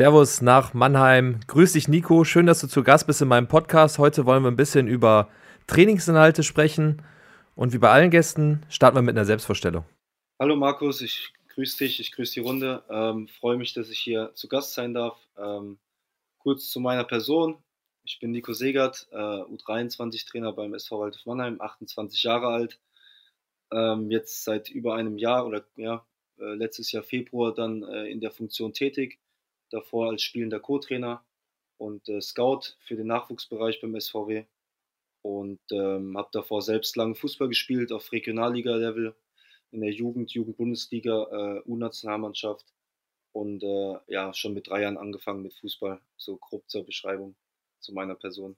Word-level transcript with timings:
Servus 0.00 0.40
nach 0.40 0.72
Mannheim. 0.72 1.40
Grüß 1.46 1.74
dich, 1.74 1.86
Nico. 1.86 2.24
Schön, 2.24 2.46
dass 2.46 2.62
du 2.62 2.68
zu 2.68 2.82
Gast 2.82 3.06
bist 3.06 3.20
in 3.20 3.28
meinem 3.28 3.48
Podcast. 3.48 3.98
Heute 3.98 4.24
wollen 4.24 4.42
wir 4.42 4.50
ein 4.50 4.56
bisschen 4.56 4.88
über 4.88 5.28
Trainingsinhalte 5.66 6.42
sprechen. 6.42 7.02
Und 7.54 7.74
wie 7.74 7.78
bei 7.78 7.90
allen 7.90 8.10
Gästen 8.10 8.62
starten 8.70 8.96
wir 8.96 9.02
mit 9.02 9.14
einer 9.14 9.26
Selbstvorstellung. 9.26 9.84
Hallo 10.38 10.56
Markus, 10.56 11.02
ich 11.02 11.34
grüße 11.50 11.84
dich, 11.84 12.00
ich 12.00 12.12
grüße 12.12 12.32
die 12.32 12.40
Runde. 12.40 12.82
Ähm, 12.88 13.28
freue 13.28 13.58
mich, 13.58 13.74
dass 13.74 13.90
ich 13.90 13.98
hier 13.98 14.30
zu 14.32 14.48
Gast 14.48 14.72
sein 14.72 14.94
darf. 14.94 15.18
Ähm, 15.36 15.78
kurz 16.38 16.70
zu 16.70 16.80
meiner 16.80 17.04
Person. 17.04 17.62
Ich 18.02 18.20
bin 18.20 18.30
Nico 18.30 18.54
Segert, 18.54 19.06
äh, 19.12 19.16
U23-Trainer 19.16 20.54
beim 20.54 20.72
SV 20.72 20.98
Waldhof 20.98 21.26
Mannheim, 21.26 21.60
28 21.60 22.22
Jahre 22.22 22.46
alt. 22.46 22.80
Ähm, 23.70 24.10
jetzt 24.10 24.44
seit 24.44 24.70
über 24.70 24.94
einem 24.94 25.18
Jahr 25.18 25.46
oder 25.46 25.62
ja, 25.76 26.06
äh, 26.38 26.54
letztes 26.54 26.90
Jahr 26.90 27.02
Februar 27.02 27.52
dann 27.52 27.82
äh, 27.82 28.06
in 28.06 28.22
der 28.22 28.30
Funktion 28.30 28.72
tätig 28.72 29.18
davor 29.70 30.10
als 30.10 30.22
spielender 30.22 30.60
Co-Trainer 30.60 31.24
und 31.78 32.08
äh, 32.08 32.20
Scout 32.20 32.76
für 32.80 32.96
den 32.96 33.06
Nachwuchsbereich 33.06 33.80
beim 33.80 33.98
SVW 33.98 34.44
und 35.22 35.60
ähm, 35.72 36.16
habe 36.16 36.28
davor 36.32 36.62
selbst 36.62 36.96
lange 36.96 37.14
Fußball 37.14 37.48
gespielt 37.48 37.92
auf 37.92 38.12
Regionalliga-Level 38.12 39.14
in 39.72 39.80
der 39.80 39.92
Jugend, 39.92 40.32
Jugend-Bundesliga, 40.32 41.60
äh, 41.62 41.68
U-Nationalmannschaft 41.68 42.66
und 43.32 43.62
äh, 43.62 43.96
ja, 44.08 44.34
schon 44.34 44.54
mit 44.54 44.68
drei 44.68 44.82
Jahren 44.82 44.98
angefangen 44.98 45.42
mit 45.42 45.54
Fußball, 45.54 46.00
so 46.16 46.36
grob 46.36 46.68
zur 46.68 46.84
Beschreibung 46.84 47.36
zu 47.80 47.92
meiner 47.92 48.14
Person. 48.14 48.56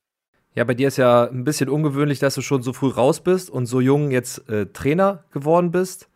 Ja, 0.54 0.64
bei 0.64 0.74
dir 0.74 0.88
ist 0.88 0.98
ja 0.98 1.24
ein 1.24 1.44
bisschen 1.44 1.68
ungewöhnlich, 1.68 2.18
dass 2.18 2.34
du 2.34 2.42
schon 2.42 2.62
so 2.62 2.72
früh 2.72 2.88
raus 2.88 3.22
bist 3.22 3.50
und 3.50 3.66
so 3.66 3.80
jung 3.80 4.10
jetzt 4.10 4.48
äh, 4.48 4.66
Trainer 4.66 5.24
geworden 5.30 5.70
bist. 5.70 6.10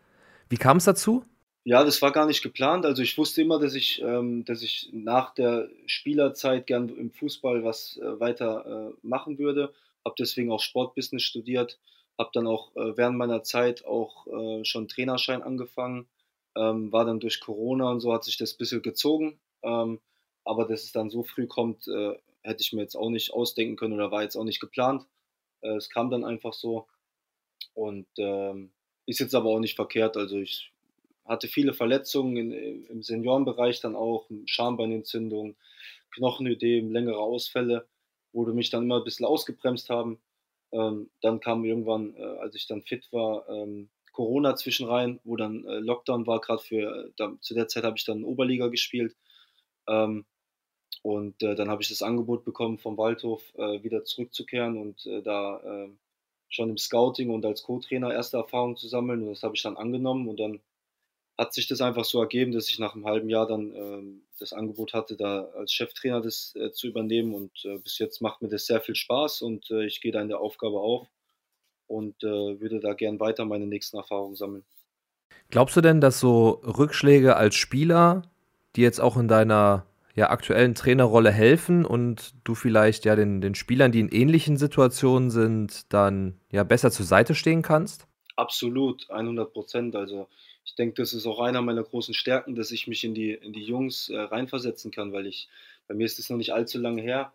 Wie 0.49 0.57
kam 0.57 0.77
es 0.77 0.85
dazu? 0.85 1.25
Ja, 1.69 1.83
das 1.83 2.01
war 2.01 2.13
gar 2.13 2.25
nicht 2.25 2.41
geplant. 2.43 2.85
Also 2.85 3.01
ich 3.01 3.17
wusste 3.17 3.41
immer, 3.41 3.59
dass 3.59 3.75
ich, 3.75 4.01
ähm, 4.01 4.45
dass 4.45 4.61
ich 4.61 4.89
nach 4.93 5.33
der 5.33 5.67
Spielerzeit 5.85 6.65
gern 6.65 6.87
im 6.87 7.11
Fußball 7.11 7.61
was 7.65 7.97
äh, 7.97 8.19
weiter 8.21 8.93
äh, 8.93 8.97
machen 9.05 9.37
würde. 9.37 9.73
Habe 10.05 10.15
deswegen 10.17 10.49
auch 10.49 10.61
Sportbusiness 10.61 11.23
studiert. 11.23 11.77
Habe 12.17 12.29
dann 12.33 12.47
auch 12.47 12.73
äh, 12.77 12.95
während 12.95 13.17
meiner 13.17 13.43
Zeit 13.43 13.83
auch 13.85 14.27
äh, 14.27 14.63
schon 14.63 14.87
Trainerschein 14.87 15.43
angefangen. 15.43 16.07
Ähm, 16.55 16.93
war 16.93 17.03
dann 17.03 17.19
durch 17.19 17.41
Corona 17.41 17.91
und 17.91 17.99
so 17.99 18.13
hat 18.13 18.23
sich 18.23 18.37
das 18.37 18.53
ein 18.53 18.57
bisschen 18.59 18.81
gezogen. 18.81 19.37
Ähm, 19.61 19.99
aber 20.45 20.63
dass 20.65 20.85
es 20.85 20.93
dann 20.93 21.09
so 21.09 21.23
früh 21.23 21.47
kommt, 21.47 21.85
äh, 21.89 22.15
hätte 22.43 22.61
ich 22.61 22.71
mir 22.71 22.81
jetzt 22.83 22.95
auch 22.95 23.09
nicht 23.09 23.33
ausdenken 23.33 23.75
können 23.75 23.93
oder 23.93 24.09
war 24.09 24.23
jetzt 24.23 24.37
auch 24.37 24.45
nicht 24.45 24.61
geplant. 24.61 25.05
Äh, 25.59 25.75
es 25.75 25.89
kam 25.89 26.11
dann 26.11 26.23
einfach 26.23 26.53
so. 26.53 26.87
Und 27.73 28.07
ähm, 28.19 28.71
ist 29.05 29.19
jetzt 29.19 29.35
aber 29.35 29.49
auch 29.49 29.59
nicht 29.59 29.75
verkehrt. 29.75 30.15
Also 30.15 30.37
ich 30.37 30.71
hatte 31.27 31.47
viele 31.47 31.73
Verletzungen 31.73 32.37
in, 32.37 32.85
im 32.85 33.03
Seniorenbereich 33.03 33.81
dann 33.81 33.95
auch, 33.95 34.29
Schambeinentzündung, 34.45 35.55
Knochenödem, 36.11 36.91
längere 36.91 37.19
Ausfälle, 37.19 37.87
wo 38.31 38.45
du 38.45 38.53
mich 38.53 38.69
dann 38.69 38.83
immer 38.83 38.97
ein 38.97 39.03
bisschen 39.03 39.25
ausgebremst 39.25 39.89
haben. 39.89 40.19
Ähm, 40.71 41.09
dann 41.21 41.39
kam 41.39 41.65
irgendwann, 41.65 42.15
äh, 42.15 42.23
als 42.23 42.55
ich 42.55 42.67
dann 42.67 42.81
fit 42.81 43.07
war, 43.11 43.47
ähm, 43.49 43.89
Corona 44.11 44.55
zwischen 44.55 44.87
rein, 44.87 45.19
wo 45.23 45.35
dann 45.35 45.63
äh, 45.65 45.79
Lockdown 45.79 46.25
war, 46.25 46.41
gerade 46.41 46.61
für, 46.61 47.11
da, 47.17 47.37
zu 47.39 47.53
der 47.53 47.67
Zeit 47.67 47.83
habe 47.83 47.97
ich 47.97 48.05
dann 48.05 48.23
Oberliga 48.23 48.67
gespielt. 48.67 49.15
Ähm, 49.87 50.25
und 51.03 51.41
äh, 51.43 51.55
dann 51.55 51.69
habe 51.69 51.81
ich 51.81 51.89
das 51.89 52.01
Angebot 52.01 52.43
bekommen 52.43 52.79
vom 52.79 52.97
Waldhof, 52.97 53.43
äh, 53.55 53.83
wieder 53.83 54.03
zurückzukehren 54.03 54.77
und 54.77 55.05
äh, 55.05 55.21
da 55.21 55.61
ähm, 55.63 55.99
schon 56.49 56.69
im 56.69 56.77
Scouting 56.77 57.29
und 57.29 57.45
als 57.45 57.63
Co-Trainer 57.63 58.13
erste 58.13 58.37
Erfahrungen 58.37 58.77
zu 58.77 58.87
sammeln. 58.87 59.21
Und 59.21 59.29
das 59.29 59.43
habe 59.43 59.55
ich 59.55 59.61
dann 59.61 59.77
angenommen 59.77 60.27
und 60.27 60.39
dann 60.39 60.59
hat 61.37 61.53
sich 61.53 61.67
das 61.67 61.81
einfach 61.81 62.05
so 62.05 62.19
ergeben, 62.19 62.51
dass 62.51 62.69
ich 62.69 62.79
nach 62.79 62.95
einem 62.95 63.05
halben 63.05 63.29
Jahr 63.29 63.47
dann 63.47 63.73
ähm, 63.75 64.21
das 64.39 64.53
Angebot 64.53 64.93
hatte, 64.93 65.15
da 65.15 65.43
als 65.55 65.71
Cheftrainer 65.71 66.21
das 66.21 66.55
äh, 66.55 66.71
zu 66.71 66.87
übernehmen. 66.87 67.33
Und 67.35 67.51
äh, 67.65 67.77
bis 67.77 67.99
jetzt 67.99 68.21
macht 68.21 68.41
mir 68.41 68.49
das 68.49 68.65
sehr 68.65 68.81
viel 68.81 68.95
Spaß 68.95 69.43
und 69.43 69.69
äh, 69.69 69.85
ich 69.85 70.01
gehe 70.01 70.11
da 70.11 70.21
in 70.21 70.29
der 70.29 70.39
Aufgabe 70.39 70.79
auf 70.79 71.07
und 71.85 72.23
äh, 72.23 72.59
würde 72.59 72.79
da 72.79 72.93
gern 72.93 73.19
weiter 73.19 73.45
meine 73.45 73.67
nächsten 73.67 73.97
Erfahrungen 73.97 74.35
sammeln. 74.35 74.65
Glaubst 75.49 75.75
du 75.77 75.81
denn, 75.81 76.01
dass 76.01 76.19
so 76.19 76.61
Rückschläge 76.63 77.35
als 77.35 77.55
Spieler, 77.55 78.23
die 78.75 78.81
jetzt 78.81 78.99
auch 78.99 79.15
in 79.15 79.27
deiner 79.27 79.85
ja, 80.15 80.31
aktuellen 80.31 80.73
Trainerrolle 80.73 81.31
helfen 81.31 81.85
und 81.85 82.33
du 82.43 82.55
vielleicht 82.55 83.05
ja 83.05 83.15
den, 83.15 83.39
den 83.39 83.53
Spielern, 83.53 83.91
die 83.91 83.99
in 83.99 84.09
ähnlichen 84.09 84.57
Situationen 84.57 85.29
sind, 85.29 85.93
dann 85.93 86.39
ja 86.51 86.63
besser 86.63 86.89
zur 86.89 87.05
Seite 87.05 87.35
stehen 87.35 87.61
kannst? 87.61 88.07
Absolut, 88.35 89.09
100 89.09 89.53
Prozent. 89.53 89.95
Also 89.95 90.27
ich 90.67 90.75
denke, 90.75 91.01
das 91.01 91.13
ist 91.13 91.25
auch 91.25 91.39
einer 91.39 91.61
meiner 91.61 91.83
großen 91.83 92.13
Stärken, 92.13 92.53
dass 92.53 92.71
ich 92.71 92.87
mich 92.87 93.05
in 93.05 93.15
die, 93.15 93.31
in 93.31 93.53
die 93.53 93.63
Jungs 93.63 94.09
äh, 94.09 94.19
reinversetzen 94.19 94.91
kann, 94.91 95.13
weil 95.13 95.25
ich, 95.25 95.47
bei 95.87 95.95
mir 95.95 96.05
ist 96.05 96.19
es 96.19 96.29
noch 96.29 96.35
nicht 96.35 96.53
allzu 96.53 96.77
lange 96.77 97.01
her. 97.01 97.33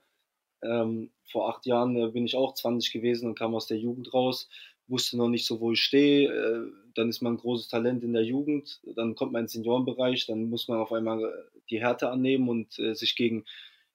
Ähm, 0.62 1.10
vor 1.25 1.48
acht 1.48 1.65
Jahren 1.65 1.97
äh, 1.97 2.09
bin 2.10 2.26
ich 2.26 2.37
auch 2.37 2.53
20 2.53 2.93
gewesen 2.93 3.26
und 3.26 3.38
kam 3.38 3.54
aus 3.54 3.66
der 3.66 3.78
Jugend 3.78 4.12
raus, 4.12 4.50
wusste 4.87 5.16
noch 5.16 5.31
nicht 5.31 5.47
so, 5.47 5.60
wo 5.60 5.72
ich 5.72 5.81
stehe. 5.81 6.28
Äh, 6.31 6.72
dann 6.94 7.09
ist 7.09 7.22
man 7.22 7.32
ein 7.32 7.38
großes 7.38 7.69
Talent 7.69 8.04
in 8.04 8.12
der 8.12 8.22
Jugend, 8.22 8.82
dann 8.97 9.15
kommt 9.15 9.32
man 9.32 9.44
ins 9.44 9.53
Seniorenbereich, 9.53 10.26
dann 10.26 10.50
muss 10.50 10.69
man 10.69 10.78
auf 10.78 10.93
einmal 10.93 11.25
äh, 11.25 11.60
die 11.70 11.81
Härte 11.81 12.10
annehmen 12.10 12.50
und 12.50 12.78
äh, 12.78 12.94
sich 12.94 13.16
gegen, 13.16 13.47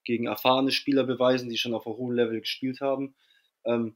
gegen 0.04 0.26
erfahrene 0.26 0.72
Spieler 0.72 1.04
beweisen, 1.04 1.48
die 1.48 1.58
schon 1.58 1.76
auf 1.76 1.86
einem 1.86 1.98
hohen 1.98 2.16
Level 2.16 2.40
gespielt 2.40 2.82
haben. 2.82 3.14
Ähm, 3.66 3.96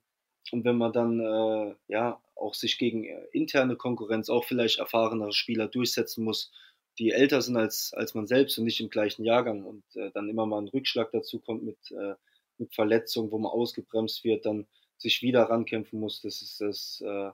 und 0.51 0.65
wenn 0.65 0.77
man 0.77 0.93
dann 0.93 1.19
äh, 1.19 1.75
ja 1.87 2.21
auch 2.35 2.53
sich 2.53 2.77
gegen 2.77 3.05
äh, 3.05 3.23
interne 3.31 3.75
Konkurrenz, 3.75 4.29
auch 4.29 4.45
vielleicht 4.45 4.79
erfahrenere 4.79 5.33
Spieler 5.33 5.67
durchsetzen 5.67 6.23
muss, 6.23 6.51
die 6.99 7.11
älter 7.11 7.41
sind 7.41 7.55
als, 7.55 7.93
als 7.93 8.13
man 8.13 8.27
selbst 8.27 8.57
und 8.57 8.65
nicht 8.65 8.81
im 8.81 8.89
gleichen 8.89 9.23
Jahrgang 9.23 9.63
und 9.63 9.83
äh, 9.95 10.11
dann 10.11 10.29
immer 10.29 10.45
mal 10.45 10.61
ein 10.61 10.67
Rückschlag 10.67 11.11
dazu 11.11 11.39
kommt 11.39 11.63
mit, 11.63 11.77
äh, 11.91 12.15
mit 12.57 12.73
Verletzungen, 12.75 13.31
wo 13.31 13.37
man 13.37 13.51
ausgebremst 13.51 14.23
wird, 14.23 14.45
dann 14.45 14.67
sich 14.97 15.21
wieder 15.21 15.43
rankämpfen 15.43 15.99
muss, 15.99 16.21
das 16.21 16.41
ist 16.41 16.61
das, 16.61 17.01
äh, 17.05 17.31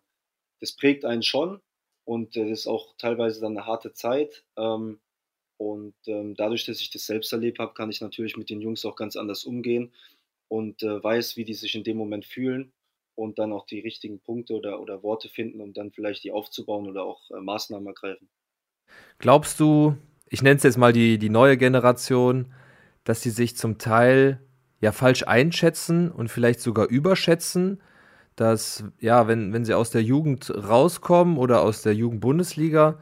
das 0.59 0.73
prägt 0.73 1.03
einen 1.05 1.23
schon 1.23 1.61
und 2.05 2.35
das 2.35 2.49
ist 2.49 2.67
auch 2.67 2.95
teilweise 2.97 3.41
dann 3.41 3.57
eine 3.57 3.65
harte 3.65 3.93
Zeit. 3.93 4.45
Ähm, 4.57 4.99
und 5.57 5.95
ähm, 6.05 6.35
dadurch, 6.35 6.65
dass 6.65 6.79
ich 6.81 6.91
das 6.91 7.07
selbst 7.07 7.33
erlebt 7.33 7.57
habe, 7.57 7.73
kann 7.73 7.89
ich 7.89 7.99
natürlich 7.99 8.37
mit 8.37 8.51
den 8.51 8.61
Jungs 8.61 8.85
auch 8.85 8.95
ganz 8.95 9.15
anders 9.15 9.43
umgehen 9.43 9.91
und 10.47 10.83
äh, 10.83 11.03
weiß, 11.03 11.35
wie 11.35 11.45
die 11.45 11.55
sich 11.55 11.73
in 11.73 11.83
dem 11.83 11.97
Moment 11.97 12.25
fühlen 12.25 12.71
und 13.17 13.39
dann 13.39 13.51
auch 13.51 13.65
die 13.65 13.79
richtigen 13.79 14.19
Punkte 14.19 14.53
oder, 14.53 14.79
oder 14.79 15.03
Worte 15.03 15.27
finden, 15.27 15.59
um 15.59 15.73
dann 15.73 15.91
vielleicht 15.91 16.23
die 16.23 16.31
aufzubauen 16.31 16.87
oder 16.87 17.03
auch 17.03 17.29
äh, 17.31 17.39
Maßnahmen 17.39 17.87
ergreifen. 17.87 18.29
Glaubst 19.17 19.59
du, 19.59 19.97
ich 20.29 20.41
nenne 20.41 20.57
es 20.57 20.63
jetzt 20.63 20.77
mal 20.77 20.93
die, 20.93 21.17
die 21.17 21.29
neue 21.29 21.57
Generation, 21.57 22.53
dass 23.03 23.21
sie 23.21 23.31
sich 23.31 23.57
zum 23.57 23.77
Teil 23.77 24.39
ja 24.79 24.91
falsch 24.91 25.23
einschätzen 25.23 26.11
und 26.11 26.29
vielleicht 26.29 26.61
sogar 26.61 26.87
überschätzen, 26.87 27.81
dass, 28.35 28.83
ja, 28.99 29.27
wenn, 29.27 29.51
wenn 29.51 29.65
sie 29.65 29.73
aus 29.73 29.89
der 29.89 30.03
Jugend 30.03 30.53
rauskommen 30.55 31.37
oder 31.37 31.61
aus 31.61 31.81
der 31.81 31.95
Jugendbundesliga, 31.95 32.99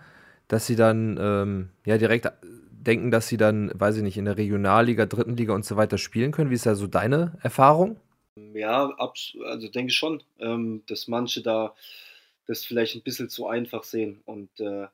dass 0.48 0.66
sie 0.66 0.78
dann 0.78 1.18
ähm, 1.20 1.70
ja 1.86 1.98
direkt 1.98 2.32
denken, 2.72 3.12
dass 3.12 3.28
sie 3.28 3.38
dann, 3.38 3.72
weiß 3.74 3.98
ich 3.98 4.04
nicht, 4.04 4.18
in 4.18 4.26
der 4.26 4.38
Regionalliga, 4.38 5.06
dritten 5.08 5.36
Liga 5.36 5.54
und 5.54 5.66
so 5.66 5.76
weiter 5.76 5.98
spielen 5.98 6.32
können. 6.32 6.52
Wie 6.52 6.56
ist 6.56 6.66
da 6.66 6.76
so 6.76 6.88
deine 6.88 7.38
Erfahrung? 7.42 8.00
Ja, 8.38 8.94
also 8.98 9.70
denke 9.70 9.92
ich 9.92 9.96
schon, 9.98 10.22
ähm, 10.40 10.84
dass 10.88 11.08
manche 11.08 11.42
da 11.42 11.74
das 12.48 12.66
vielleicht 12.66 12.96
ein 12.96 13.02
bisschen 13.04 13.30
zu 13.30 13.48
einfach 13.48 13.84
sehen 13.84 14.22
und 14.26 14.60
äh, 14.60 14.88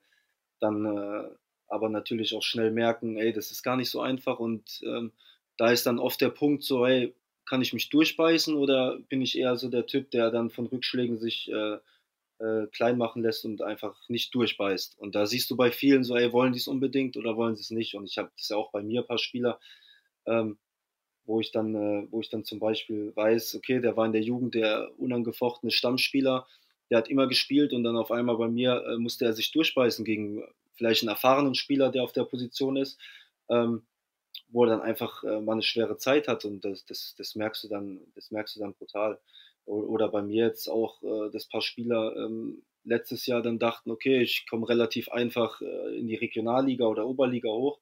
dann 0.60 0.86
äh, 0.86 1.30
aber 1.68 1.90
natürlich 1.90 2.36
auch 2.36 2.44
schnell 2.44 2.72
merken, 2.72 3.18
ey, 3.18 3.34
das 3.34 3.52
ist 3.52 3.64
gar 3.64 3.78
nicht 3.78 3.90
so 3.90 4.02
einfach 4.02 4.40
und 4.40 4.82
ähm, 4.86 5.12
da 5.58 5.72
ist 5.72 5.86
dann 5.86 6.00
oft 6.00 6.22
der 6.22 6.30
Punkt 6.30 6.64
so, 6.64 6.86
ey, 6.86 7.16
kann 7.46 7.62
ich 7.62 7.74
mich 7.74 7.90
durchbeißen 7.90 8.56
oder 8.56 9.00
bin 9.10 9.22
ich 9.22 9.38
eher 9.38 9.58
so 9.58 9.70
der 9.70 9.86
Typ, 9.88 10.12
der 10.12 10.32
dann 10.32 10.50
von 10.52 10.68
Rückschlägen 10.68 11.18
sich 11.20 11.52
äh, 11.52 11.78
klein 12.72 12.98
machen 12.98 13.22
lässt 13.22 13.46
und 13.46 13.62
einfach 13.62 13.96
nicht 14.10 14.34
durchbeißt. 14.34 14.98
Und 15.00 15.16
da 15.16 15.26
siehst 15.28 15.50
du 15.52 15.56
bei 15.56 15.72
vielen 15.72 16.04
so, 16.04 16.16
ey, 16.16 16.32
wollen 16.34 16.54
die 16.54 16.60
es 16.60 16.68
unbedingt 16.68 17.16
oder 17.18 17.36
wollen 17.38 17.56
sie 17.56 17.62
es 17.62 17.70
nicht? 17.72 17.96
Und 17.96 18.06
ich 18.06 18.18
habe 18.18 18.32
das 18.38 18.50
ja 18.50 18.58
auch 18.58 18.72
bei 18.72 18.82
mir 18.82 19.02
ein 19.02 19.08
paar 19.08 19.20
Spieler, 19.20 19.60
ähm, 20.26 20.58
wo 21.26 21.40
ich 21.40 21.52
dann, 21.52 21.76
äh, 21.76 22.08
wo 22.12 22.22
ich 22.22 22.30
dann 22.30 22.44
zum 22.44 22.60
Beispiel 22.60 23.16
weiß, 23.16 23.56
okay, 23.56 23.80
der 23.80 23.96
war 23.98 24.06
in 24.06 24.14
der 24.14 24.22
Jugend 24.22 24.56
der 24.56 24.92
unangefochtene 24.98 25.72
Stammspieler, 25.72 26.48
der 26.90 26.98
hat 26.98 27.10
immer 27.10 27.28
gespielt 27.28 27.74
und 27.74 27.84
dann 27.84 27.98
auf 27.98 28.12
einmal 28.12 28.38
bei 28.38 28.48
mir 28.48 28.84
äh, 28.86 28.98
musste 28.98 29.26
er 29.26 29.34
sich 29.34 29.52
durchbeißen 29.52 30.04
gegen 30.06 30.44
vielleicht 30.74 31.04
einen 31.04 31.10
erfahrenen 31.10 31.56
Spieler, 31.56 31.90
der 31.92 32.04
auf 32.04 32.12
der 32.12 32.26
Position 32.26 32.76
ist, 32.78 33.00
ähm, 33.50 33.84
wo 34.50 34.66
er 34.66 34.72
dann 34.72 34.82
einfach 34.82 35.24
äh, 35.24 35.40
mal 35.42 35.54
eine 35.54 35.64
schwere 35.64 35.98
Zeit 35.98 36.28
hat 36.28 36.46
und 36.46 36.66
das, 36.66 36.86
das, 36.86 37.16
das 37.18 37.36
merkst 37.36 37.64
du 37.64 37.68
dann, 37.70 38.02
das 38.16 38.32
merkst 38.32 38.56
du 38.56 38.60
dann 38.60 38.74
brutal. 38.74 39.20
Oder 39.66 40.10
bei 40.10 40.22
mir 40.24 40.48
jetzt 40.48 40.68
auch, 40.68 41.02
äh, 41.04 41.30
dass 41.32 41.48
paar 41.48 41.62
Spieler 41.62 42.16
ähm, 42.18 42.64
letztes 42.84 43.26
Jahr 43.26 43.42
dann 43.42 43.60
dachten, 43.60 43.92
okay, 43.92 44.22
ich 44.22 44.48
komme 44.50 44.68
relativ 44.68 45.10
einfach 45.10 45.62
äh, 45.62 45.98
in 45.98 46.08
die 46.08 46.16
Regionalliga 46.16 46.86
oder 46.86 47.06
Oberliga 47.08 47.50
hoch. 47.50 47.80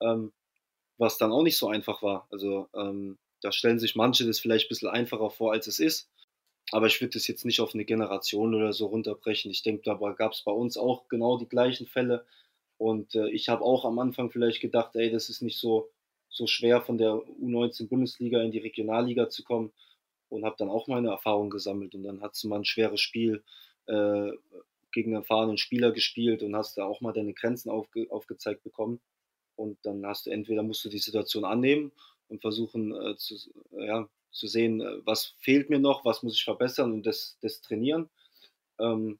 Ähm, 0.00 0.32
was 0.98 1.16
dann 1.16 1.32
auch 1.32 1.42
nicht 1.42 1.56
so 1.56 1.68
einfach 1.68 2.02
war. 2.02 2.26
Also 2.30 2.68
ähm, 2.74 3.18
da 3.40 3.52
stellen 3.52 3.78
sich 3.78 3.96
manche 3.96 4.26
das 4.26 4.40
vielleicht 4.40 4.66
ein 4.66 4.68
bisschen 4.68 4.88
einfacher 4.88 5.30
vor, 5.30 5.52
als 5.52 5.66
es 5.68 5.78
ist. 5.78 6.10
Aber 6.70 6.86
ich 6.86 7.00
würde 7.00 7.14
das 7.14 7.26
jetzt 7.28 7.46
nicht 7.46 7.60
auf 7.60 7.72
eine 7.72 7.84
Generation 7.84 8.54
oder 8.54 8.72
so 8.72 8.86
runterbrechen. 8.86 9.50
Ich 9.50 9.62
denke, 9.62 9.82
da 9.84 9.94
gab 10.12 10.32
es 10.32 10.42
bei 10.42 10.52
uns 10.52 10.76
auch 10.76 11.08
genau 11.08 11.38
die 11.38 11.48
gleichen 11.48 11.86
Fälle. 11.86 12.26
Und 12.76 13.14
äh, 13.14 13.30
ich 13.30 13.48
habe 13.48 13.64
auch 13.64 13.84
am 13.84 13.98
Anfang 13.98 14.30
vielleicht 14.30 14.60
gedacht, 14.60 14.94
ey, 14.94 15.10
das 15.10 15.30
ist 15.30 15.40
nicht 15.40 15.58
so, 15.58 15.90
so 16.28 16.46
schwer 16.46 16.82
von 16.82 16.98
der 16.98 17.12
U19 17.12 17.88
Bundesliga 17.88 18.42
in 18.42 18.50
die 18.50 18.58
Regionalliga 18.58 19.30
zu 19.30 19.44
kommen 19.44 19.72
und 20.28 20.44
habe 20.44 20.56
dann 20.58 20.68
auch 20.68 20.88
meine 20.88 21.08
Erfahrung 21.08 21.48
gesammelt 21.48 21.94
und 21.94 22.02
dann 22.02 22.20
hast 22.20 22.44
du 22.44 22.48
mal 22.48 22.56
ein 22.56 22.64
schweres 22.64 23.00
Spiel 23.00 23.42
äh, 23.86 24.30
gegen 24.92 25.14
einen 25.14 25.22
erfahrenen 25.22 25.56
Spieler 25.58 25.90
gespielt 25.90 26.42
und 26.42 26.54
hast 26.54 26.76
da 26.76 26.84
auch 26.84 27.00
mal 27.00 27.12
deine 27.12 27.32
Grenzen 27.32 27.70
aufge 27.70 28.06
aufgezeigt 28.10 28.62
bekommen 28.62 29.00
und 29.58 29.78
dann 29.82 30.06
hast 30.06 30.26
du 30.26 30.30
entweder 30.30 30.62
musst 30.62 30.84
du 30.84 30.88
die 30.88 30.98
Situation 30.98 31.44
annehmen 31.44 31.92
und 32.28 32.40
versuchen 32.40 32.94
äh, 32.94 33.16
zu, 33.16 33.34
ja, 33.72 34.08
zu 34.30 34.46
sehen, 34.46 34.80
äh, 34.80 35.04
was 35.04 35.34
fehlt 35.38 35.68
mir 35.68 35.78
noch, 35.78 36.04
was 36.04 36.22
muss 36.22 36.34
ich 36.34 36.44
verbessern 36.44 36.92
und 36.92 37.06
das, 37.06 37.38
das 37.42 37.60
trainieren. 37.60 38.08
Ähm, 38.78 39.18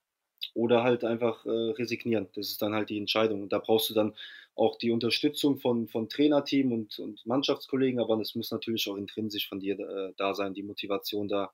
oder 0.55 0.85
halt 0.85 1.05
einfach 1.05 1.44
äh, 1.44 1.50
resignieren. 1.50 2.29
Das 2.35 2.49
ist 2.49 2.62
dann 2.62 2.75
halt 2.75 2.90
die 2.90 2.99
Entscheidung. 2.99 3.43
Und 3.43 3.52
da 3.52 3.58
brauchst 3.58 3.90
du 3.90 3.94
dann 3.94 4.14
auch 4.55 4.79
die 4.79 4.90
Unterstützung 4.90 5.58
von, 5.58 5.88
von 5.88 6.08
Trainerteam 6.08 6.73
und, 6.73 6.99
und 6.99 7.26
Mannschaftskollegen, 7.26 8.00
aber 8.00 8.19
es 8.20 8.34
muss 8.34 8.50
natürlich 8.50 8.88
auch 8.88 8.96
intrinsisch 8.96 9.49
von 9.49 9.61
dir 9.61 9.79
äh, 9.79 10.12
da 10.17 10.34
sein, 10.34 10.55
die 10.55 10.62
Motivation 10.62 11.29
da, 11.29 11.52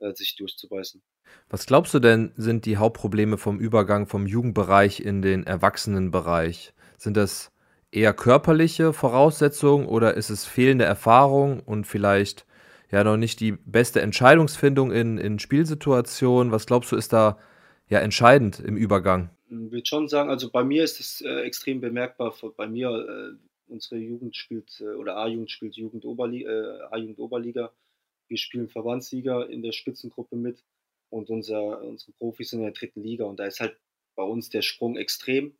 äh, 0.00 0.12
sich 0.14 0.36
durchzubeißen. 0.36 1.02
Was 1.48 1.66
glaubst 1.66 1.94
du 1.94 1.98
denn, 1.98 2.32
sind 2.36 2.66
die 2.66 2.76
Hauptprobleme 2.76 3.38
vom 3.38 3.58
Übergang 3.58 4.06
vom 4.06 4.26
Jugendbereich 4.26 5.00
in 5.00 5.22
den 5.22 5.44
Erwachsenenbereich? 5.44 6.72
Sind 6.96 7.16
das 7.16 7.52
eher 7.90 8.12
körperliche 8.12 8.92
Voraussetzungen 8.92 9.86
oder 9.86 10.14
ist 10.14 10.30
es 10.30 10.44
fehlende 10.44 10.84
Erfahrung 10.84 11.60
und 11.60 11.86
vielleicht 11.86 12.46
ja 12.90 13.04
noch 13.04 13.16
nicht 13.16 13.40
die 13.40 13.52
beste 13.52 14.00
Entscheidungsfindung 14.00 14.92
in, 14.92 15.18
in 15.18 15.38
Spielsituationen? 15.38 16.52
Was 16.52 16.66
glaubst 16.66 16.92
du, 16.92 16.96
ist 16.96 17.12
da 17.12 17.38
ja 17.88 18.00
entscheidend 18.00 18.60
im 18.60 18.76
Übergang? 18.76 19.30
Ich 19.50 19.72
würde 19.72 19.86
schon 19.86 20.08
sagen, 20.08 20.28
also 20.28 20.50
bei 20.50 20.62
mir 20.62 20.84
ist 20.84 21.00
es 21.00 21.20
äh, 21.22 21.40
extrem 21.40 21.80
bemerkbar. 21.80 22.34
Bei 22.56 22.66
mir, 22.66 22.90
äh, 22.90 23.72
unsere 23.72 23.96
Jugend 23.96 24.36
spielt 24.36 24.80
äh, 24.80 24.94
oder 24.94 25.16
A-Jugend 25.16 25.50
spielt 25.50 25.76
Jugend 25.76 26.04
Oberliga, 26.04 26.50
äh, 26.50 26.80
A-Jugend 26.90 27.18
Oberliga. 27.18 27.72
Wir 28.28 28.36
spielen 28.36 28.68
Verbandsliga 28.68 29.42
in 29.44 29.62
der 29.62 29.72
Spitzengruppe 29.72 30.36
mit 30.36 30.64
und 31.08 31.30
unser, 31.30 31.82
unsere 31.82 32.12
Profis 32.12 32.50
sind 32.50 32.60
in 32.60 32.66
der 32.66 32.74
dritten 32.74 33.02
Liga 33.02 33.24
und 33.24 33.40
da 33.40 33.46
ist 33.46 33.60
halt 33.60 33.78
bei 34.16 34.22
uns 34.22 34.50
der 34.50 34.62
Sprung 34.62 34.96
extrem. 34.96 35.54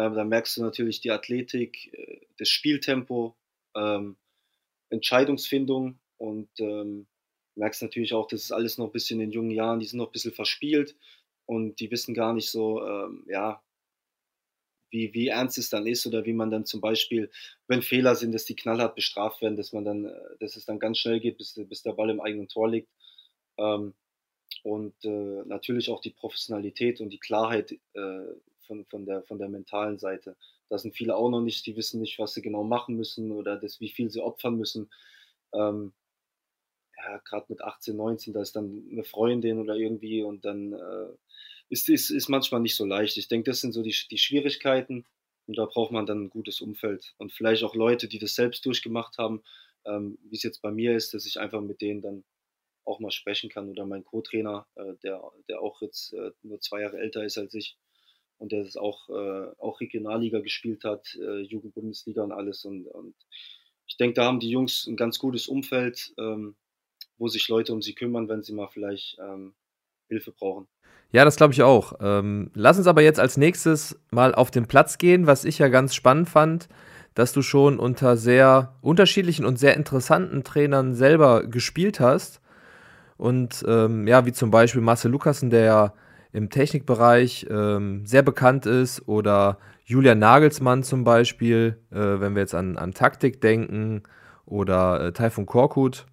Ähm, 0.00 0.14
da 0.14 0.24
merkst 0.24 0.56
du 0.56 0.62
natürlich 0.62 1.00
die 1.02 1.10
Athletik, 1.10 1.92
äh, 1.92 2.26
das 2.38 2.48
Spieltempo, 2.48 3.36
ähm, 3.76 4.16
Entscheidungsfindung 4.88 6.00
und 6.16 6.48
ähm, 6.58 7.06
merkst 7.54 7.82
natürlich 7.82 8.14
auch, 8.14 8.26
das 8.26 8.42
ist 8.42 8.52
alles 8.52 8.78
noch 8.78 8.86
ein 8.86 8.92
bisschen 8.92 9.20
in 9.20 9.30
jungen 9.30 9.50
Jahren, 9.50 9.78
die 9.78 9.86
sind 9.86 9.98
noch 9.98 10.08
ein 10.08 10.12
bisschen 10.12 10.32
verspielt 10.32 10.96
und 11.44 11.80
die 11.80 11.90
wissen 11.90 12.14
gar 12.14 12.32
nicht 12.32 12.50
so, 12.50 12.82
ähm, 12.86 13.26
ja, 13.28 13.62
wie, 14.90 15.12
wie 15.12 15.28
ernst 15.28 15.58
es 15.58 15.68
dann 15.68 15.86
ist 15.86 16.06
oder 16.06 16.24
wie 16.24 16.32
man 16.32 16.50
dann 16.50 16.64
zum 16.64 16.80
Beispiel, 16.80 17.30
wenn 17.68 17.82
Fehler 17.82 18.14
sind, 18.16 18.32
dass 18.32 18.46
die 18.46 18.56
knallhart 18.56 18.94
bestraft 18.94 19.42
werden, 19.42 19.56
dass 19.56 19.72
man 19.74 19.84
dann, 19.84 20.06
äh, 20.06 20.36
dass 20.40 20.56
es 20.56 20.64
dann 20.64 20.78
ganz 20.78 20.98
schnell 20.98 21.20
geht, 21.20 21.36
bis, 21.36 21.60
bis 21.68 21.82
der 21.82 21.92
Ball 21.92 22.08
im 22.08 22.20
eigenen 22.20 22.48
Tor 22.48 22.70
liegt. 22.70 22.88
Ähm, 23.58 23.94
und 24.62 24.94
äh, 25.04 25.42
natürlich 25.44 25.90
auch 25.90 26.00
die 26.00 26.10
Professionalität 26.10 27.00
und 27.00 27.10
die 27.10 27.20
Klarheit 27.20 27.72
äh, 27.72 28.26
von, 28.70 28.84
von, 28.86 29.04
der, 29.04 29.24
von 29.24 29.38
der 29.38 29.48
mentalen 29.48 29.98
Seite. 29.98 30.36
Da 30.68 30.78
sind 30.78 30.94
viele 30.94 31.16
auch 31.16 31.28
noch 31.28 31.40
nicht, 31.40 31.66
die 31.66 31.74
wissen 31.74 32.00
nicht, 32.00 32.20
was 32.20 32.34
sie 32.34 32.42
genau 32.42 32.62
machen 32.62 32.94
müssen 32.94 33.32
oder 33.32 33.56
das, 33.56 33.80
wie 33.80 33.88
viel 33.88 34.10
sie 34.10 34.22
opfern 34.22 34.54
müssen. 34.54 34.88
Ähm, 35.52 35.92
ja, 36.96 37.18
gerade 37.24 37.46
mit 37.48 37.62
18, 37.62 37.96
19, 37.96 38.32
da 38.32 38.42
ist 38.42 38.54
dann 38.54 38.86
eine 38.92 39.02
Freundin 39.02 39.58
oder 39.58 39.74
irgendwie 39.74 40.22
und 40.22 40.44
dann 40.44 40.72
äh, 40.72 41.08
ist, 41.68 41.88
ist, 41.88 42.10
ist 42.10 42.28
manchmal 42.28 42.60
nicht 42.60 42.76
so 42.76 42.84
leicht. 42.84 43.16
Ich 43.16 43.26
denke, 43.26 43.50
das 43.50 43.60
sind 43.60 43.72
so 43.72 43.82
die, 43.82 43.96
die 44.08 44.18
Schwierigkeiten 44.18 45.04
und 45.48 45.58
da 45.58 45.66
braucht 45.66 45.90
man 45.90 46.06
dann 46.06 46.24
ein 46.24 46.30
gutes 46.30 46.60
Umfeld 46.60 47.14
und 47.18 47.32
vielleicht 47.32 47.64
auch 47.64 47.74
Leute, 47.74 48.06
die 48.06 48.20
das 48.20 48.36
selbst 48.36 48.64
durchgemacht 48.64 49.18
haben, 49.18 49.42
ähm, 49.84 50.16
wie 50.22 50.36
es 50.36 50.44
jetzt 50.44 50.62
bei 50.62 50.70
mir 50.70 50.94
ist, 50.94 51.12
dass 51.12 51.26
ich 51.26 51.40
einfach 51.40 51.60
mit 51.60 51.80
denen 51.80 52.02
dann 52.02 52.24
auch 52.84 53.00
mal 53.00 53.10
sprechen 53.10 53.50
kann 53.50 53.68
oder 53.68 53.84
mein 53.84 54.04
Co-Trainer, 54.04 54.68
äh, 54.76 54.94
der, 55.02 55.20
der 55.48 55.60
auch 55.60 55.82
jetzt 55.82 56.12
äh, 56.12 56.30
nur 56.42 56.60
zwei 56.60 56.82
Jahre 56.82 56.98
älter 56.98 57.24
ist 57.24 57.36
als 57.36 57.54
ich 57.54 57.76
und 58.40 58.52
der 58.52 58.64
das 58.64 58.76
auch, 58.76 59.08
äh, 59.10 59.46
auch 59.58 59.80
Regionalliga 59.80 60.40
gespielt 60.40 60.82
hat, 60.84 61.16
äh, 61.20 61.40
Jugendbundesliga 61.42 62.22
und 62.22 62.32
alles 62.32 62.64
und, 62.64 62.86
und 62.86 63.14
ich 63.86 63.96
denke, 63.96 64.14
da 64.14 64.24
haben 64.24 64.40
die 64.40 64.50
Jungs 64.50 64.86
ein 64.86 64.96
ganz 64.96 65.18
gutes 65.18 65.46
Umfeld, 65.46 66.12
ähm, 66.18 66.56
wo 67.18 67.28
sich 67.28 67.48
Leute 67.48 67.72
um 67.72 67.82
sie 67.82 67.94
kümmern, 67.94 68.28
wenn 68.28 68.42
sie 68.42 68.54
mal 68.54 68.68
vielleicht 68.68 69.18
ähm, 69.20 69.54
Hilfe 70.08 70.32
brauchen. 70.32 70.68
Ja, 71.12 71.24
das 71.24 71.36
glaube 71.36 71.52
ich 71.52 71.62
auch. 71.62 71.94
Ähm, 72.00 72.50
lass 72.54 72.78
uns 72.78 72.86
aber 72.86 73.02
jetzt 73.02 73.20
als 73.20 73.36
nächstes 73.36 74.00
mal 74.10 74.34
auf 74.34 74.50
den 74.50 74.66
Platz 74.66 74.96
gehen, 74.96 75.26
was 75.26 75.44
ich 75.44 75.58
ja 75.58 75.68
ganz 75.68 75.94
spannend 75.94 76.28
fand, 76.28 76.68
dass 77.14 77.32
du 77.32 77.42
schon 77.42 77.78
unter 77.78 78.16
sehr 78.16 78.76
unterschiedlichen 78.80 79.44
und 79.44 79.58
sehr 79.58 79.76
interessanten 79.76 80.44
Trainern 80.44 80.94
selber 80.94 81.46
gespielt 81.46 82.00
hast. 82.00 82.40
Und 83.16 83.64
ähm, 83.68 84.06
ja, 84.06 84.24
wie 84.24 84.32
zum 84.32 84.50
Beispiel 84.50 84.80
Marcel 84.80 85.10
Lukassen, 85.10 85.50
der 85.50 85.64
ja 85.64 85.94
im 86.32 86.50
Technikbereich 86.50 87.46
ähm, 87.50 88.06
sehr 88.06 88.22
bekannt 88.22 88.66
ist, 88.66 89.06
oder 89.08 89.58
Julian 89.84 90.18
Nagelsmann 90.18 90.82
zum 90.82 91.04
Beispiel, 91.04 91.78
äh, 91.90 91.96
wenn 91.96 92.34
wir 92.34 92.42
jetzt 92.42 92.54
an, 92.54 92.76
an 92.76 92.92
Taktik 92.92 93.40
denken, 93.40 94.02
oder 94.46 95.00
äh, 95.00 95.12
Taifun 95.12 95.46
Korkut 95.46 96.06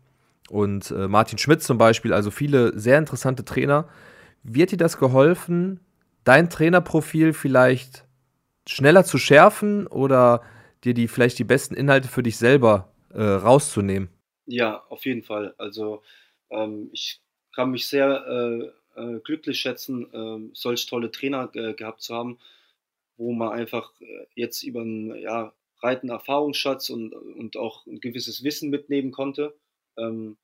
und 0.49 0.91
äh, 0.91 1.07
Martin 1.07 1.37
Schmidt 1.37 1.63
zum 1.63 1.77
Beispiel, 1.77 2.13
also 2.13 2.31
viele 2.31 2.77
sehr 2.77 2.97
interessante 2.97 3.43
Trainer. 3.43 3.87
Wird 4.43 4.71
dir 4.71 4.77
das 4.77 4.97
geholfen, 4.97 5.79
dein 6.23 6.49
Trainerprofil 6.49 7.33
vielleicht 7.33 8.05
schneller 8.67 9.03
zu 9.03 9.17
schärfen 9.17 9.87
oder 9.87 10.41
dir 10.83 10.93
die 10.93 11.07
vielleicht 11.07 11.39
die 11.39 11.43
besten 11.43 11.73
Inhalte 11.73 12.07
für 12.07 12.23
dich 12.23 12.37
selber 12.37 12.93
äh, 13.13 13.23
rauszunehmen? 13.23 14.09
Ja, 14.45 14.83
auf 14.89 15.05
jeden 15.05 15.23
Fall. 15.23 15.53
Also 15.57 16.01
ähm, 16.49 16.89
ich 16.93 17.21
kann 17.53 17.71
mich 17.71 17.87
sehr 17.87 18.25
äh, 18.27 18.69
äh 18.97 19.19
glücklich 19.19 19.59
schätzen, 19.59 20.07
ähm, 20.13 20.51
solch 20.53 20.85
tolle 20.87 21.11
Trainer 21.11 21.49
äh, 21.55 21.73
gehabt 21.73 22.01
zu 22.01 22.15
haben, 22.15 22.39
wo 23.17 23.33
man 23.33 23.49
einfach 23.49 23.93
äh, 24.01 24.25
jetzt 24.35 24.63
über 24.63 24.81
einen 24.81 25.15
ja, 25.15 25.53
breiten 25.79 26.09
Erfahrungsschatz 26.09 26.89
und, 26.89 27.13
und 27.13 27.57
auch 27.57 27.85
ein 27.87 27.99
gewisses 27.99 28.43
Wissen 28.43 28.69
mitnehmen 28.69 29.11
konnte. 29.11 29.55
Ähm, 29.97 30.37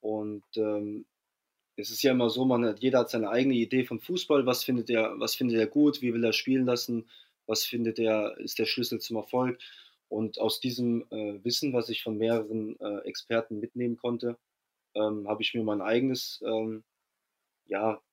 und 0.00 0.44
ähm, 0.56 1.06
es 1.76 1.90
ist 1.90 2.02
ja 2.02 2.12
immer 2.12 2.30
so, 2.30 2.44
man 2.44 2.64
hat, 2.64 2.80
jeder 2.80 3.00
hat 3.00 3.10
seine 3.10 3.30
eigene 3.30 3.54
Idee 3.54 3.84
von 3.84 4.00
Fußball. 4.00 4.46
Was 4.46 4.64
findet 4.64 4.90
er, 4.90 5.18
was 5.18 5.34
findet 5.34 5.58
er 5.58 5.66
gut? 5.66 6.02
Wie 6.02 6.12
will 6.12 6.24
er 6.24 6.32
spielen 6.32 6.66
lassen? 6.66 7.08
Was 7.46 7.64
findet 7.64 7.98
er, 7.98 8.36
ist 8.38 8.58
der 8.58 8.66
Schlüssel 8.66 9.00
zum 9.00 9.16
Erfolg? 9.16 9.58
Und 10.08 10.38
aus 10.40 10.60
diesem 10.60 11.06
äh, 11.10 11.42
Wissen, 11.44 11.72
was 11.72 11.88
ich 11.88 12.02
von 12.02 12.18
mehreren 12.18 12.78
äh, 12.80 12.98
Experten 13.04 13.60
mitnehmen 13.60 13.96
konnte, 13.96 14.36
ähm, 14.94 15.28
habe 15.28 15.42
ich 15.42 15.54
mir 15.54 15.62
mein 15.62 15.80
eigenes, 15.80 16.42
ähm, 16.44 16.84
ja, 17.66 17.94
äh, 17.94 18.09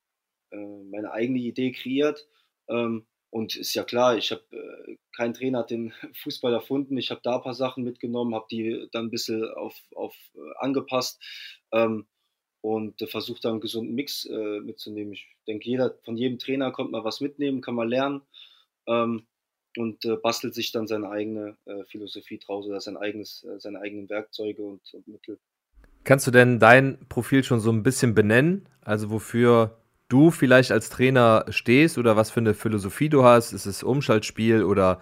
meine 0.52 1.12
eigene 1.12 1.40
Idee 1.40 1.72
kreiert. 1.72 2.28
Ähm, 2.70 3.06
und 3.30 3.56
ist 3.56 3.74
ja 3.74 3.84
klar, 3.84 4.18
ich 4.18 4.32
habe, 4.32 4.44
äh, 4.52 4.98
kein 5.16 5.34
Trainer 5.34 5.60
hat 5.60 5.72
den 5.72 5.92
Fußball 6.24 6.54
erfunden. 6.54 6.98
Ich 6.98 7.12
habe 7.12 7.22
da 7.24 7.36
ein 7.36 7.44
paar 7.44 7.54
Sachen 7.54 7.84
mitgenommen, 7.84 8.34
habe 8.34 8.48
die 8.50 8.88
dann 8.92 9.06
ein 9.06 9.12
bisschen 9.12 9.44
auf, 9.54 9.76
auf 9.96 10.16
äh, 10.36 10.40
angepasst 10.60 11.22
ähm, 11.72 12.08
und 12.62 13.02
äh, 13.02 13.08
versucht 13.08 13.46
da 13.46 13.50
einen 13.50 13.62
gesunden 13.62 13.96
Mix 13.96 14.26
äh, 14.26 14.60
mitzunehmen. 14.62 15.14
Ich 15.14 15.28
denke, 15.48 15.70
jeder, 15.70 15.98
von 16.04 16.18
jedem 16.18 16.40
Trainer 16.40 16.72
kommt 16.72 16.92
mal 16.92 17.04
was 17.04 17.22
mitnehmen, 17.22 17.62
kann 17.62 17.76
man 17.76 17.90
lernen 17.90 18.22
ähm, 18.88 19.28
und 19.78 20.06
äh, 20.06 20.16
bastelt 20.16 20.56
sich 20.56 20.72
dann 20.72 20.88
seine 20.88 21.10
eigene 21.10 21.58
äh, 21.66 21.84
Philosophie 21.86 22.40
draus 22.40 22.66
oder 22.66 22.80
sein 22.80 22.98
eigenes, 22.98 23.44
äh, 23.44 23.60
seine 23.60 23.82
eigenen 23.82 24.10
Werkzeuge 24.10 24.64
und, 24.64 24.82
und 24.94 25.08
Mittel. 25.08 25.40
Kannst 26.06 26.26
du 26.26 26.32
denn 26.32 26.60
dein 26.60 27.06
Profil 27.10 27.44
schon 27.44 27.60
so 27.60 27.70
ein 27.72 27.84
bisschen 27.84 28.16
benennen? 28.16 28.70
Also 28.82 29.12
wofür 29.12 29.78
du 30.08 30.32
vielleicht 30.32 30.72
als 30.72 30.90
Trainer 30.90 31.46
stehst 31.50 31.98
oder 31.98 32.16
was 32.16 32.32
für 32.32 32.40
eine 32.40 32.54
Philosophie 32.54 33.10
du 33.10 33.24
hast. 33.24 33.54
Ist 33.54 33.66
es 33.66 33.84
Umschaltspiel 33.84 34.64
oder, 34.64 35.02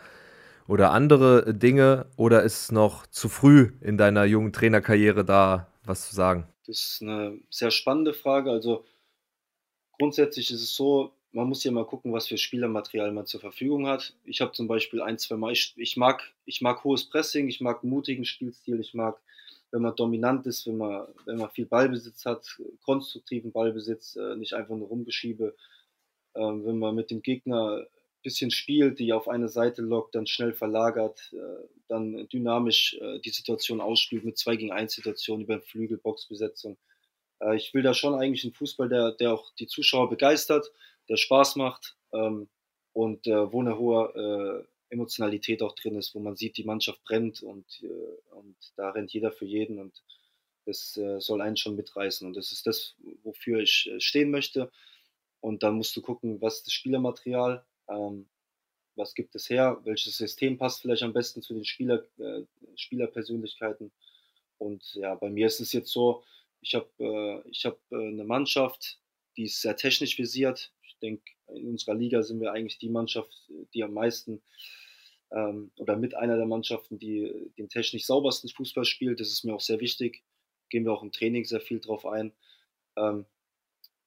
oder 0.68 0.92
andere 0.92 1.54
Dinge 1.54 2.08
oder 2.18 2.44
ist 2.44 2.64
es 2.64 2.72
noch 2.72 3.08
zu 3.08 3.30
früh 3.30 3.72
in 3.82 3.98
deiner 3.98 4.26
jungen 4.26 4.54
Trainerkarriere 4.54 5.26
da 5.26 5.68
was 5.84 6.10
zu 6.10 6.16
sagen? 6.16 6.48
Das 6.66 6.80
ist 6.80 7.02
eine 7.02 7.38
sehr 7.50 7.72
spannende 7.72 8.14
Frage. 8.14 8.50
Also 8.50 8.86
grundsätzlich 9.98 10.52
ist 10.52 10.64
es 10.64 10.76
so, 10.76 11.12
man 11.32 11.50
muss 11.50 11.64
ja 11.64 11.72
mal 11.72 11.86
gucken, 11.86 12.14
was 12.14 12.28
für 12.28 12.38
Spielermaterial 12.38 13.12
man 13.12 13.26
zur 13.26 13.42
Verfügung 13.42 13.88
hat. 13.88 14.16
Ich 14.24 14.42
habe 14.42 14.54
zum 14.54 14.68
Beispiel 14.68 15.02
ein, 15.02 15.18
zwei 15.18 15.36
Mal, 15.36 15.52
ich, 15.52 15.74
ich, 15.76 15.98
mag, 15.98 16.34
ich 16.46 16.62
mag 16.62 16.84
hohes 16.84 17.10
Pressing, 17.10 17.50
ich 17.50 17.60
mag 17.62 17.84
mutigen 17.84 18.26
Spielstil, 18.26 18.80
ich 18.80 18.94
mag 18.94 19.20
wenn 19.76 19.82
man 19.82 19.96
dominant 19.98 20.48
ist, 20.48 20.66
wenn 20.68 20.78
man, 20.78 21.06
wenn 21.26 21.38
man 21.38 21.52
viel 21.52 21.66
Ballbesitz 21.66 22.24
hat, 22.24 22.48
konstruktiven 22.86 23.52
Ballbesitz, 23.52 24.16
äh, 24.16 24.38
nicht 24.38 24.54
einfach 24.54 24.74
nur 24.74 24.88
rumgeschiebe, 24.88 25.54
äh, 26.34 26.40
wenn 26.40 26.80
man 26.80 26.96
mit 26.96 27.12
dem 27.12 27.22
Gegner 27.22 27.80
ein 27.80 27.88
bisschen 28.24 28.52
spielt, 28.52 29.00
die 29.00 29.12
auf 29.12 29.28
eine 29.28 29.50
Seite 29.50 29.82
lockt, 29.82 30.16
dann 30.16 30.28
schnell 30.28 30.54
verlagert, 30.54 31.30
äh, 31.34 31.68
dann 31.90 32.26
dynamisch 32.30 32.98
äh, 33.02 33.20
die 33.20 33.32
Situation 33.32 33.82
ausspielt 33.82 34.24
mit 34.24 34.38
2 34.38 34.56
gegen 34.56 34.72
1 34.72 34.94
Situationen 34.94 35.44
über 35.44 35.58
den 35.58 35.64
Flügel, 35.64 35.98
Boxbesetzung. 35.98 36.78
Ich 37.54 37.74
will 37.74 37.84
da 37.84 37.94
schon 37.94 38.16
eigentlich 38.16 38.46
einen 38.46 38.54
Fußball, 38.54 38.88
der, 38.88 39.12
der 39.12 39.34
auch 39.34 39.54
die 39.56 39.68
Zuschauer 39.68 40.10
begeistert, 40.10 40.72
der 41.10 41.18
Spaß 41.18 41.58
macht 41.58 41.98
ähm, 42.14 42.48
und 42.94 43.26
wo 43.26 43.60
eine 43.60 43.78
hohe 43.78 44.66
Emotionalität 44.90 45.62
auch 45.62 45.76
drin 45.76 45.96
ist, 45.96 46.16
wo 46.16 46.20
man 46.20 46.36
sieht, 46.36 46.58
die 46.58 46.64
Mannschaft 46.64 47.04
brennt 47.04 47.42
und, 47.44 47.66
äh, 47.84 48.34
und 48.36 48.56
da 48.76 48.92
rennt 48.92 49.14
jeder 49.14 49.32
für 49.32 49.46
jeden 49.46 49.80
und 49.80 50.04
das 50.66 50.98
äh, 50.98 51.20
soll 51.20 51.42
einen 51.42 51.58
schon 51.58 51.76
mitreißen. 51.76 52.28
Und 52.28 52.36
das 52.36 52.52
ist 52.52 52.66
das, 52.68 52.96
wofür 53.24 53.60
ich 53.60 53.90
äh, 53.92 54.00
stehen 54.00 54.32
möchte. 54.32 54.72
Und 55.40 55.64
dann 55.64 55.76
musst 55.76 55.96
du 55.96 56.02
gucken, 56.02 56.42
was 56.42 56.58
ist 56.58 56.68
das 56.68 56.74
Spielermaterial, 56.74 57.66
ähm, 57.88 58.28
was 58.96 59.14
gibt 59.14 59.36
es 59.36 59.50
her, 59.50 59.80
welches 59.84 60.18
System 60.18 60.58
passt 60.58 60.82
vielleicht 60.82 61.04
am 61.04 61.14
besten 61.14 61.42
zu 61.42 61.54
den 61.54 61.66
Spieler, 61.66 62.04
äh, 62.18 62.44
Spielerpersönlichkeiten. 62.76 63.92
Und 64.58 64.96
ja, 64.96 65.16
bei 65.16 65.30
mir 65.30 65.48
ist 65.48 65.60
es 65.60 65.74
jetzt 65.74 65.92
so, 65.92 66.24
ich 66.62 66.74
habe 66.76 66.90
äh, 67.00 67.50
ich 67.50 67.66
hab, 67.66 67.80
äh, 67.92 67.96
eine 67.96 68.24
Mannschaft, 68.24 69.00
die 69.38 69.44
ist 69.44 69.62
sehr 69.62 69.76
technisch 69.76 70.18
visiert. 70.18 70.72
Denke, 71.06 71.24
in 71.54 71.68
unserer 71.70 71.96
Liga 71.96 72.24
sind 72.24 72.42
wir 72.42 72.52
eigentlich 72.52 72.78
die 72.78 72.90
Mannschaft, 72.90 73.32
die 73.74 73.84
am 73.84 73.94
meisten 73.94 74.42
ähm, 75.32 75.72
oder 75.78 75.96
mit 75.96 76.16
einer 76.16 76.38
der 76.38 76.46
Mannschaften, 76.46 76.98
die 76.98 77.52
den 77.58 77.70
technisch 77.70 78.06
saubersten 78.06 78.50
Fußball 78.50 78.86
spielt. 78.86 79.20
Das 79.20 79.30
ist 79.30 79.44
mir 79.44 79.54
auch 79.54 79.62
sehr 79.62 79.80
wichtig. 79.80 80.24
Gehen 80.70 80.86
wir 80.86 80.94
auch 80.94 81.04
im 81.04 81.12
Training 81.12 81.46
sehr 81.46 81.62
viel 81.62 81.80
drauf 81.80 82.06
ein. 82.06 82.34
Ähm, 82.96 83.26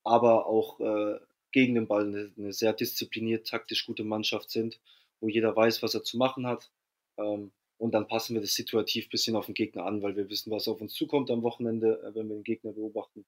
aber 0.05 0.47
auch 0.47 0.81
äh, 0.81 1.19
gegen 1.53 1.75
den 1.75 1.87
Ball 1.87 2.07
eine, 2.07 2.33
eine, 2.37 2.53
sehr 2.53 2.73
diszipliniert, 2.73 3.47
taktisch 3.47 3.87
gute 3.87 4.05
Mannschaft 4.05 4.51
sind, 4.51 4.81
wo 5.21 5.29
jeder 5.29 5.55
weiß, 5.55 5.83
was 5.83 5.95
er 5.95 6.03
zu 6.03 6.17
machen 6.17 6.47
hat. 6.47 6.71
Ähm, 7.19 7.53
und 7.79 7.93
dann 7.93 8.09
passen 8.09 8.35
wir 8.35 8.41
das 8.41 8.55
situativ 8.55 9.07
ein 9.07 9.11
bisschen 9.11 9.37
auf 9.37 9.47
den 9.47 9.55
Gegner 9.55 9.87
an, 9.87 10.03
weil 10.03 10.17
wir 10.17 10.29
wissen, 10.29 10.51
was 10.51 10.67
auf 10.67 10.81
uns 10.81 10.95
zukommt 10.95 11.31
am 11.31 11.43
Wochenende, 11.43 12.03
äh, 12.03 12.15
wenn 12.15 12.29
wir 12.29 12.37
den 12.37 12.45
Gegner 12.45 12.73
beobachten. 12.73 13.25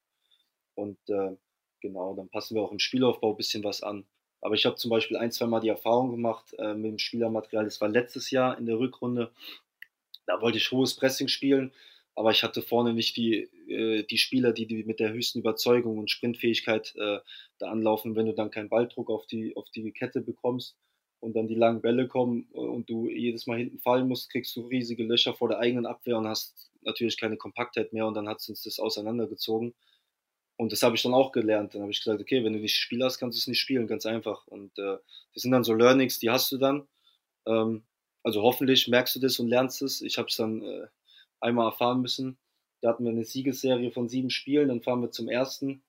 Und 0.75 0.99
äh, 1.09 1.37
genau, 1.81 2.15
dann 2.15 2.29
passen 2.29 2.55
wir 2.55 2.63
auch 2.63 2.73
im 2.73 2.79
Spielaufbau 2.79 3.31
ein 3.31 3.37
bisschen 3.37 3.65
was 3.65 3.83
an. 3.83 4.05
Aber 4.41 4.55
ich 4.55 4.65
habe 4.65 4.77
zum 4.77 4.91
Beispiel 4.91 5.17
ein, 5.17 5.33
zwei 5.33 5.47
Mal 5.47 5.61
die 5.61 5.69
Erfahrung 5.69 6.11
gemacht 6.11 6.55
äh, 6.59 6.75
mit 6.75 6.93
dem 6.93 6.99
Spielermaterial. 6.99 7.65
Das 7.65 7.81
war 7.81 7.89
letztes 7.89 8.31
Jahr 8.31 8.59
in 8.59 8.67
der 8.67 8.79
Rückrunde. 8.79 9.33
Da 10.27 10.41
wollte 10.41 10.59
ich 10.59 10.71
hohes 10.71 10.97
Pressing 10.97 11.29
spielen, 11.29 11.73
aber 12.15 12.31
ich 12.31 12.43
hatte 12.43 12.63
vorne 12.63 12.95
nicht 12.95 13.17
die, 13.17 13.49
äh, 13.69 14.05
die 14.05 14.19
Spieler, 14.19 14.53
die, 14.53 14.67
die 14.67 14.85
mit 14.85 15.01
der 15.01 15.13
höchsten 15.13 15.41
Überzeugung 15.41 15.99
und 15.99 16.11
Sprintfähigkeit 16.11 16.95
äh, 16.97 17.19
da 17.59 17.71
anlaufen. 17.71 18.17
Wenn 18.17 18.27
du 18.27 18.35
dann 18.35 18.51
keinen 18.51 18.69
Balldruck 18.69 19.11
auf 19.11 19.27
die, 19.27 19.57
auf 19.57 19.69
die 19.71 19.93
Kette 19.93 20.21
bekommst 20.21 20.77
und 21.21 21.37
dann 21.37 21.49
die 21.49 21.55
langen 21.55 21.83
Bälle 21.83 22.09
kommen 22.09 22.49
äh, 22.55 22.59
und 22.59 22.89
du 22.89 23.09
jedes 23.09 23.47
Mal 23.47 23.59
hinten 23.59 23.79
fallen 23.79 24.09
musst, 24.09 24.31
kriegst 24.31 24.57
du 24.57 24.67
riesige 24.67 25.05
Löcher 25.05 25.35
vor 25.35 25.49
der 25.49 25.59
eigenen 25.59 25.87
Abwehr 25.87 26.17
und 26.17 26.27
hast 26.27 26.71
natürlich 26.83 27.19
keine 27.19 27.37
Kompaktheit 27.37 27.93
mehr 27.93 28.07
und 28.07 28.15
dann 28.15 28.29
hat 28.29 28.41
es 28.41 28.49
uns 28.49 28.63
das 28.63 28.79
auseinandergezogen. 28.79 29.75
Und 30.61 30.73
das 30.73 30.83
habe 30.83 30.95
ich 30.95 31.03
dann 31.03 31.15
auch 31.15 31.33
gelernt. 31.33 31.75
Dann 31.75 31.81
habe 31.81 31.91
ich 31.91 32.01
gesagt, 32.05 32.21
okay, 32.21 32.45
wenn 32.45 32.53
du 32.53 32.59
nicht 32.59 32.77
Spiel 32.77 33.03
hast, 33.03 33.17
kannst 33.17 33.39
du 33.39 33.41
es 33.41 33.47
nicht 33.47 33.59
spielen, 33.59 33.87
ganz 33.87 34.05
einfach. 34.05 34.47
Und 34.47 34.79
äh, 34.79 34.99
das 35.33 35.43
sind 35.43 35.53
dann 35.53 35.65
so 35.65 35.73
Learnings, 35.73 36.19
die 36.19 36.29
hast 36.29 36.53
du 36.53 36.59
dann. 36.59 36.87
Ähm, 37.47 37.85
also 38.23 38.43
hoffentlich 38.43 38.87
merkst 38.87 39.17
du 39.17 39.21
das 39.21 39.39
und 39.39 39.49
lernst 39.49 39.81
es. 39.81 40.03
Ich 40.03 40.19
habe 40.19 40.29
es 40.29 40.37
dann 40.37 40.63
äh, 40.63 40.87
einmal 41.41 41.65
erfahren 41.65 42.03
müssen. 42.03 42.37
Da 42.83 42.91
hatten 42.91 43.05
wir 43.05 43.11
eine 43.11 43.25
Siegesserie 43.25 43.91
von 43.91 44.11
sieben 44.11 44.29
Spielen, 44.29 44.69
dann 44.69 44.83
fahren 44.83 45.01
wir 45.01 45.11
zum 45.11 45.31
ersten 45.31 45.83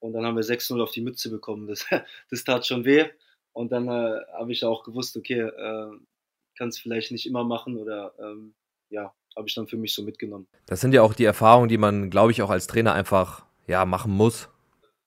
und 0.00 0.12
dann 0.12 0.26
haben 0.26 0.34
wir 0.34 0.42
6-0 0.42 0.82
auf 0.82 0.90
die 0.90 1.02
Mütze 1.02 1.30
bekommen. 1.30 1.68
Das, 1.68 1.86
das 2.30 2.42
tat 2.42 2.66
schon 2.66 2.84
weh. 2.84 3.06
Und 3.52 3.70
dann 3.70 3.86
äh, 3.86 4.22
habe 4.32 4.50
ich 4.50 4.64
auch 4.64 4.82
gewusst, 4.82 5.16
okay, 5.16 5.42
äh, 5.42 5.90
kann 6.58 6.68
es 6.70 6.80
vielleicht 6.80 7.12
nicht 7.12 7.26
immer 7.26 7.44
machen 7.44 7.76
oder 7.76 8.12
ähm, 8.18 8.54
ja, 8.88 9.14
habe 9.36 9.46
ich 9.46 9.54
dann 9.54 9.68
für 9.68 9.76
mich 9.76 9.94
so 9.94 10.02
mitgenommen. 10.02 10.48
Das 10.66 10.80
sind 10.80 10.94
ja 10.94 11.02
auch 11.02 11.14
die 11.14 11.26
Erfahrungen, 11.26 11.68
die 11.68 11.78
man, 11.78 12.10
glaube 12.10 12.32
ich, 12.32 12.42
auch 12.42 12.50
als 12.50 12.66
Trainer 12.66 12.92
einfach 12.92 13.48
ja, 13.70 13.84
machen 13.86 14.12
muss. 14.12 14.48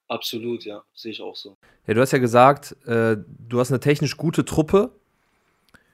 Absolut, 0.07 0.63
ja, 0.63 0.83
sehe 0.93 1.11
ich 1.11 1.21
auch 1.21 1.35
so. 1.35 1.57
Ja, 1.85 1.93
du 1.93 2.01
hast 2.01 2.11
ja 2.11 2.19
gesagt, 2.19 2.75
äh, 2.85 3.17
du 3.27 3.59
hast 3.59 3.71
eine 3.71 3.79
technisch 3.79 4.15
gute 4.15 4.45
Truppe. 4.45 4.91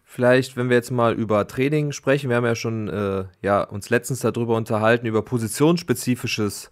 Vielleicht, 0.03 0.55
wenn 0.55 0.69
wir 0.69 0.75
jetzt 0.75 0.91
mal 0.91 1.13
über 1.13 1.47
Training 1.47 1.91
sprechen, 1.91 2.29
wir 2.29 2.38
haben 2.38 2.45
ja 2.45 2.55
schon 2.55 2.88
äh, 2.88 3.25
ja, 3.41 3.63
uns 3.63 3.89
letztens 3.89 4.19
darüber 4.19 4.55
unterhalten, 4.55 5.07
über 5.07 5.23
positionsspezifisches 5.23 6.71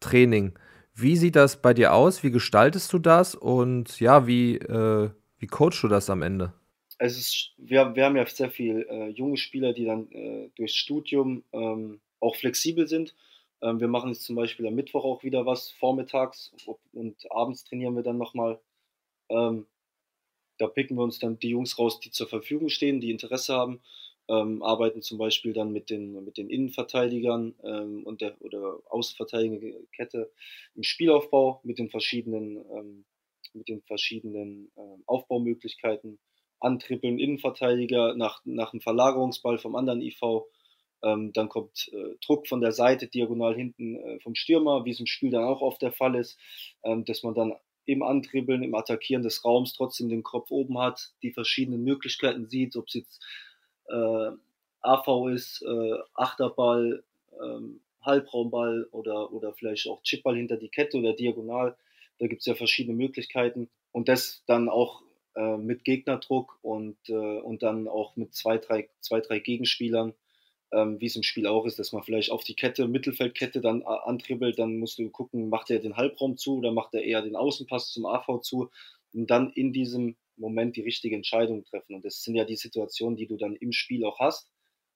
Training. 0.00 0.58
Wie 0.94 1.16
sieht 1.16 1.36
das 1.36 1.62
bei 1.62 1.72
dir 1.72 1.92
aus? 1.94 2.22
Wie 2.24 2.30
gestaltest 2.30 2.92
du 2.92 2.98
das? 2.98 3.34
Und 3.34 4.00
ja, 4.00 4.26
wie, 4.26 4.56
äh, 4.56 5.10
wie 5.38 5.46
coachst 5.46 5.82
du 5.82 5.88
das 5.88 6.10
am 6.10 6.22
Ende? 6.22 6.52
Es 6.98 7.16
ist, 7.16 7.52
wir, 7.58 7.94
wir 7.94 8.04
haben 8.04 8.16
ja 8.16 8.26
sehr 8.26 8.50
viele 8.50 8.82
äh, 8.88 9.08
junge 9.10 9.36
Spieler, 9.36 9.72
die 9.72 9.84
dann 9.84 10.10
äh, 10.10 10.50
durchs 10.56 10.74
Studium 10.74 11.44
ähm, 11.52 12.00
auch 12.18 12.34
flexibel 12.34 12.88
sind 12.88 13.14
ähm, 13.62 13.80
wir 13.80 13.88
machen 13.88 14.10
jetzt 14.10 14.24
zum 14.24 14.36
Beispiel 14.36 14.66
am 14.66 14.74
Mittwoch 14.74 15.04
auch 15.04 15.22
wieder 15.22 15.46
was, 15.46 15.70
vormittags 15.70 16.52
und 16.92 17.16
abends 17.30 17.64
trainieren 17.64 17.96
wir 17.96 18.02
dann 18.02 18.18
nochmal. 18.18 18.60
Ähm, 19.28 19.66
da 20.58 20.66
picken 20.66 20.96
wir 20.96 21.04
uns 21.04 21.18
dann 21.18 21.38
die 21.38 21.50
Jungs 21.50 21.78
raus, 21.78 22.00
die 22.00 22.10
zur 22.10 22.28
Verfügung 22.28 22.68
stehen, 22.68 23.00
die 23.00 23.10
Interesse 23.10 23.54
haben, 23.54 23.80
ähm, 24.28 24.62
arbeiten 24.62 25.02
zum 25.02 25.18
Beispiel 25.18 25.52
dann 25.52 25.72
mit 25.72 25.90
den, 25.90 26.24
mit 26.24 26.36
den 26.36 26.50
Innenverteidigern 26.50 27.54
ähm, 27.64 28.02
und 28.04 28.20
der 28.20 28.40
oder 28.42 28.80
Außenverteidigerkette 28.90 30.30
im 30.74 30.82
Spielaufbau 30.82 31.60
mit 31.64 31.78
den 31.78 31.90
verschiedenen, 31.90 32.56
ähm, 32.72 33.04
mit 33.54 33.68
den 33.68 33.82
verschiedenen 33.82 34.70
ähm, 34.76 35.02
Aufbaumöglichkeiten, 35.06 36.18
antrippeln, 36.60 37.18
Innenverteidiger 37.18 38.14
nach, 38.14 38.42
nach 38.44 38.72
einem 38.72 38.80
Verlagerungsball 38.80 39.58
vom 39.58 39.76
anderen 39.76 40.02
IV 40.02 40.20
ähm, 41.02 41.32
dann 41.32 41.48
kommt 41.48 41.90
äh, 41.92 42.16
Druck 42.24 42.48
von 42.48 42.60
der 42.60 42.72
Seite 42.72 43.06
diagonal 43.06 43.54
hinten 43.54 43.96
äh, 43.96 44.20
vom 44.20 44.34
Stürmer, 44.34 44.84
wie 44.84 44.90
es 44.90 45.00
im 45.00 45.06
Spiel 45.06 45.30
dann 45.30 45.44
auch 45.44 45.60
oft 45.60 45.82
der 45.82 45.92
Fall 45.92 46.14
ist, 46.14 46.38
ähm, 46.82 47.04
dass 47.04 47.22
man 47.22 47.34
dann 47.34 47.54
im 47.84 48.02
Antribbeln, 48.02 48.62
im 48.62 48.74
Attackieren 48.74 49.22
des 49.22 49.44
Raums 49.44 49.72
trotzdem 49.72 50.08
den 50.08 50.22
Kopf 50.22 50.50
oben 50.50 50.78
hat, 50.78 51.12
die 51.22 51.32
verschiedenen 51.32 51.84
Möglichkeiten 51.84 52.46
sieht, 52.46 52.76
ob 52.76 52.86
es 52.88 52.94
jetzt 52.94 53.24
äh, 53.88 54.30
AV 54.82 55.28
ist, 55.28 55.62
äh, 55.62 55.94
Achterball, 56.14 57.02
ähm, 57.42 57.80
Halbraumball 58.02 58.88
oder, 58.92 59.32
oder 59.32 59.54
vielleicht 59.54 59.88
auch 59.88 60.02
Chipball 60.02 60.36
hinter 60.36 60.56
die 60.56 60.68
Kette 60.68 60.98
oder 60.98 61.14
diagonal. 61.14 61.76
Da 62.18 62.26
gibt 62.26 62.40
es 62.40 62.46
ja 62.46 62.54
verschiedene 62.54 62.96
Möglichkeiten. 62.96 63.70
Und 63.92 64.08
das 64.08 64.42
dann 64.46 64.68
auch 64.68 65.02
äh, 65.34 65.56
mit 65.56 65.84
Gegnerdruck 65.84 66.58
und, 66.62 66.96
äh, 67.08 67.12
und 67.12 67.62
dann 67.62 67.88
auch 67.88 68.16
mit 68.16 68.34
zwei, 68.34 68.58
drei, 68.58 68.88
zwei, 69.00 69.20
drei 69.20 69.38
Gegenspielern 69.38 70.14
ähm, 70.72 71.00
wie 71.00 71.06
es 71.06 71.16
im 71.16 71.22
Spiel 71.22 71.46
auch 71.46 71.64
ist, 71.64 71.78
dass 71.78 71.92
man 71.92 72.02
vielleicht 72.02 72.30
auf 72.30 72.44
die 72.44 72.54
Kette, 72.54 72.88
Mittelfeldkette 72.88 73.60
dann 73.60 73.82
äh, 73.82 73.84
antribbelt, 73.84 74.58
dann 74.58 74.78
musst 74.78 74.98
du 74.98 75.08
gucken, 75.10 75.48
macht 75.48 75.70
er 75.70 75.78
den 75.78 75.96
Halbraum 75.96 76.36
zu 76.36 76.58
oder 76.58 76.72
macht 76.72 76.94
er 76.94 77.02
eher 77.02 77.22
den 77.22 77.36
Außenpass 77.36 77.92
zum 77.92 78.06
AV 78.06 78.40
zu 78.40 78.70
und 79.12 79.30
dann 79.30 79.50
in 79.52 79.72
diesem 79.72 80.16
Moment 80.36 80.76
die 80.76 80.82
richtige 80.82 81.16
Entscheidung 81.16 81.64
treffen. 81.64 81.94
Und 81.94 82.04
das 82.04 82.22
sind 82.22 82.34
ja 82.34 82.44
die 82.44 82.56
Situationen, 82.56 83.16
die 83.16 83.26
du 83.26 83.36
dann 83.36 83.56
im 83.56 83.72
Spiel 83.72 84.04
auch 84.04 84.18
hast. 84.18 84.50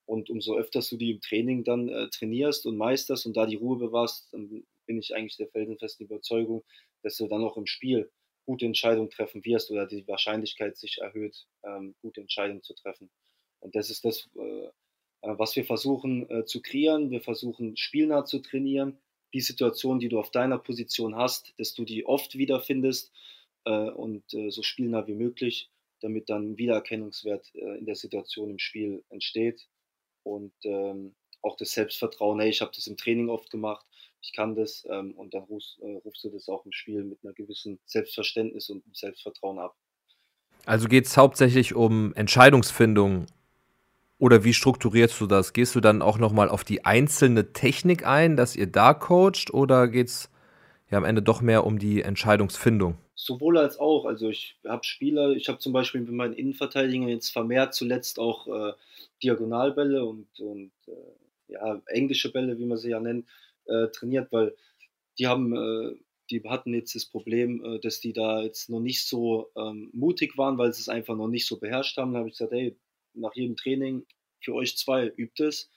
Und 0.05 0.31
umso 0.31 0.57
öfters 0.57 0.89
du 0.89 0.97
die 0.97 1.13
im 1.13 1.21
Training 1.21 1.65
dann 1.65 1.89
äh, 1.89 2.09
trainierst 2.11 2.67
und 2.67 2.77
meisterst 2.77 3.25
und 3.27 3.37
da 3.37 3.47
die 3.47 3.57
Ruhe 3.57 3.79
bewahrst, 3.79 4.33
dann 4.33 4.65
bin 4.87 4.99
ich 4.99 5.15
eigentlich 5.15 5.37
der 5.37 5.49
felsenfesten 5.49 6.07
Überzeugung, 6.07 6.65
dass 7.03 7.17
du 7.17 7.29
dann 7.29 7.45
auch 7.45 7.57
im 7.57 7.67
Spiel 7.67 8.11
gute 8.45 8.67
Entscheidungen 8.67 9.11
treffen 9.11 9.45
wirst 9.45 9.71
oder 9.71 9.87
die 9.87 10.07
Wahrscheinlichkeit 10.09 10.77
sich 10.77 10.99
erhöht, 11.01 11.47
ähm, 11.65 11.95
gute 12.03 12.21
Entscheidungen 12.21 12.63
zu 12.63 12.75
treffen. 12.75 13.11
Und 13.61 13.77
das 13.77 13.91
ist 13.91 14.05
das, 14.05 14.29
äh, 14.37 14.69
was 15.23 15.57
wir 15.57 15.65
versuchen 15.65 16.29
äh, 16.31 16.45
zu 16.45 16.63
kreieren. 16.63 17.11
Wir 17.11 17.21
versuchen 17.21 17.77
spielnah 17.77 18.25
zu 18.25 18.41
trainieren. 18.41 18.99
Die 19.35 19.41
Situation, 19.41 19.99
die 19.99 20.09
du 20.09 20.19
auf 20.19 20.31
deiner 20.31 20.59
Position 20.59 21.17
hast, 21.17 21.55
dass 21.59 21.75
du 21.75 21.85
die 21.85 22.05
oft 22.05 22.37
wiederfindest 22.37 23.13
äh, 23.65 23.91
und 23.91 24.25
so 24.29 24.63
spielnah 24.63 25.07
wie 25.07 25.15
möglich, 25.15 25.71
damit 26.01 26.29
dann 26.29 26.59
Wiedererkennungswert 26.59 27.55
in 27.55 27.87
der 27.87 27.95
Situation 27.95 28.51
im 28.51 28.59
Spiel 28.59 29.05
entsteht. 29.09 29.69
Und 30.25 30.53
ähm, 30.65 31.15
auch 31.41 31.57
das 31.57 31.73
Selbstvertrauen, 31.73 32.41
hey, 32.41 32.51
ich 32.51 32.61
habe 32.61 32.73
das 32.75 32.87
im 32.87 32.97
Training 32.97 33.29
oft 33.29 33.51
gemacht, 33.51 33.87
ich 34.23 34.33
kann 34.33 34.55
das 34.55 34.87
ähm, 34.89 35.13
und 35.13 35.35
dann 35.35 35.43
rufst, 35.43 35.81
äh, 35.81 35.97
rufst, 36.05 36.25
du 36.25 36.31
das 36.31 36.49
auch 36.49 36.65
im 36.65 36.73
Spiel 36.73 37.03
mit 37.03 37.19
einer 37.25 37.33
gewissen 37.33 37.81
Selbstverständnis 37.85 38.71
und 38.71 38.85
Selbstvertrauen 38.95 39.59
ab. 39.59 39.77
Also 40.65 40.87
geht 40.87 41.07
es 41.07 41.17
hauptsächlich 41.17 41.75
um 41.75 42.15
Entscheidungsfindung 42.15 43.27
oder 44.23 44.45
wie 44.45 44.55
strukturierst 44.55 45.21
du 45.21 45.27
das? 45.27 45.53
Gehst 45.53 45.75
du 45.75 45.81
dann 45.81 46.01
auch 46.01 46.17
nochmal 46.17 46.49
auf 46.49 46.63
die 46.63 46.85
einzelne 46.85 47.53
Technik 47.53 48.07
ein, 48.07 48.37
dass 48.37 48.55
ihr 48.55 48.69
da 48.69 48.95
coacht 48.95 49.53
oder 49.53 49.89
geht 49.89 50.07
es 50.07 50.31
ja 50.93 50.99
am 50.99 51.05
Ende 51.05 51.23
doch 51.23 51.41
mehr 51.41 51.67
um 51.67 51.81
die 51.81 52.03
Entscheidungsfindung? 52.03 52.97
Sowohl 53.17 53.59
als 53.59 53.81
auch. 53.81 54.05
Also 54.05 54.29
ich 54.29 54.61
habe 54.65 54.85
Spieler, 54.85 55.31
ich 55.31 55.49
habe 55.49 55.59
zum 55.59 55.73
Beispiel 55.73 56.03
mit 56.03 56.13
meinen 56.13 56.35
Innenverteidigern 56.35 57.09
jetzt 57.09 57.31
vermehrt 57.31 57.75
zuletzt 57.75 58.21
auch 58.21 58.47
äh, 58.47 58.75
Diagonalbälle 59.25 60.05
und, 60.05 60.29
und 60.39 60.71
äh, 60.87 61.53
ja, 61.55 61.83
englische 61.87 62.31
Bälle, 62.31 62.57
wie 62.61 62.67
man 62.67 62.79
sie 62.79 62.91
ja 62.91 63.01
nennt, 63.01 63.27
äh, 63.65 63.89
trainiert, 63.89 64.31
weil 64.31 64.55
die 65.19 65.27
haben, 65.27 65.53
äh, 65.53 65.97
die 66.31 66.45
hatten 66.49 66.75
jetzt 66.75 66.95
das 66.95 67.07
Problem, 67.07 67.65
äh, 67.65 67.81
dass 67.81 67.99
die 67.99 68.13
da 68.13 68.41
jetzt 68.41 68.71
noch 68.71 68.79
nicht 68.79 69.05
so 69.05 69.51
ähm, 69.57 69.91
mutig 69.93 70.39
waren, 70.39 70.59
weil 70.59 70.73
sie 70.73 70.83
es 70.83 70.89
einfach 70.89 71.17
noch 71.17 71.27
nicht 71.27 71.49
so 71.49 71.59
beherrscht 71.59 71.97
haben. 71.97 72.13
Da 72.13 72.21
habe 72.21 72.29
ich 72.29 72.35
gesagt, 72.35 72.53
hey, 72.53 72.77
nach 73.15 73.35
jedem 73.35 73.57
Training 73.57 74.07
für 74.41 74.55
euch 74.55 74.77
zwei 74.77 75.09
übt 75.17 75.45
es. 75.45 75.71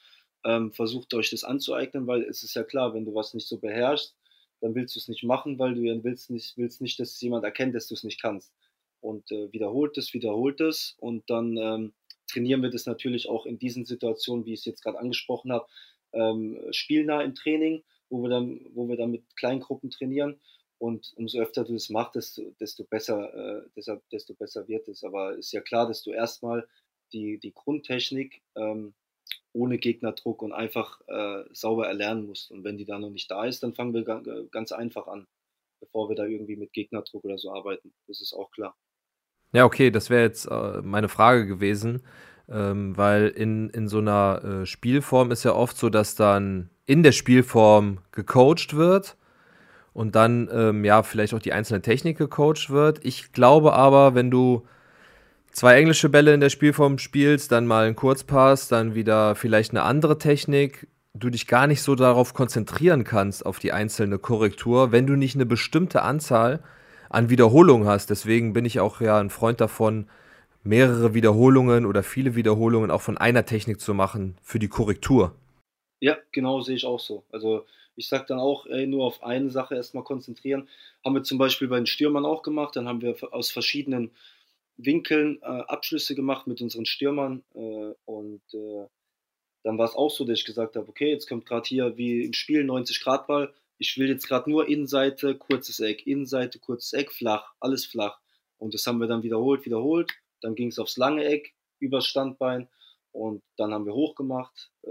Ähm, 0.44 0.72
versucht 0.74 1.14
euch 1.14 1.32
das 1.32 1.44
anzueignen, 1.44 2.08
weil 2.08 2.24
es 2.24 2.44
ist 2.44 2.56
ja 2.56 2.64
klar, 2.64 2.94
wenn 2.94 3.06
du 3.06 3.16
was 3.16 3.34
nicht 3.34 3.48
so 3.48 3.60
beherrschst, 3.60 4.16
dann 4.62 4.76
willst 4.76 4.96
du 4.96 5.00
es 5.00 5.08
nicht 5.08 5.24
machen, 5.24 5.60
weil 5.60 5.76
du 5.76 5.82
willst 6.04 6.30
nicht, 6.30 6.58
willst 6.58 6.82
nicht, 6.82 7.00
dass 7.00 7.20
jemand 7.22 7.44
erkennt, 7.44 7.76
dass 7.76 7.88
du 7.88 7.96
es 7.96 8.04
nicht 8.04 8.22
kannst. 8.22 8.54
und 9.02 9.32
äh, 9.32 9.52
wiederholt 9.54 9.98
es, 9.98 10.14
wiederholt 10.14 10.62
es 10.62 10.96
und 11.00 11.30
dann 11.30 11.58
ähm, 11.58 11.94
trainieren 12.28 12.62
wir 12.64 12.72
das 12.72 12.86
natürlich 12.86 13.30
auch 13.30 13.46
in 13.46 13.60
diesen 13.60 13.86
Situationen, 13.86 14.46
wie 14.46 14.54
ich 14.54 14.62
es 14.62 14.66
jetzt 14.66 14.84
gerade 14.84 15.00
angesprochen 15.00 15.52
habe, 15.52 15.68
ähm, 16.14 16.60
spielnah 16.72 17.22
im 17.22 17.36
Training, 17.36 17.84
wo 18.10 18.22
wir 18.24 18.30
dann, 18.30 18.66
wo 18.74 18.88
wir 18.88 18.98
dann 18.98 19.12
mit 19.12 19.36
Kleingruppen 19.36 19.90
trainieren. 19.92 20.40
Und 20.78 21.14
umso 21.16 21.40
öfter 21.40 21.64
du 21.64 21.74
das 21.74 21.90
machst, 21.90 22.16
desto, 22.16 22.52
desto 22.60 22.84
besser, 22.84 23.34
äh, 23.34 23.70
deshalb, 23.76 24.08
desto 24.10 24.34
besser 24.34 24.68
wird 24.68 24.88
es. 24.88 25.04
Aber 25.04 25.38
ist 25.38 25.54
ja 25.54 25.62
klar, 25.62 25.88
dass 25.88 26.04
du 26.04 26.12
erstmal 26.12 26.68
die, 27.16 27.40
die 27.40 27.54
Grundtechnik 27.54 28.42
ähm, 28.56 28.94
ohne 29.54 29.78
Gegnerdruck 29.78 30.42
und 30.42 30.52
einfach 30.52 31.00
äh, 31.08 31.44
sauber 31.52 31.88
erlernen 31.88 32.28
musst. 32.28 32.52
Und 32.52 32.64
wenn 32.64 32.78
die 32.78 32.86
dann 32.86 33.02
noch 33.02 33.10
nicht 33.10 33.32
da 33.32 33.46
ist, 33.46 33.64
dann 33.64 33.74
fangen 33.74 33.94
wir 33.94 34.04
ganz 34.52 34.72
einfach 34.72 35.08
an, 35.08 35.26
bevor 35.80 36.10
wir 36.10 36.16
da 36.16 36.26
irgendwie 36.26 36.58
mit 36.58 36.74
Gegnerdruck 36.74 37.24
oder 37.24 37.38
so 37.38 37.54
arbeiten. 37.54 37.94
Das 38.08 38.22
ist 38.22 38.34
auch 38.34 38.52
klar. 38.52 38.76
Ja, 39.54 39.64
okay, 39.64 39.90
das 39.92 40.10
wäre 40.10 40.24
jetzt 40.24 40.46
äh, 40.46 40.82
meine 40.82 41.08
Frage 41.08 41.48
gewesen, 41.48 42.04
ähm, 42.50 42.98
weil 42.98 43.30
in, 43.30 43.70
in 43.70 43.88
so 43.88 44.00
einer 44.00 44.44
äh, 44.44 44.66
Spielform 44.66 45.32
ist 45.32 45.46
ja 45.46 45.54
oft 45.54 45.78
so, 45.78 45.90
dass 45.90 46.16
dann 46.16 46.70
in 46.86 47.04
der 47.04 47.14
Spielform 47.14 48.00
gecoacht 48.12 48.76
wird 48.76 49.16
und 49.94 50.16
dann 50.16 50.50
ähm, 50.52 50.84
ja 50.84 51.04
vielleicht 51.04 51.34
auch 51.34 51.40
die 51.40 51.54
einzelne 51.54 51.82
Technik 51.82 52.18
gecoacht 52.18 52.70
wird. 52.70 53.06
Ich 53.06 53.32
glaube 53.32 53.74
aber, 53.74 54.14
wenn 54.14 54.30
du 54.30 54.68
zwei 55.56 55.78
englische 55.78 56.10
Bälle 56.10 56.34
in 56.34 56.42
der 56.42 56.50
Spielform 56.50 56.98
spielst, 56.98 57.52
dann 57.52 57.66
mal 57.66 57.86
einen 57.86 57.96
Kurzpass, 57.96 58.68
dann 58.68 58.94
wieder 58.94 59.36
vielleicht 59.36 59.72
eine 59.72 59.84
andere 59.84 60.18
Technik, 60.18 60.88
du 61.14 61.30
dich 61.30 61.48
gar 61.48 61.66
nicht 61.66 61.82
so 61.82 61.96
darauf 61.96 62.34
konzentrieren 62.34 63.06
kannst, 63.06 63.46
auf 63.46 63.58
die 63.58 63.72
einzelne 63.72 64.20
Korrektur, 64.20 64.92
wenn 64.92 65.08
du 65.08 65.16
nicht 65.16 65.36
eine 65.36 65.46
bestimmte 65.46 66.02
Anzahl 66.02 66.62
an 67.10 67.30
Wiederholungen 67.30 67.88
hast. 67.88 68.10
Deswegen 68.10 68.52
bin 68.52 68.66
ich 68.66 68.82
auch 68.82 69.00
ja 69.00 69.18
ein 69.18 69.30
Freund 69.30 69.62
davon, 69.62 70.08
mehrere 70.64 71.14
Wiederholungen 71.14 71.86
oder 71.86 72.04
viele 72.04 72.36
Wiederholungen 72.36 72.92
auch 72.92 73.02
von 73.02 73.18
einer 73.18 73.46
Technik 73.46 73.80
zu 73.80 73.94
machen 73.94 74.38
für 74.42 74.60
die 74.60 74.68
Korrektur. 74.68 75.36
Ja, 76.02 76.18
genau 76.34 76.60
sehe 76.62 76.76
ich 76.76 76.86
auch 76.86 77.00
so. 77.00 77.24
Also 77.32 77.66
ich 77.96 78.10
sage 78.10 78.26
dann 78.28 78.40
auch, 78.40 78.66
ey, 78.66 78.88
nur 78.88 79.06
auf 79.06 79.24
eine 79.24 79.50
Sache 79.50 79.76
erstmal 79.76 80.04
konzentrieren. 80.04 80.68
Haben 81.06 81.16
wir 81.16 81.24
zum 81.24 81.38
Beispiel 81.38 81.70
bei 81.70 81.78
den 81.78 81.86
Stürmern 81.86 82.26
auch 82.26 82.42
gemacht. 82.44 82.76
Dann 82.76 82.90
haben 82.90 83.02
wir 83.02 83.16
aus 83.32 83.52
verschiedenen 83.52 84.12
Winkeln 84.78 85.42
äh, 85.42 85.46
Abschlüsse 85.46 86.16
gemacht 86.16 86.48
mit 86.48 86.62
unseren 86.62 86.86
Stürmern. 86.86 87.44
Äh, 87.54 87.94
und 88.06 88.42
äh, 88.54 88.88
dann 89.64 89.78
war 89.78 89.86
es 89.86 89.96
auch 89.96 90.12
so, 90.12 90.26
dass 90.26 90.40
ich 90.40 90.46
gesagt 90.46 90.76
habe, 90.76 90.88
okay, 90.88 91.10
jetzt 91.10 91.28
kommt 91.28 91.46
gerade 91.46 91.68
hier 91.68 91.98
wie 91.98 92.24
im 92.24 92.34
Spiel 92.34 92.64
90 92.64 93.02
Grad 93.02 93.28
Ball. 93.28 93.54
Ich 93.78 93.98
will 93.98 94.10
jetzt 94.10 94.28
gerade 94.28 94.50
nur 94.50 94.68
Innenseite, 94.68 95.36
kurzes 95.36 95.80
Eck, 95.80 96.06
Innenseite, 96.08 96.60
kurzes 96.60 96.94
Eck, 96.94 97.12
flach, 97.12 97.54
alles 97.60 97.86
flach. 97.86 98.20
Und 98.58 98.74
das 98.74 98.86
haben 98.88 99.00
wir 99.00 99.08
dann 99.08 99.24
wiederholt, 99.24 99.66
wiederholt. 99.66 100.14
Dann 100.42 100.56
ging 100.56 100.70
es 100.70 100.80
aufs 100.80 100.98
lange 100.98 101.26
Eck, 101.26 101.54
übers 101.80 102.06
Standbein. 102.06 102.70
Und 103.12 103.42
dann 103.58 103.74
haben 103.74 103.86
wir 103.86 103.94
hochgemacht 103.94 104.72
äh, 104.84 104.90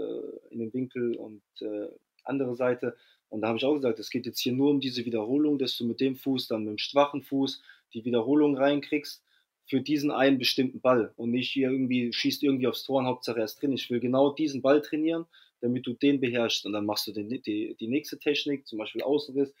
in 0.49 0.59
den 0.59 0.73
Winkel 0.73 1.15
und 1.15 1.43
äh, 1.61 1.87
andere 2.23 2.55
Seite. 2.55 2.97
Und 3.29 3.41
da 3.41 3.49
habe 3.49 3.57
ich 3.57 3.65
auch 3.65 3.75
gesagt, 3.75 3.99
es 3.99 4.09
geht 4.09 4.25
jetzt 4.25 4.39
hier 4.39 4.53
nur 4.53 4.69
um 4.69 4.79
diese 4.79 5.05
Wiederholung, 5.05 5.57
dass 5.57 5.77
du 5.77 5.85
mit 5.85 5.99
dem 5.99 6.15
Fuß, 6.15 6.47
dann 6.47 6.63
mit 6.63 6.71
dem 6.71 6.77
schwachen 6.77 7.21
Fuß 7.21 7.61
die 7.93 8.03
Wiederholung 8.03 8.57
reinkriegst 8.57 9.24
für 9.67 9.81
diesen 9.81 10.11
einen 10.11 10.37
bestimmten 10.37 10.79
Ball 10.79 11.13
und 11.15 11.31
nicht 11.31 11.51
hier 11.51 11.69
irgendwie 11.69 12.13
schießt 12.13 12.43
irgendwie 12.43 12.67
aufs 12.67 12.83
Tor 12.83 12.99
und 12.99 13.07
Hauptsache 13.07 13.39
er 13.39 13.45
ist 13.45 13.61
drin. 13.61 13.73
Ich 13.73 13.89
will 13.89 13.99
genau 13.99 14.31
diesen 14.31 14.61
Ball 14.61 14.81
trainieren, 14.81 15.25
damit 15.61 15.87
du 15.87 15.93
den 15.93 16.19
beherrschst 16.19 16.65
und 16.65 16.73
dann 16.73 16.85
machst 16.85 17.07
du 17.07 17.11
den, 17.11 17.29
die, 17.29 17.75
die 17.79 17.87
nächste 17.87 18.19
Technik, 18.19 18.67
zum 18.67 18.77
Beispiel 18.77 19.01
Außenriss 19.01 19.53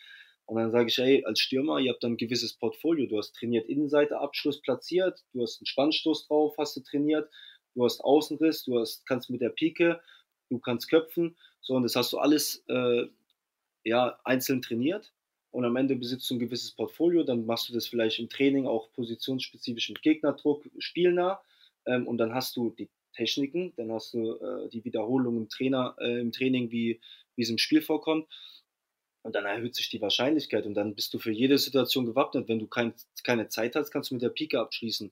und 0.45 0.57
dann 0.57 0.71
sage 0.71 0.89
ich, 0.89 0.99
ey, 0.99 1.25
als 1.25 1.39
Stürmer, 1.39 1.79
ihr 1.79 1.91
habt 1.91 2.03
dann 2.03 2.13
ein 2.13 2.17
gewisses 2.17 2.53
Portfolio. 2.53 3.07
Du 3.07 3.17
hast 3.17 3.35
trainiert 3.35 3.67
Innenseite, 3.67 4.19
Abschluss 4.19 4.61
platziert, 4.61 5.23
du 5.33 5.41
hast 5.41 5.59
einen 5.59 5.65
Spannstoß 5.65 6.27
drauf, 6.27 6.55
hast 6.59 6.75
du 6.75 6.81
trainiert, 6.81 7.29
du 7.73 7.83
hast 7.83 8.01
Außenriss, 8.01 8.63
du 8.63 8.79
hast, 8.79 9.07
kannst 9.07 9.29
mit 9.31 9.41
der 9.41 9.49
Pike, 9.49 9.99
du 10.49 10.59
kannst 10.59 10.89
köpfen. 10.89 11.35
So, 11.61 11.73
und 11.73 11.83
das 11.83 11.95
hast 11.95 12.13
du 12.13 12.19
alles 12.19 12.63
äh, 12.67 13.07
ja, 13.83 14.19
einzeln 14.23 14.61
trainiert 14.61 15.14
und 15.55 15.63
am 15.63 15.77
Ende 15.77 15.95
besitzt 15.95 16.29
du 16.29 16.35
ein 16.35 16.39
gewisses 16.39 16.71
Portfolio, 16.71 17.23
dann 17.23 17.45
machst 17.45 17.69
du 17.69 17.73
das 17.73 17.87
vielleicht 17.87 18.19
im 18.19 18.27
Training 18.27 18.67
auch 18.67 18.91
positionsspezifisch 18.91 19.87
mit 19.87 20.01
Gegnerdruck, 20.01 20.65
spielnah 20.79 21.41
ähm, 21.85 22.07
und 22.07 22.17
dann 22.17 22.33
hast 22.33 22.57
du 22.57 22.71
die 22.71 22.89
Techniken, 23.13 23.71
dann 23.77 23.89
hast 23.89 24.13
du 24.13 24.33
äh, 24.33 24.67
die 24.67 24.83
Wiederholung 24.83 25.37
im, 25.37 25.47
Trainer, 25.47 25.95
äh, 25.99 26.19
im 26.19 26.33
Training, 26.33 26.71
wie, 26.71 26.99
wie 27.37 27.41
es 27.41 27.49
im 27.49 27.57
Spiel 27.57 27.81
vorkommt 27.81 28.27
und 29.21 29.33
dann 29.33 29.45
erhöht 29.45 29.75
sich 29.75 29.87
die 29.87 30.01
Wahrscheinlichkeit 30.01 30.65
und 30.65 30.73
dann 30.73 30.93
bist 30.93 31.13
du 31.13 31.19
für 31.19 31.31
jede 31.31 31.57
Situation 31.57 32.05
gewappnet. 32.05 32.49
Wenn 32.49 32.59
du 32.59 32.67
kein, 32.67 32.93
keine 33.23 33.47
Zeit 33.47 33.77
hast, 33.77 33.91
kannst 33.91 34.11
du 34.11 34.15
mit 34.15 34.23
der 34.23 34.29
Pike 34.29 34.59
abschließen. 34.59 35.09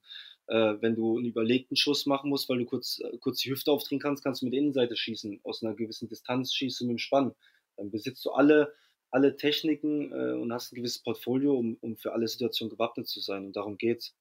Äh, 0.47 0.73
wenn 0.81 0.95
du 0.95 1.19
einen 1.19 1.27
überlegten 1.27 1.77
Schuss 1.77 2.05
machen 2.05 2.29
musst, 2.29 2.49
weil 2.49 2.57
du 2.57 2.65
kurz, 2.65 2.99
äh, 2.99 3.17
kurz 3.19 3.39
die 3.39 3.49
Hüfte 3.49 3.71
aufdrehen 3.71 4.01
kannst, 4.01 4.25
kannst 4.25 4.41
du 4.41 4.45
mit 4.45 4.53
der 4.53 4.59
Innenseite 4.59 4.97
schießen. 4.97 5.39
Aus 5.43 5.63
einer 5.63 5.73
gewissen 5.73 6.09
Distanz 6.09 6.53
schießt 6.53 6.81
du 6.81 6.83
mit 6.83 6.95
dem 6.95 6.97
Spann. 6.97 7.33
Dann 7.77 7.91
besitzt 7.91 8.25
du 8.25 8.31
alle 8.31 8.73
alle 9.13 9.37
Techniken 9.37 10.11
äh, 10.11 10.33
und 10.33 10.51
hast 10.51 10.71
ein 10.71 10.75
gewisses 10.75 10.99
Portfolio, 10.99 11.55
um, 11.55 11.77
um 11.81 11.95
für 11.95 12.13
alle 12.13 12.27
Situationen 12.27 12.71
gewappnet 12.71 13.07
zu 13.07 13.19
sein. 13.19 13.45
Und 13.45 13.55
darum 13.55 13.77
geht's. 13.77 14.15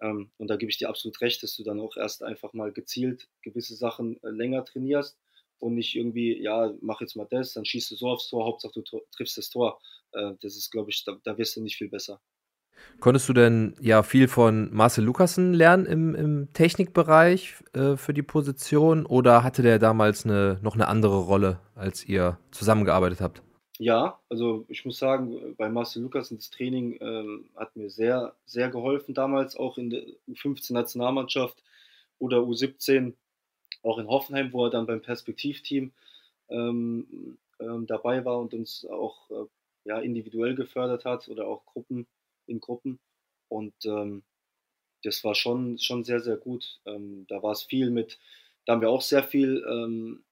Ähm, 0.00 0.30
und 0.36 0.48
da 0.48 0.56
gebe 0.56 0.70
ich 0.70 0.78
dir 0.78 0.88
absolut 0.88 1.20
recht, 1.20 1.42
dass 1.42 1.56
du 1.56 1.62
dann 1.62 1.80
auch 1.80 1.96
erst 1.96 2.24
einfach 2.24 2.52
mal 2.52 2.72
gezielt 2.72 3.28
gewisse 3.42 3.76
Sachen 3.76 4.22
äh, 4.24 4.30
länger 4.30 4.64
trainierst 4.64 5.16
und 5.60 5.74
nicht 5.74 5.94
irgendwie, 5.94 6.42
ja, 6.42 6.74
mach 6.80 7.00
jetzt 7.00 7.16
mal 7.16 7.26
das, 7.30 7.54
dann 7.54 7.64
schießt 7.64 7.92
du 7.92 7.94
so 7.94 8.08
aufs 8.08 8.28
Tor, 8.28 8.44
Hauptsache 8.44 8.72
du 8.74 9.00
triffst 9.12 9.38
das 9.38 9.48
Tor. 9.48 9.78
Äh, 10.12 10.32
das 10.42 10.56
ist, 10.56 10.70
glaube 10.70 10.90
ich, 10.90 11.04
da, 11.04 11.16
da, 11.22 11.38
wirst 11.38 11.56
du 11.56 11.62
nicht 11.62 11.76
viel 11.76 11.88
besser. 11.88 12.20
Konntest 12.98 13.28
du 13.28 13.32
denn 13.32 13.76
ja 13.80 14.02
viel 14.02 14.26
von 14.26 14.74
Marcel 14.74 15.04
Lukassen 15.04 15.54
lernen 15.54 15.86
im, 15.86 16.14
im 16.16 16.52
Technikbereich 16.52 17.54
äh, 17.74 17.96
für 17.96 18.12
die 18.12 18.24
Position 18.24 19.06
oder 19.06 19.44
hatte 19.44 19.62
der 19.62 19.78
damals 19.78 20.24
eine, 20.24 20.58
noch 20.62 20.74
eine 20.74 20.88
andere 20.88 21.20
Rolle, 21.20 21.60
als 21.76 22.04
ihr 22.04 22.38
zusammengearbeitet 22.50 23.20
habt? 23.20 23.45
Ja, 23.78 24.18
also 24.30 24.64
ich 24.68 24.84
muss 24.86 24.98
sagen, 24.98 25.54
bei 25.56 25.68
Marcel 25.68 26.02
Lukas 26.02 26.30
ins 26.30 26.50
Training 26.50 26.96
ähm, 27.00 27.50
hat 27.56 27.76
mir 27.76 27.90
sehr, 27.90 28.34
sehr 28.46 28.70
geholfen 28.70 29.12
damals, 29.14 29.54
auch 29.56 29.76
in 29.76 29.90
der 29.90 30.02
U15-Nationalmannschaft 30.28 31.62
oder 32.18 32.38
U17, 32.38 33.14
auch 33.82 33.98
in 33.98 34.08
Hoffenheim, 34.08 34.52
wo 34.52 34.64
er 34.66 34.70
dann 34.70 34.86
beim 34.86 35.02
Perspektivteam 35.02 35.92
ähm, 36.48 37.38
ähm, 37.60 37.86
dabei 37.86 38.24
war 38.24 38.40
und 38.40 38.54
uns 38.54 38.86
auch 38.86 39.30
äh, 39.30 39.46
ja, 39.84 40.00
individuell 40.00 40.54
gefördert 40.54 41.04
hat 41.04 41.28
oder 41.28 41.46
auch 41.48 41.66
Gruppen 41.66 42.06
in 42.46 42.60
Gruppen. 42.60 42.98
Und 43.48 43.74
ähm, 43.84 44.24
das 45.04 45.24
war 45.24 45.34
schon, 45.34 45.78
schon 45.78 46.04
sehr, 46.04 46.20
sehr 46.20 46.36
gut. 46.38 46.80
Ähm, 46.86 47.26
da 47.28 47.42
war 47.42 47.52
es 47.52 47.62
viel 47.64 47.90
mit, 47.90 48.18
da 48.66 48.74
haben 48.74 48.82
wir 48.82 48.90
auch 48.90 49.02
sehr 49.02 49.24
viel 49.24 49.64
ähm, 49.68 50.24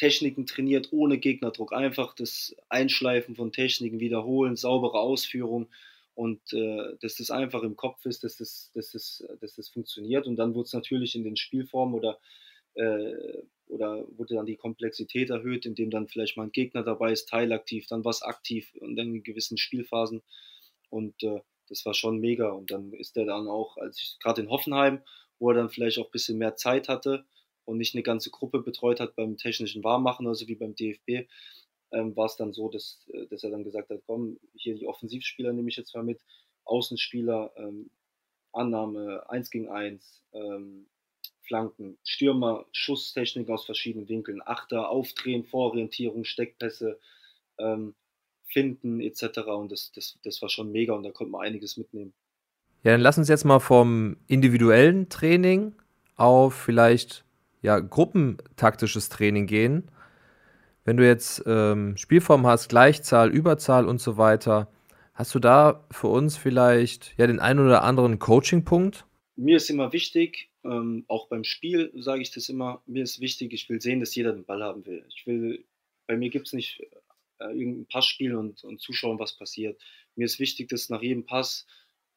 Techniken 0.00 0.46
trainiert 0.46 0.88
ohne 0.92 1.18
Gegnerdruck. 1.18 1.74
Einfach 1.74 2.14
das 2.14 2.56
Einschleifen 2.70 3.36
von 3.36 3.52
Techniken, 3.52 4.00
wiederholen, 4.00 4.56
saubere 4.56 4.98
Ausführung 4.98 5.68
und 6.14 6.40
äh, 6.54 6.96
dass 7.02 7.16
das 7.16 7.30
einfach 7.30 7.62
im 7.62 7.76
Kopf 7.76 8.06
ist, 8.06 8.24
dass 8.24 8.38
das, 8.38 8.70
dass 8.74 8.92
das, 8.92 9.22
dass 9.42 9.56
das 9.56 9.68
funktioniert. 9.68 10.26
Und 10.26 10.36
dann 10.36 10.54
wurde 10.54 10.68
es 10.68 10.72
natürlich 10.72 11.14
in 11.16 11.22
den 11.22 11.36
Spielformen 11.36 11.94
oder, 11.94 12.18
äh, 12.76 13.42
oder 13.66 14.06
wurde 14.16 14.36
dann 14.36 14.46
die 14.46 14.56
Komplexität 14.56 15.28
erhöht, 15.28 15.66
indem 15.66 15.90
dann 15.90 16.08
vielleicht 16.08 16.38
mal 16.38 16.44
ein 16.44 16.52
Gegner 16.52 16.82
dabei 16.82 17.12
ist, 17.12 17.28
teilaktiv, 17.28 17.86
dann 17.86 18.02
was 18.02 18.22
aktiv 18.22 18.74
und 18.80 18.96
dann 18.96 19.14
in 19.14 19.22
gewissen 19.22 19.58
Spielphasen. 19.58 20.22
Und 20.88 21.22
äh, 21.22 21.40
das 21.68 21.84
war 21.84 21.92
schon 21.92 22.20
mega. 22.20 22.48
Und 22.48 22.70
dann 22.70 22.94
ist 22.94 23.18
er 23.18 23.26
dann 23.26 23.48
auch, 23.48 23.76
als 23.76 24.00
ich 24.00 24.16
gerade 24.18 24.40
in 24.40 24.48
Hoffenheim, 24.48 25.02
wo 25.38 25.50
er 25.50 25.56
dann 25.56 25.68
vielleicht 25.68 25.98
auch 25.98 26.06
ein 26.06 26.12
bisschen 26.12 26.38
mehr 26.38 26.56
Zeit 26.56 26.88
hatte, 26.88 27.26
und 27.70 27.78
nicht 27.78 27.94
eine 27.94 28.02
ganze 28.02 28.30
Gruppe 28.30 28.60
betreut 28.60 29.00
hat 29.00 29.16
beim 29.16 29.36
technischen 29.36 29.84
Warmmachen, 29.84 30.26
also 30.26 30.48
wie 30.48 30.56
beim 30.56 30.74
DFB, 30.74 31.28
ähm, 31.92 32.16
war 32.16 32.26
es 32.26 32.36
dann 32.36 32.52
so, 32.52 32.68
dass, 32.68 33.08
äh, 33.12 33.26
dass 33.26 33.44
er 33.44 33.50
dann 33.50 33.64
gesagt 33.64 33.90
hat, 33.90 34.00
komm, 34.06 34.38
hier 34.54 34.74
die 34.74 34.86
Offensivspieler 34.86 35.52
nehme 35.52 35.68
ich 35.68 35.76
jetzt 35.76 35.94
mal 35.94 36.02
mit, 36.02 36.20
Außenspieler, 36.64 37.52
ähm, 37.56 37.90
Annahme, 38.52 39.28
1 39.30 39.50
gegen 39.50 39.68
1, 39.68 40.22
ähm, 40.32 40.86
Flanken, 41.42 41.98
Stürmer, 42.04 42.66
Schusstechnik 42.72 43.48
aus 43.48 43.64
verschiedenen 43.64 44.08
Winkeln, 44.08 44.40
Achter, 44.44 44.88
Aufdrehen, 44.88 45.44
Vororientierung, 45.44 46.24
Steckpässe, 46.24 47.00
ähm, 47.58 47.94
Finden 48.46 49.00
etc. 49.00 49.38
Und 49.46 49.72
das, 49.72 49.92
das, 49.92 50.18
das 50.22 50.42
war 50.42 50.48
schon 50.48 50.70
mega 50.72 50.92
und 50.92 51.02
da 51.02 51.10
konnte 51.10 51.32
man 51.32 51.42
einiges 51.42 51.76
mitnehmen. 51.76 52.12
Ja, 52.82 52.92
dann 52.92 53.00
lass 53.00 53.18
uns 53.18 53.28
jetzt 53.28 53.44
mal 53.44 53.60
vom 53.60 54.16
individuellen 54.26 55.08
Training 55.08 55.74
auf 56.16 56.54
vielleicht 56.54 57.24
ja, 57.62 57.78
gruppentaktisches 57.78 59.08
Training 59.08 59.46
gehen. 59.46 59.90
Wenn 60.84 60.96
du 60.96 61.06
jetzt 61.06 61.42
ähm, 61.46 61.96
Spielform 61.96 62.46
hast, 62.46 62.68
Gleichzahl, 62.68 63.30
Überzahl 63.30 63.86
und 63.86 64.00
so 64.00 64.16
weiter, 64.16 64.70
hast 65.14 65.34
du 65.34 65.38
da 65.38 65.84
für 65.90 66.08
uns 66.08 66.36
vielleicht 66.36 67.14
ja 67.18 67.26
den 67.26 67.38
einen 67.38 67.60
oder 67.60 67.84
anderen 67.84 68.18
Coaching-Punkt? 68.18 69.04
Mir 69.36 69.56
ist 69.56 69.70
immer 69.70 69.92
wichtig, 69.92 70.50
ähm, 70.64 71.04
auch 71.08 71.28
beim 71.28 71.44
Spiel 71.44 71.92
sage 71.96 72.22
ich 72.22 72.30
das 72.30 72.48
immer, 72.48 72.82
mir 72.86 73.02
ist 73.02 73.20
wichtig, 73.20 73.52
ich 73.52 73.68
will 73.68 73.80
sehen, 73.80 74.00
dass 74.00 74.14
jeder 74.14 74.32
den 74.32 74.44
Ball 74.44 74.62
haben 74.62 74.84
will. 74.86 75.04
Ich 75.08 75.26
will, 75.26 75.64
bei 76.06 76.16
mir 76.16 76.30
gibt 76.30 76.46
es 76.46 76.52
nicht 76.52 76.80
äh, 77.38 77.46
irgendein 77.46 77.86
Passspiel 77.86 78.34
und, 78.34 78.62
und 78.64 78.80
zuschauen, 78.80 79.18
was 79.18 79.36
passiert. 79.36 79.80
Mir 80.16 80.24
ist 80.24 80.38
wichtig, 80.38 80.68
dass 80.68 80.90
nach 80.90 81.02
jedem 81.02 81.24
Pass 81.24 81.66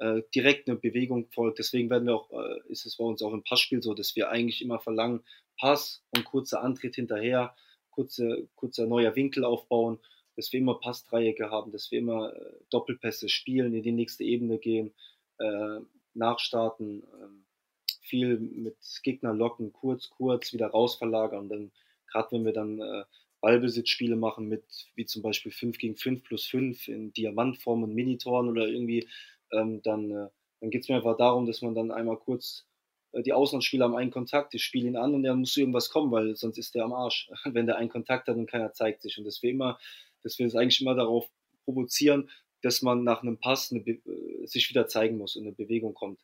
äh, 0.04 0.24
direkt 0.36 0.68
eine 0.68 0.78
Bewegung 0.78 1.30
folgt. 1.32 1.60
Deswegen 1.60 1.90
werden 1.90 2.08
wir 2.08 2.16
auch, 2.16 2.30
äh, 2.32 2.60
ist 2.68 2.86
es 2.86 2.98
bei 2.98 3.06
uns 3.06 3.22
auch 3.22 3.32
im 3.32 3.44
Passspiel 3.44 3.82
so, 3.82 3.94
dass 3.94 4.16
wir 4.18 4.30
eigentlich 4.30 4.62
immer 4.62 4.80
verlangen, 4.80 5.24
Pass 5.58 6.04
und 6.14 6.26
kurzer 6.26 6.62
Antritt 6.62 6.96
hinterher, 6.96 7.56
kurze, 7.90 8.50
kurzer 8.56 8.86
neuer 8.86 9.16
Winkel 9.16 9.46
aufbauen, 9.46 10.00
dass 10.36 10.52
wir 10.52 10.60
immer 10.60 10.80
Passdreiecke 10.80 11.50
haben, 11.50 11.72
dass 11.72 11.90
wir 11.92 12.00
immer 12.00 12.36
äh, 12.36 12.54
Doppelpässe 12.70 13.30
spielen, 13.30 13.74
in 13.74 13.84
die 13.84 13.92
nächste 13.94 14.26
Ebene 14.26 14.58
gehen, 14.58 14.94
äh, 15.38 15.80
nachstarten, 16.16 17.04
äh, 17.04 17.88
viel 18.02 18.40
mit 18.40 18.76
Gegner 19.04 19.34
locken, 19.34 19.72
kurz, 19.72 20.10
kurz, 20.10 20.52
wieder 20.52 20.68
rausverlagern 20.68 21.44
und 21.44 21.50
dann, 21.50 21.72
gerade 22.12 22.32
wenn 22.32 22.46
wir 22.46 22.54
dann 22.54 22.82
äh, 22.82 23.06
Ballbesitzspiele 23.40 24.18
machen 24.18 24.50
mit, 24.50 24.64
wie 24.96 25.06
zum 25.06 25.22
Beispiel 25.22 25.52
5 25.52 25.78
gegen 25.78 25.96
5 25.96 26.24
plus 26.24 26.46
5 26.46 26.88
in 26.90 27.14
Diamantform 27.14 27.84
und 27.84 27.94
Minitoren 27.94 28.50
oder 28.50 28.68
irgendwie, 28.68 29.08
ähm, 29.54 29.82
dann, 29.84 30.12
äh, 30.12 30.28
dann 30.60 30.70
geht 30.70 30.84
es 30.84 30.90
mir 30.90 30.96
einfach 30.96 31.18
darum, 31.18 31.46
dass 31.46 31.62
man 31.62 31.76
dann 31.76 31.92
einmal 31.92 32.18
kurz 32.18 32.66
äh, 33.14 33.22
die 33.24 33.34
Auslandsspieler 33.34 33.86
haben 33.86 33.96
einen 33.96 34.12
Kontakt, 34.12 34.54
ich 34.54 34.64
spiele 34.64 34.88
ihn 34.88 34.98
an 34.98 35.14
und 35.14 35.24
dann 35.24 35.40
muss 35.40 35.56
irgendwas 35.56 35.90
kommen, 35.90 36.12
weil 36.12 36.36
sonst 36.36 36.58
ist 36.58 36.76
der 36.76 36.84
am 36.84 36.94
Arsch, 36.94 37.30
wenn 37.46 37.66
der 37.66 37.78
einen 37.78 37.90
Kontakt 37.90 38.28
hat 38.28 38.36
und 38.36 38.50
keiner 38.50 38.74
zeigt 38.74 39.02
sich. 39.02 39.18
Und 39.18 39.26
dass 39.26 39.42
wir 39.42 39.52
immer, 39.52 39.80
dass 40.24 40.40
wir 40.40 40.48
es 40.48 40.56
eigentlich 40.56 40.82
immer 40.82 40.96
darauf 40.96 41.30
provozieren, 41.66 42.30
dass 42.62 42.82
man 42.82 43.04
nach 43.04 43.22
einem 43.22 43.38
Pass 43.38 43.72
eine, 43.72 43.82
äh, 43.82 44.46
sich 44.46 44.70
wieder 44.70 44.88
zeigen 44.88 45.18
muss 45.18 45.36
und 45.36 45.44
eine 45.44 45.54
Bewegung 45.54 45.94
kommt. 45.94 46.20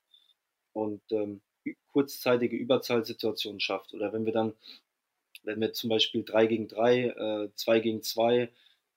Und 0.74 1.02
ähm, 1.12 1.42
kurzzeitige 1.88 2.56
Überzahlsituationen 2.56 3.60
schafft. 3.60 3.94
Oder 3.94 4.13
wenn 4.13 4.26
wir 4.26 4.34
dann, 4.34 4.54
wenn 5.44 5.60
wir 5.60 5.74
zum 5.74 5.89
Beispiel 5.89 6.24
3 6.24 6.48
gegen 6.48 6.68
3, 6.68 7.50
2 7.56 7.78
äh, 7.78 7.82
gegen 7.82 8.02
2 8.02 8.50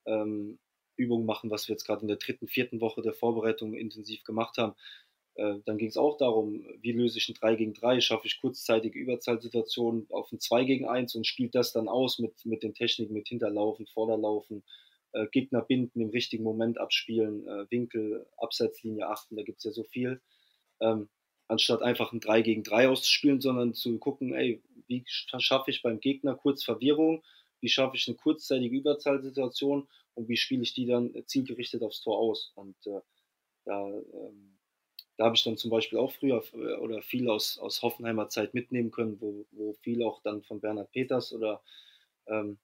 ähm, 0.05 0.59
Übungen 0.95 1.25
machen, 1.25 1.49
was 1.49 1.67
wir 1.67 1.73
jetzt 1.73 1.85
gerade 1.85 2.01
in 2.01 2.07
der 2.07 2.17
dritten, 2.17 2.47
vierten 2.47 2.81
Woche 2.81 3.01
der 3.01 3.13
Vorbereitung 3.13 3.73
intensiv 3.73 4.23
gemacht 4.23 4.57
haben, 4.57 4.75
äh, 5.35 5.55
dann 5.65 5.77
ging 5.77 5.89
es 5.89 5.97
auch 5.97 6.17
darum, 6.17 6.65
wie 6.81 6.91
löse 6.91 7.17
ich 7.17 7.29
ein 7.29 7.33
3 7.33 7.55
gegen 7.55 7.73
3, 7.73 8.01
schaffe 8.01 8.27
ich 8.27 8.39
kurzzeitige 8.39 8.99
Überzahlsituationen 8.99 10.07
auf 10.09 10.31
ein 10.31 10.39
2 10.39 10.63
gegen 10.65 10.87
1 10.87 11.15
und 11.15 11.25
spielt 11.25 11.55
das 11.55 11.71
dann 11.73 11.87
aus 11.87 12.19
mit, 12.19 12.45
mit 12.45 12.63
den 12.63 12.73
Techniken, 12.73 13.13
mit 13.13 13.27
Hinterlaufen, 13.27 13.87
Vorderlaufen, 13.87 14.63
äh, 15.13 15.27
Gegner 15.27 15.61
binden, 15.61 16.01
im 16.01 16.09
richtigen 16.09 16.43
Moment 16.43 16.77
abspielen, 16.77 17.47
äh, 17.47 17.69
Winkel, 17.71 18.27
Abseitslinie 18.37 19.07
achten, 19.07 19.35
da 19.35 19.43
gibt 19.43 19.59
es 19.59 19.63
ja 19.63 19.71
so 19.71 19.83
viel. 19.83 20.21
Ähm, 20.79 21.09
anstatt 21.47 21.81
einfach 21.81 22.13
ein 22.13 22.19
3 22.19 22.41
gegen 22.41 22.63
3 22.63 22.89
auszuspielen, 22.89 23.41
sondern 23.41 23.73
zu 23.73 23.97
gucken, 23.97 24.33
ey, 24.33 24.61
wie 24.87 25.03
schaffe 25.07 25.71
ich 25.71 25.81
beim 25.81 25.99
Gegner 25.99 26.35
kurz 26.35 26.63
Verwirrung, 26.63 27.23
wie 27.63 27.69
schaffe 27.69 27.95
ich 27.95 28.07
eine 28.07 28.17
kurzzeitige 28.17 28.75
Überzahlsituation 28.75 29.87
und 30.15 30.27
wie 30.27 30.35
spiele 30.35 30.63
ich 30.63 30.73
die 30.73 30.85
dann 30.85 31.13
zielgerichtet 31.25 31.81
aufs 31.81 32.01
Tor 32.01 32.19
aus. 32.19 32.51
Und 32.55 32.75
äh, 32.85 32.99
da, 33.63 33.87
ähm, 33.87 34.57
da 35.15 35.25
habe 35.25 35.35
ich 35.35 35.43
dann 35.45 35.55
zum 35.55 35.71
Beispiel 35.71 35.97
auch 35.97 36.11
früher 36.11 36.43
äh, 36.53 36.75
oder 36.75 37.01
viel 37.01 37.29
aus, 37.29 37.57
aus 37.57 37.81
Hoffenheimer 37.81 38.27
Zeit 38.27 38.53
mitnehmen 38.53 38.91
können, 38.91 39.19
wo, 39.21 39.45
wo 39.51 39.73
viel 39.81 40.03
auch 40.03 40.21
dann 40.21 40.43
von 40.43 40.59
Bernhard 40.59 40.91
Peters 40.91 41.31
oder 41.31 41.63
ähm, 42.27 42.57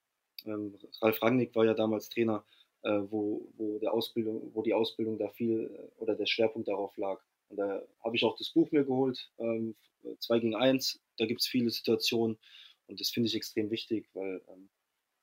ähm, 0.44 0.76
Ralf 1.00 1.22
Rangnick 1.22 1.54
war 1.54 1.64
ja 1.64 1.72
damals 1.72 2.10
Trainer, 2.10 2.44
äh, 2.82 3.00
wo, 3.08 3.48
wo, 3.56 3.78
der 3.78 3.94
Ausbildung, 3.94 4.50
wo 4.54 4.62
die 4.62 4.74
Ausbildung 4.74 5.18
da 5.18 5.28
viel 5.30 5.70
äh, 5.74 6.00
oder 6.00 6.14
der 6.14 6.26
Schwerpunkt 6.26 6.68
darauf 6.68 6.94
lag. 6.98 7.22
Und 7.48 7.56
da 7.56 7.82
habe 8.04 8.16
ich 8.16 8.24
auch 8.24 8.36
das 8.36 8.50
Buch 8.50 8.70
mir 8.70 8.84
geholt, 8.84 9.30
ähm, 9.38 9.74
2 10.18 10.40
gegen 10.40 10.54
1. 10.54 11.00
Da 11.16 11.24
gibt 11.24 11.40
es 11.40 11.46
viele 11.46 11.70
Situationen 11.70 12.38
und 12.86 13.00
das 13.00 13.10
finde 13.10 13.28
ich 13.28 13.34
extrem 13.34 13.70
wichtig, 13.70 14.08
weil 14.14 14.42
ähm, 14.48 14.68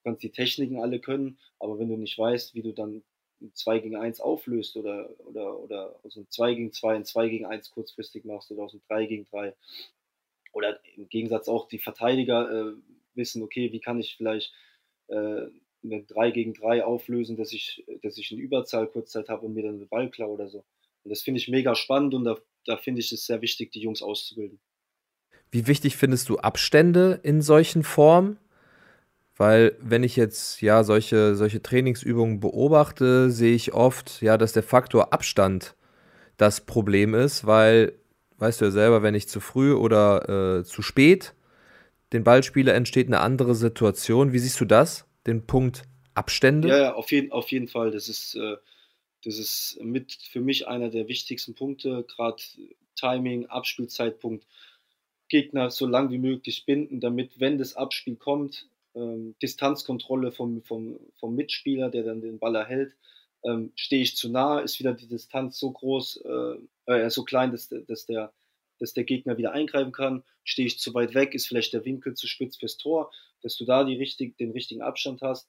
kannst 0.07 0.23
die 0.23 0.31
Techniken 0.31 0.79
alle 0.79 0.99
können, 0.99 1.37
aber 1.59 1.77
wenn 1.79 1.89
du 1.89 1.97
nicht 1.97 2.17
weißt, 2.17 2.55
wie 2.55 2.61
du 2.61 2.71
dann 2.71 3.03
ein 3.41 3.51
2 3.53 3.79
gegen 3.79 3.97
1 3.97 4.21
auflöst 4.21 4.77
oder, 4.77 5.09
oder, 5.19 5.59
oder 5.59 5.99
aus 6.03 6.15
einem 6.15 6.29
2 6.29 6.53
gegen 6.53 6.71
2 6.71 6.95
ein 6.95 7.05
2 7.05 7.27
gegen 7.27 7.45
1 7.45 7.71
kurzfristig 7.71 8.23
machst 8.23 8.49
oder 8.49 8.63
aus 8.63 8.71
einem 8.71 8.83
3 8.87 9.05
gegen 9.05 9.25
3 9.25 9.53
oder 10.53 10.79
im 10.95 11.09
Gegensatz 11.09 11.49
auch 11.49 11.67
die 11.67 11.79
Verteidiger 11.79 12.49
äh, 12.49 12.73
wissen, 13.15 13.43
okay, 13.43 13.73
wie 13.73 13.81
kann 13.81 13.99
ich 13.99 14.15
vielleicht 14.15 14.53
äh, 15.07 15.47
eine 15.83 16.03
3 16.07 16.31
gegen 16.31 16.53
3 16.53 16.85
auflösen, 16.85 17.35
dass 17.35 17.51
ich, 17.51 17.85
dass 18.01 18.17
ich 18.17 18.31
eine 18.31 18.41
Überzahl 18.41 18.87
kurzzeit 18.87 19.27
habe 19.27 19.45
und 19.45 19.55
mir 19.55 19.63
dann 19.63 19.75
einen 19.75 19.89
Ball 19.89 20.09
klaue 20.09 20.35
oder 20.35 20.47
so. 20.47 20.59
Und 21.03 21.09
das 21.09 21.21
finde 21.21 21.41
ich 21.41 21.49
mega 21.49 21.75
spannend 21.75 22.13
und 22.13 22.23
da, 22.23 22.37
da 22.65 22.77
finde 22.77 23.01
ich 23.01 23.11
es 23.11 23.25
sehr 23.25 23.41
wichtig, 23.41 23.73
die 23.73 23.81
Jungs 23.81 24.01
auszubilden. 24.01 24.61
Wie 25.51 25.67
wichtig 25.67 25.97
findest 25.97 26.29
du 26.29 26.37
Abstände 26.37 27.19
in 27.23 27.41
solchen 27.41 27.83
Formen? 27.83 28.39
Weil 29.37 29.77
wenn 29.79 30.03
ich 30.03 30.15
jetzt 30.15 30.61
ja 30.61 30.83
solche, 30.83 31.35
solche 31.35 31.61
Trainingsübungen 31.61 32.39
beobachte, 32.39 33.29
sehe 33.29 33.53
ich 33.53 33.73
oft, 33.73 34.21
ja, 34.21 34.37
dass 34.37 34.53
der 34.53 34.63
Faktor 34.63 35.13
Abstand 35.13 35.75
das 36.37 36.65
Problem 36.65 37.13
ist, 37.13 37.45
weil, 37.45 37.93
weißt 38.37 38.61
du 38.61 38.65
ja 38.65 38.71
selber, 38.71 39.03
wenn 39.03 39.15
ich 39.15 39.27
zu 39.27 39.39
früh 39.39 39.73
oder 39.73 40.59
äh, 40.59 40.63
zu 40.63 40.81
spät 40.81 41.35
den 42.13 42.23
Ball 42.23 42.41
spiele, 42.41 42.73
entsteht 42.73 43.07
eine 43.07 43.19
andere 43.19 43.53
Situation. 43.53 44.33
Wie 44.33 44.39
siehst 44.39 44.59
du 44.59 44.65
das? 44.65 45.05
Den 45.27 45.45
Punkt 45.45 45.83
Abstände? 46.13 46.69
Ja, 46.69 46.77
ja 46.77 46.93
auf, 46.95 47.11
jeden, 47.11 47.31
auf 47.31 47.51
jeden 47.51 47.67
Fall. 47.67 47.91
Das 47.91 48.09
ist, 48.09 48.35
äh, 48.35 48.55
das 49.23 49.37
ist 49.37 49.77
mit 49.83 50.13
für 50.13 50.41
mich 50.41 50.67
einer 50.67 50.89
der 50.89 51.07
wichtigsten 51.07 51.53
Punkte, 51.53 52.05
gerade 52.07 52.41
Timing, 52.95 53.45
Abspielzeitpunkt, 53.47 54.47
Gegner 55.29 55.69
so 55.69 55.85
lang 55.85 56.09
wie 56.09 56.17
möglich 56.17 56.65
binden, 56.65 56.99
damit, 56.99 57.39
wenn 57.39 57.57
das 57.57 57.75
Abspiel 57.75 58.15
kommt, 58.15 58.67
ähm, 58.97 59.35
Distanzkontrolle 59.41 60.31
vom, 60.31 60.63
vom, 60.63 60.99
vom 61.19 61.35
Mitspieler, 61.35 61.89
der 61.89 62.03
dann 62.03 62.21
den 62.21 62.39
Ball 62.39 62.55
erhält, 62.55 62.95
ähm, 63.43 63.71
stehe 63.75 64.01
ich 64.01 64.15
zu 64.15 64.29
nah, 64.29 64.59
ist 64.59 64.79
wieder 64.79 64.93
die 64.93 65.07
Distanz 65.07 65.59
so 65.59 65.71
groß, 65.71 66.23
äh, 66.25 66.93
äh, 66.93 67.09
so 67.09 67.23
klein, 67.23 67.51
dass, 67.51 67.69
dass, 67.69 68.05
der, 68.05 68.33
dass 68.79 68.93
der 68.93 69.03
Gegner 69.03 69.37
wieder 69.37 69.53
eingreifen 69.53 69.91
kann. 69.91 70.23
Stehe 70.43 70.67
ich 70.67 70.79
zu 70.79 70.93
weit 70.93 71.13
weg, 71.13 71.33
ist 71.33 71.47
vielleicht 71.47 71.73
der 71.73 71.85
Winkel 71.85 72.15
zu 72.15 72.27
spitz 72.27 72.57
fürs 72.57 72.77
Tor, 72.77 73.11
dass 73.41 73.55
du 73.57 73.65
da 73.65 73.83
die 73.83 73.95
richtig, 73.95 74.37
den 74.37 74.51
richtigen 74.51 74.81
Abstand 74.81 75.21
hast 75.21 75.47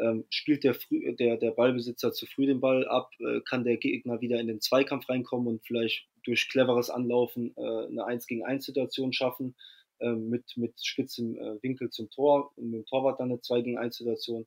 ähm, 0.00 0.24
spielt 0.30 0.64
der, 0.64 0.76
der, 0.90 1.36
der 1.36 1.50
Ballbesitzer 1.50 2.12
zu 2.12 2.26
früh 2.26 2.46
den 2.46 2.60
Ball 2.60 2.86
ab, 2.88 3.12
äh, 3.18 3.40
kann 3.42 3.64
der 3.64 3.76
Gegner 3.76 4.20
wieder 4.20 4.40
in 4.40 4.46
den 4.46 4.60
Zweikampf 4.60 5.08
reinkommen 5.08 5.46
und 5.46 5.66
vielleicht 5.66 6.06
durch 6.24 6.48
cleveres 6.48 6.90
Anlaufen 6.90 7.54
äh, 7.56 7.86
eine 7.86 8.04
1 8.04 8.26
gegen 8.26 8.44
1 8.44 8.64
Situation 8.64 9.12
schaffen, 9.12 9.54
äh, 10.00 10.12
mit, 10.12 10.56
mit 10.56 10.74
spitzem 10.84 11.36
äh, 11.38 11.62
Winkel 11.62 11.90
zum 11.90 12.10
Tor 12.10 12.52
und 12.56 12.70
mit 12.70 12.80
dem 12.80 12.86
Torwart 12.86 13.20
dann 13.20 13.30
eine 13.30 13.40
2 13.40 13.62
gegen 13.62 13.78
1 13.78 13.96
Situation. 13.96 14.46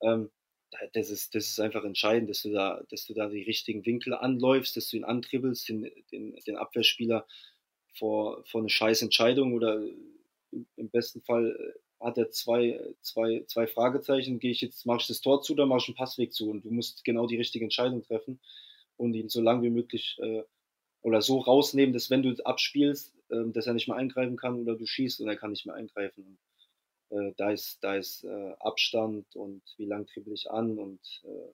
Ähm, 0.00 0.30
das 0.92 1.10
ist, 1.10 1.34
das 1.34 1.48
ist 1.48 1.60
einfach 1.60 1.84
entscheidend, 1.84 2.30
dass 2.30 2.42
du 2.42 2.50
da, 2.50 2.82
dass 2.90 3.06
du 3.06 3.14
da 3.14 3.28
die 3.28 3.42
richtigen 3.42 3.86
Winkel 3.86 4.14
anläufst, 4.14 4.76
dass 4.76 4.88
du 4.88 4.96
ihn 4.96 5.04
antribbelst, 5.04 5.68
den, 5.68 5.90
den, 6.10 6.34
den 6.46 6.56
Abwehrspieler 6.56 7.26
vor, 7.94 8.44
vor 8.44 8.60
eine 8.60 8.70
scheiß 8.70 9.02
Entscheidung 9.02 9.54
oder 9.54 9.80
im 10.50 10.90
besten 10.90 11.22
Fall 11.22 11.56
äh, 11.58 12.04
hat 12.04 12.18
er 12.18 12.30
zwei, 12.30 12.80
zwei, 13.00 13.44
zwei 13.46 13.66
Fragezeichen. 13.66 14.38
Gehe 14.38 14.50
ich 14.50 14.60
jetzt, 14.60 14.84
mache 14.84 15.00
ich 15.00 15.06
das 15.06 15.20
Tor 15.20 15.42
zu 15.42 15.54
oder 15.54 15.66
mache 15.66 15.78
ich 15.82 15.88
einen 15.88 15.96
Passweg 15.96 16.32
zu? 16.32 16.50
Und 16.50 16.64
du 16.64 16.70
musst 16.70 17.04
genau 17.04 17.26
die 17.26 17.36
richtige 17.36 17.64
Entscheidung 17.64 18.02
treffen 18.02 18.40
und 18.96 19.14
ihn 19.14 19.28
so 19.28 19.40
lang 19.40 19.62
wie 19.62 19.70
möglich 19.70 20.18
äh, 20.20 20.42
oder 21.02 21.22
so 21.22 21.38
rausnehmen, 21.38 21.92
dass 21.92 22.10
wenn 22.10 22.22
du 22.22 22.34
abspielst, 22.44 23.13
äh, 23.30 23.44
dass 23.52 23.66
er 23.66 23.74
nicht 23.74 23.88
mehr 23.88 23.96
eingreifen 23.96 24.36
kann 24.36 24.60
oder 24.60 24.76
du 24.76 24.86
schießt 24.86 25.20
und 25.20 25.28
er 25.28 25.36
kann 25.36 25.50
nicht 25.50 25.66
mehr 25.66 25.74
eingreifen. 25.74 26.38
Äh, 27.10 27.32
da 27.36 27.50
ist, 27.50 27.82
da 27.82 27.96
ist 27.96 28.24
äh, 28.24 28.52
Abstand 28.60 29.34
und 29.36 29.62
wie 29.76 29.86
lang 29.86 30.06
dribbel 30.06 30.34
ich 30.34 30.50
an 30.50 30.78
und 30.78 31.00
äh, 31.24 31.52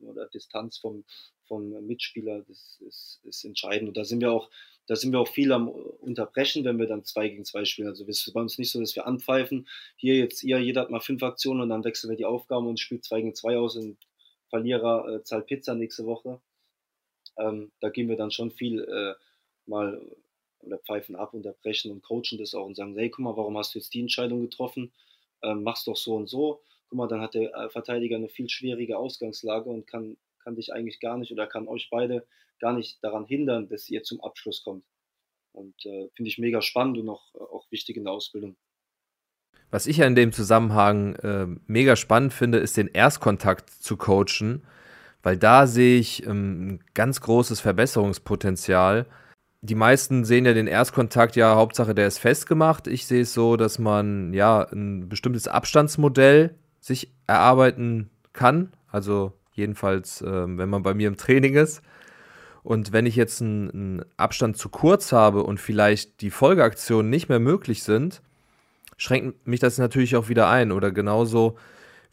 oder 0.00 0.26
Distanz 0.26 0.78
vom, 0.78 1.04
vom 1.46 1.68
Mitspieler, 1.86 2.42
das 2.48 2.80
ist, 2.80 3.20
ist 3.24 3.44
entscheidend. 3.44 3.88
Und 3.88 3.96
da 3.96 4.04
sind 4.04 4.20
wir 4.20 4.32
auch, 4.32 4.50
da 4.86 4.96
sind 4.96 5.12
wir 5.12 5.20
auch 5.20 5.28
viel 5.28 5.52
am 5.52 5.68
Unterbrechen, 5.68 6.64
wenn 6.64 6.78
wir 6.78 6.86
dann 6.86 7.04
zwei 7.04 7.28
gegen 7.28 7.44
zwei 7.44 7.64
spielen. 7.64 7.88
Also 7.88 8.04
es 8.04 8.26
ist 8.26 8.32
bei 8.32 8.40
uns 8.40 8.58
nicht 8.58 8.70
so, 8.70 8.80
dass 8.80 8.96
wir 8.96 9.06
anpfeifen. 9.06 9.68
Hier 9.96 10.16
jetzt 10.16 10.42
ihr, 10.42 10.58
jeder 10.58 10.80
hat 10.80 10.90
mal 10.90 11.00
fünf 11.00 11.22
Aktionen 11.22 11.60
und 11.60 11.68
dann 11.68 11.84
wechseln 11.84 12.10
wir 12.10 12.16
die 12.16 12.24
Aufgaben 12.24 12.66
und 12.66 12.80
spielt 12.80 13.04
zwei 13.04 13.20
gegen 13.20 13.34
zwei 13.34 13.56
aus 13.56 13.76
und 13.76 13.98
Verlierer 14.48 15.08
äh, 15.08 15.22
zahlt 15.22 15.46
Pizza 15.46 15.74
nächste 15.74 16.06
Woche. 16.06 16.40
Ähm, 17.36 17.70
da 17.80 17.90
gehen 17.90 18.08
wir 18.08 18.16
dann 18.16 18.30
schon 18.30 18.50
viel 18.50 18.82
äh, 18.82 19.14
mal 19.66 20.00
oder 20.68 20.78
pfeifen 20.78 21.16
ab, 21.16 21.34
unterbrechen 21.34 21.90
und 21.90 22.02
coachen 22.02 22.38
das 22.38 22.54
auch 22.54 22.66
und 22.66 22.76
sagen, 22.76 22.96
hey, 22.96 23.10
guck 23.10 23.24
mal, 23.24 23.36
warum 23.36 23.58
hast 23.58 23.74
du 23.74 23.78
jetzt 23.80 23.92
die 23.92 24.00
Entscheidung 24.00 24.40
getroffen? 24.40 24.92
Ähm, 25.42 25.62
mach's 25.62 25.84
doch 25.84 25.96
so 25.96 26.14
und 26.14 26.28
so. 26.28 26.62
Guck 26.88 26.98
mal, 26.98 27.08
dann 27.08 27.20
hat 27.20 27.34
der 27.34 27.52
äh, 27.54 27.68
Verteidiger 27.70 28.16
eine 28.16 28.28
viel 28.28 28.48
schwierige 28.48 28.96
Ausgangslage 28.96 29.68
und 29.68 29.86
kann 29.86 30.16
kann 30.48 30.56
dich 30.56 30.72
eigentlich 30.72 30.98
gar 30.98 31.18
nicht 31.18 31.30
oder 31.30 31.46
kann 31.46 31.68
euch 31.68 31.88
beide 31.90 32.26
gar 32.58 32.72
nicht 32.72 33.04
daran 33.04 33.26
hindern, 33.26 33.68
dass 33.68 33.90
ihr 33.90 34.02
zum 34.02 34.22
Abschluss 34.22 34.62
kommt. 34.64 34.82
Und 35.52 35.74
äh, 35.84 36.08
finde 36.14 36.30
ich 36.30 36.38
mega 36.38 36.62
spannend 36.62 36.96
und 36.96 37.08
auch, 37.10 37.34
auch 37.34 37.66
wichtig 37.70 37.98
in 37.98 38.04
der 38.04 38.14
Ausbildung. 38.14 38.56
Was 39.70 39.86
ich 39.86 39.98
ja 39.98 40.06
in 40.06 40.14
dem 40.14 40.32
Zusammenhang 40.32 41.16
äh, 41.16 41.46
mega 41.66 41.96
spannend 41.96 42.32
finde, 42.32 42.58
ist 42.58 42.78
den 42.78 42.88
Erstkontakt 42.88 43.68
zu 43.68 43.98
coachen, 43.98 44.64
weil 45.22 45.36
da 45.36 45.66
sehe 45.66 45.98
ich 45.98 46.24
ähm, 46.24 46.68
ein 46.68 46.84
ganz 46.94 47.20
großes 47.20 47.60
Verbesserungspotenzial. 47.60 49.04
Die 49.60 49.74
meisten 49.74 50.24
sehen 50.24 50.46
ja 50.46 50.54
den 50.54 50.68
Erstkontakt, 50.68 51.34
ja, 51.36 51.56
Hauptsache 51.56 51.94
der 51.94 52.06
ist 52.06 52.18
festgemacht. 52.18 52.86
Ich 52.86 53.06
sehe 53.06 53.22
es 53.22 53.34
so, 53.34 53.56
dass 53.56 53.78
man 53.78 54.32
ja 54.32 54.62
ein 54.72 55.08
bestimmtes 55.08 55.48
Abstandsmodell 55.48 56.54
sich 56.80 57.12
erarbeiten 57.26 58.10
kann. 58.32 58.72
Also 58.90 59.32
Jedenfalls, 59.58 60.22
ähm, 60.24 60.56
wenn 60.56 60.68
man 60.68 60.84
bei 60.84 60.94
mir 60.94 61.08
im 61.08 61.16
Training 61.16 61.56
ist. 61.56 61.82
Und 62.62 62.92
wenn 62.92 63.06
ich 63.06 63.16
jetzt 63.16 63.42
einen, 63.42 63.70
einen 63.70 64.04
Abstand 64.16 64.56
zu 64.56 64.68
kurz 64.68 65.10
habe 65.10 65.42
und 65.42 65.58
vielleicht 65.58 66.20
die 66.20 66.30
Folgeaktionen 66.30 67.10
nicht 67.10 67.28
mehr 67.28 67.40
möglich 67.40 67.82
sind, 67.82 68.22
schränkt 68.96 69.48
mich 69.48 69.58
das 69.58 69.78
natürlich 69.78 70.14
auch 70.14 70.28
wieder 70.28 70.48
ein. 70.48 70.70
Oder 70.70 70.92
genauso, 70.92 71.56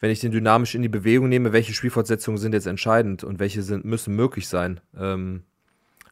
wenn 0.00 0.10
ich 0.10 0.18
den 0.18 0.32
dynamisch 0.32 0.74
in 0.74 0.82
die 0.82 0.88
Bewegung 0.88 1.28
nehme, 1.28 1.52
welche 1.52 1.72
Spielfortsetzungen 1.72 2.38
sind 2.38 2.52
jetzt 2.52 2.66
entscheidend 2.66 3.22
und 3.22 3.38
welche 3.38 3.62
sind, 3.62 3.84
müssen 3.84 4.16
möglich 4.16 4.48
sein. 4.48 4.80
Ähm, 4.98 5.44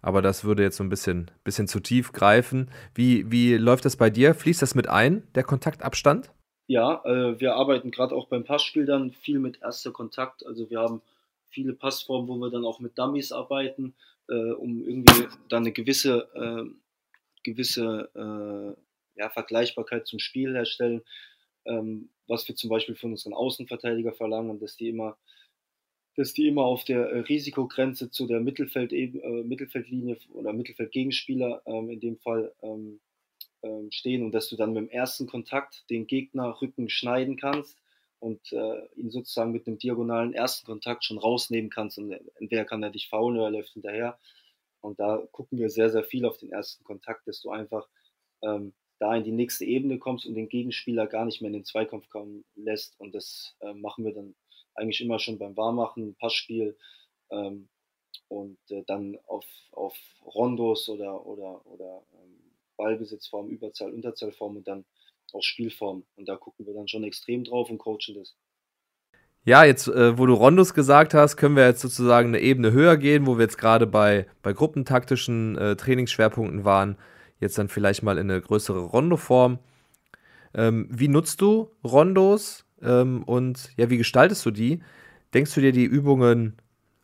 aber 0.04 0.20
das 0.20 0.44
würde 0.44 0.62
jetzt 0.62 0.76
so 0.76 0.84
ein 0.84 0.90
bisschen, 0.90 1.30
bisschen 1.44 1.66
zu 1.66 1.80
tief 1.80 2.12
greifen. 2.12 2.70
Wie, 2.94 3.30
wie 3.30 3.54
läuft 3.54 3.86
das 3.86 3.96
bei 3.96 4.10
dir? 4.10 4.34
Fließt 4.34 4.60
das 4.60 4.74
mit 4.74 4.86
ein, 4.86 5.26
der 5.34 5.44
Kontaktabstand? 5.44 6.30
Ja, 6.66 7.02
äh, 7.06 7.40
wir 7.40 7.54
arbeiten 7.54 7.90
gerade 7.90 8.14
auch 8.14 8.28
beim 8.28 8.44
Passspiel 8.44 8.84
dann 8.84 9.12
viel 9.12 9.38
mit 9.38 9.62
erster 9.62 9.92
Kontakt. 9.92 10.44
Also 10.44 10.68
wir 10.68 10.80
haben 10.80 11.00
viele 11.48 11.72
Passformen, 11.72 12.28
wo 12.28 12.36
wir 12.36 12.50
dann 12.50 12.66
auch 12.66 12.80
mit 12.80 12.98
Dummies 12.98 13.32
arbeiten, 13.32 13.94
äh, 14.28 14.52
um 14.52 14.86
irgendwie 14.86 15.26
dann 15.48 15.62
eine 15.62 15.72
gewisse, 15.72 16.28
äh, 16.34 16.70
gewisse 17.42 18.10
ja, 19.16 19.30
Vergleichbarkeit 19.30 20.06
zum 20.06 20.18
Spiel 20.18 20.54
herstellen. 20.54 21.02
Ähm, 21.66 22.10
was 22.26 22.46
wir 22.48 22.56
zum 22.56 22.68
Beispiel 22.68 22.94
von 22.94 23.12
unseren 23.12 23.32
Außenverteidiger 23.32 24.12
verlangen, 24.12 24.58
dass 24.58 24.76
die 24.76 24.88
immer 24.88 25.16
dass 26.16 26.32
die 26.32 26.46
immer 26.46 26.64
auf 26.64 26.84
der 26.84 27.10
äh, 27.10 27.18
Risikogrenze 27.20 28.10
zu 28.10 28.26
der 28.26 28.40
Mittelfeld, 28.40 28.92
äh, 28.92 29.08
Mittelfeldlinie 29.44 30.16
oder 30.32 30.52
Mittelfeldgegenspieler 30.52 31.62
ähm, 31.66 31.90
in 31.90 32.00
dem 32.00 32.18
Fall 32.18 32.52
ähm, 32.62 33.00
ähm, 33.62 33.90
stehen 33.90 34.22
und 34.22 34.32
dass 34.32 34.48
du 34.48 34.56
dann 34.56 34.72
mit 34.72 34.82
dem 34.82 34.90
ersten 34.90 35.26
Kontakt 35.26 35.88
den 35.90 36.06
Gegner 36.06 36.60
Rücken 36.60 36.88
schneiden 36.88 37.36
kannst 37.36 37.78
und 38.20 38.52
äh, 38.52 38.86
ihn 38.96 39.10
sozusagen 39.10 39.52
mit 39.52 39.66
einem 39.66 39.78
diagonalen 39.78 40.34
ersten 40.34 40.66
Kontakt 40.66 41.04
schon 41.04 41.18
rausnehmen 41.18 41.70
kannst 41.70 41.98
und 41.98 42.12
entweder 42.36 42.64
kann 42.64 42.82
er 42.82 42.90
dich 42.90 43.08
faulen 43.08 43.36
oder 43.36 43.48
er 43.48 43.52
läuft 43.52 43.72
hinterher. 43.72 44.18
Und 44.80 45.00
da 45.00 45.26
gucken 45.32 45.58
wir 45.58 45.70
sehr, 45.70 45.90
sehr 45.90 46.04
viel 46.04 46.26
auf 46.26 46.38
den 46.38 46.52
ersten 46.52 46.84
Kontakt, 46.84 47.26
dass 47.26 47.40
du 47.40 47.50
einfach 47.50 47.88
ähm, 48.42 48.74
da 48.98 49.14
in 49.16 49.24
die 49.24 49.32
nächste 49.32 49.64
Ebene 49.64 49.98
kommst 49.98 50.26
und 50.26 50.34
den 50.34 50.48
Gegenspieler 50.48 51.06
gar 51.06 51.24
nicht 51.24 51.40
mehr 51.40 51.48
in 51.48 51.54
den 51.54 51.64
Zweikampf 51.64 52.08
kommen 52.08 52.44
lässt. 52.54 52.98
Und 53.00 53.14
das 53.14 53.56
äh, 53.60 53.72
machen 53.72 54.04
wir 54.04 54.12
dann 54.12 54.34
eigentlich 54.74 55.00
immer 55.00 55.18
schon 55.18 55.38
beim 55.38 55.56
Warmmachen, 55.56 56.14
Passspiel 56.16 56.76
ähm, 57.30 57.68
und 58.28 58.58
äh, 58.70 58.82
dann 58.86 59.18
auf, 59.26 59.46
auf 59.72 59.96
Rondos 60.24 60.88
oder, 60.88 61.26
oder, 61.26 61.64
oder 61.66 62.02
ähm, 62.12 62.52
Ballbesitzform, 62.76 63.48
Überzahl, 63.48 63.92
Unterzahlform 63.92 64.56
und 64.56 64.68
dann 64.68 64.84
auch 65.32 65.42
Spielform. 65.42 66.04
Und 66.16 66.28
da 66.28 66.36
gucken 66.36 66.66
wir 66.66 66.74
dann 66.74 66.88
schon 66.88 67.04
extrem 67.04 67.44
drauf 67.44 67.70
und 67.70 67.78
coachen 67.78 68.14
das. 68.14 68.36
Ja, 69.46 69.64
jetzt, 69.64 69.88
äh, 69.88 70.16
wo 70.16 70.24
du 70.24 70.32
Rondos 70.32 70.72
gesagt 70.72 71.12
hast, 71.12 71.36
können 71.36 71.56
wir 71.56 71.66
jetzt 71.66 71.82
sozusagen 71.82 72.28
eine 72.28 72.40
Ebene 72.40 72.72
höher 72.72 72.96
gehen, 72.96 73.26
wo 73.26 73.36
wir 73.36 73.42
jetzt 73.42 73.58
gerade 73.58 73.86
bei, 73.86 74.26
bei 74.42 74.54
gruppentaktischen 74.54 75.58
äh, 75.58 75.76
Trainingsschwerpunkten 75.76 76.64
waren. 76.64 76.96
Jetzt 77.40 77.58
dann 77.58 77.68
vielleicht 77.68 78.02
mal 78.02 78.16
in 78.16 78.30
eine 78.30 78.40
größere 78.40 78.80
Rondo-Form. 78.80 79.58
Ähm, 80.54 80.88
wie 80.90 81.08
nutzt 81.08 81.42
du 81.42 81.70
Rondos 81.82 82.63
ähm, 82.84 83.22
und 83.24 83.70
ja, 83.76 83.90
wie 83.90 83.96
gestaltest 83.96 84.44
du 84.46 84.50
die? 84.50 84.80
Denkst 85.32 85.54
du 85.54 85.60
dir 85.60 85.72
die 85.72 85.84
Übungen 85.84 86.56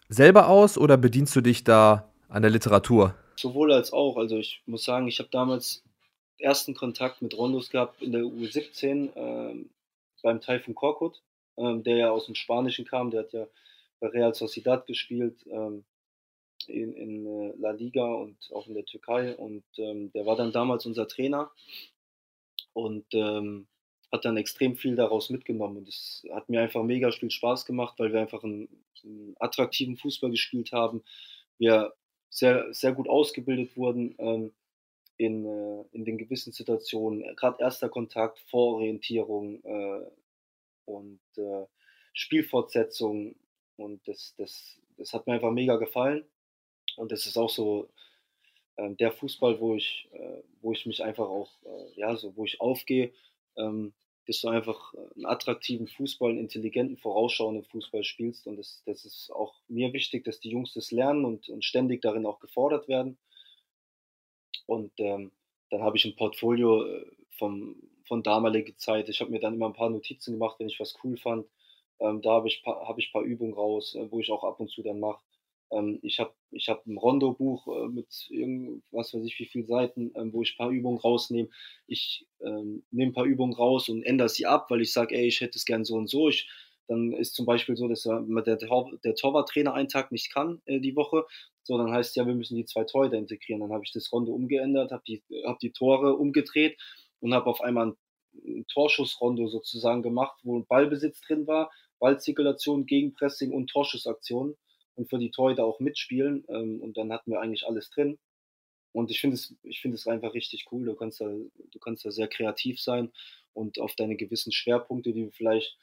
selber 0.08 0.48
aus 0.48 0.78
oder 0.78 0.96
bedienst 0.96 1.34
du 1.34 1.40
dich 1.40 1.64
da 1.64 2.10
an 2.28 2.42
der 2.42 2.50
Literatur? 2.50 3.14
Sowohl 3.36 3.72
als 3.72 3.92
auch. 3.92 4.16
Also 4.16 4.36
ich 4.36 4.62
muss 4.66 4.84
sagen, 4.84 5.08
ich 5.08 5.18
habe 5.18 5.30
damals 5.32 5.82
ersten 6.38 6.74
Kontakt 6.74 7.22
mit 7.22 7.36
Rondos 7.36 7.70
gehabt 7.70 8.02
in 8.02 8.12
der 8.12 8.22
U17 8.22 9.10
ähm, 9.14 9.70
beim 10.22 10.40
Taifun 10.40 10.74
Korkut, 10.74 11.22
ähm, 11.56 11.82
der 11.82 11.96
ja 11.96 12.10
aus 12.10 12.26
dem 12.26 12.34
Spanischen 12.34 12.84
kam. 12.84 13.10
Der 13.10 13.20
hat 13.20 13.32
ja 13.32 13.46
bei 14.00 14.08
Real 14.08 14.34
Sociedad 14.34 14.86
gespielt 14.86 15.44
ähm, 15.46 15.84
in, 16.66 16.92
in 16.94 17.26
äh, 17.26 17.52
La 17.58 17.70
Liga 17.70 18.04
und 18.04 18.36
auch 18.52 18.66
in 18.66 18.74
der 18.74 18.84
Türkei. 18.84 19.34
Und 19.36 19.64
ähm, 19.76 20.12
der 20.12 20.26
war 20.26 20.36
dann 20.36 20.52
damals 20.52 20.86
unser 20.86 21.08
Trainer. 21.08 21.50
Und 22.72 23.06
ähm, 23.12 23.66
hat 24.12 24.24
dann 24.24 24.36
extrem 24.36 24.76
viel 24.76 24.96
daraus 24.96 25.30
mitgenommen 25.30 25.78
und 25.78 25.88
es 25.88 26.26
hat 26.32 26.48
mir 26.48 26.60
einfach 26.60 26.82
mega 26.82 27.10
viel 27.12 27.30
Spaß 27.30 27.64
gemacht, 27.64 27.98
weil 27.98 28.12
wir 28.12 28.20
einfach 28.20 28.42
einen, 28.42 28.68
einen 29.04 29.36
attraktiven 29.38 29.96
Fußball 29.96 30.30
gespielt 30.30 30.72
haben, 30.72 31.02
wir 31.58 31.92
sehr, 32.28 32.72
sehr 32.72 32.92
gut 32.92 33.08
ausgebildet 33.08 33.76
wurden 33.76 34.14
ähm, 34.18 34.52
in, 35.16 35.44
äh, 35.44 35.84
in 35.92 36.04
den 36.04 36.18
gewissen 36.18 36.52
Situationen, 36.52 37.36
gerade 37.36 37.62
erster 37.62 37.88
Kontakt, 37.88 38.38
Vororientierung 38.50 39.62
äh, 39.64 40.06
und 40.86 41.20
äh, 41.36 41.66
Spielfortsetzung 42.12 43.36
und 43.76 44.06
das, 44.08 44.34
das, 44.36 44.78
das 44.96 45.12
hat 45.12 45.26
mir 45.26 45.34
einfach 45.34 45.52
mega 45.52 45.76
gefallen. 45.76 46.24
Und 46.96 47.12
das 47.12 47.26
ist 47.26 47.36
auch 47.36 47.50
so 47.50 47.88
ähm, 48.76 48.96
der 48.96 49.12
Fußball, 49.12 49.60
wo 49.60 49.74
ich, 49.74 50.08
äh, 50.12 50.42
wo 50.60 50.72
ich 50.72 50.86
mich 50.86 51.02
einfach 51.02 51.28
auch, 51.28 51.50
äh, 51.64 52.00
ja, 52.00 52.16
so, 52.16 52.36
wo 52.36 52.44
ich 52.44 52.60
aufgehe 52.60 53.12
ähm, 53.56 53.92
dass 54.30 54.42
du 54.42 54.48
einfach 54.48 54.94
äh, 54.94 54.98
einen 55.16 55.26
attraktiven 55.26 55.88
Fußball, 55.88 56.30
einen 56.30 56.38
intelligenten, 56.38 56.96
vorausschauenden 56.96 57.64
Fußball 57.64 58.04
spielst. 58.04 58.46
Und 58.46 58.56
das, 58.58 58.80
das 58.86 59.04
ist 59.04 59.32
auch 59.32 59.56
mir 59.66 59.92
wichtig, 59.92 60.24
dass 60.24 60.38
die 60.38 60.50
Jungs 60.50 60.72
das 60.72 60.92
lernen 60.92 61.24
und, 61.24 61.48
und 61.48 61.64
ständig 61.64 62.00
darin 62.00 62.26
auch 62.26 62.38
gefordert 62.38 62.86
werden. 62.86 63.18
Und 64.66 64.92
ähm, 64.98 65.32
dann 65.70 65.82
habe 65.82 65.96
ich 65.96 66.04
ein 66.04 66.14
Portfolio 66.14 66.84
äh, 66.84 67.06
vom, 67.38 67.74
von 68.06 68.22
damaliger 68.22 68.76
Zeit. 68.76 69.08
Ich 69.08 69.20
habe 69.20 69.32
mir 69.32 69.40
dann 69.40 69.54
immer 69.54 69.66
ein 69.66 69.72
paar 69.72 69.90
Notizen 69.90 70.34
gemacht, 70.34 70.60
wenn 70.60 70.68
ich 70.68 70.78
was 70.78 70.94
cool 71.02 71.16
fand. 71.16 71.46
Ähm, 71.98 72.22
da 72.22 72.30
habe 72.30 72.46
ich, 72.46 72.62
hab 72.64 72.98
ich 72.98 73.08
ein 73.08 73.12
paar 73.12 73.22
Übungen 73.22 73.54
raus, 73.54 73.96
äh, 73.96 74.12
wo 74.12 74.20
ich 74.20 74.30
auch 74.30 74.44
ab 74.44 74.60
und 74.60 74.70
zu 74.70 74.84
dann 74.84 75.00
mache. 75.00 75.20
Ähm, 75.70 75.98
ich 76.02 76.18
habe 76.18 76.32
ich 76.50 76.68
hab 76.68 76.86
ein 76.86 76.96
Rondo-Buch 76.96 77.66
äh, 77.68 77.88
mit 77.88 78.08
irgendwas 78.30 79.14
weiß 79.14 79.24
ich 79.24 79.38
wie 79.38 79.46
viele 79.46 79.66
Seiten, 79.66 80.12
ähm, 80.16 80.32
wo 80.32 80.42
ich 80.42 80.54
ein 80.54 80.58
paar 80.58 80.70
Übungen 80.70 80.98
rausnehme. 80.98 81.48
Ich 81.86 82.26
ähm, 82.44 82.84
nehme 82.90 83.12
ein 83.12 83.14
paar 83.14 83.24
Übungen 83.24 83.54
raus 83.54 83.88
und 83.88 84.02
ändere 84.02 84.28
sie 84.28 84.46
ab, 84.46 84.70
weil 84.70 84.80
ich 84.80 84.92
sage, 84.92 85.14
ey, 85.14 85.26
ich 85.26 85.40
hätte 85.40 85.58
es 85.58 85.64
gern 85.64 85.84
so 85.84 85.94
und 85.94 86.08
so. 86.08 86.28
Ich, 86.28 86.48
dann 86.88 87.12
ist 87.12 87.34
zum 87.34 87.46
Beispiel 87.46 87.76
so, 87.76 87.86
dass 87.86 88.02
der, 88.02 88.20
der, 88.20 88.58
der 89.04 89.14
Torwarttrainer 89.14 89.72
einen 89.74 89.88
Tag 89.88 90.10
nicht 90.10 90.32
kann 90.32 90.60
äh, 90.64 90.80
die 90.80 90.96
Woche. 90.96 91.24
So, 91.62 91.78
dann 91.78 91.92
heißt 91.92 92.16
ja, 92.16 92.26
wir 92.26 92.34
müssen 92.34 92.56
die 92.56 92.64
zwei 92.64 92.84
Torhüter 92.84 93.16
integrieren. 93.16 93.60
Dann 93.60 93.72
habe 93.72 93.84
ich 93.84 93.92
das 93.92 94.10
Rondo 94.12 94.32
umgeändert, 94.32 94.90
habe 94.90 95.04
die, 95.06 95.22
hab 95.44 95.60
die 95.60 95.70
Tore 95.70 96.16
umgedreht 96.16 96.80
und 97.20 97.32
habe 97.32 97.46
auf 97.46 97.60
einmal 97.60 97.88
ein, 97.88 97.96
ein 98.44 98.66
Torschussrondo 98.66 99.46
sozusagen 99.46 100.02
gemacht, 100.02 100.40
wo 100.42 100.60
Ballbesitz 100.64 101.20
drin 101.20 101.46
war, 101.46 101.70
Ballzirkulation, 102.00 102.86
Gegenpressing 102.86 103.52
und 103.52 103.68
Torschussaktionen 103.70 104.56
und 105.00 105.08
für 105.08 105.18
die 105.18 105.30
Torhüter 105.30 105.64
auch 105.64 105.80
mitspielen. 105.80 106.44
Ähm, 106.48 106.80
und 106.80 106.96
dann 106.96 107.12
hatten 107.12 107.30
wir 107.30 107.40
eigentlich 107.40 107.66
alles 107.66 107.90
drin. 107.90 108.18
Und 108.92 109.10
ich 109.10 109.20
finde 109.20 109.34
es, 109.34 109.54
ich 109.62 109.80
finde 109.80 109.96
es 109.96 110.06
einfach 110.06 110.34
richtig 110.34 110.66
cool. 110.70 110.84
Du 110.84 110.94
kannst 110.94 111.20
da, 111.20 111.26
du 111.26 111.78
kannst 111.80 112.04
da 112.04 112.10
sehr 112.10 112.28
kreativ 112.28 112.80
sein 112.80 113.10
und 113.54 113.80
auf 113.80 113.94
deine 113.94 114.16
gewissen 114.16 114.52
Schwerpunkte, 114.52 115.12
die 115.12 115.24
du 115.24 115.30
vielleicht 115.30 115.78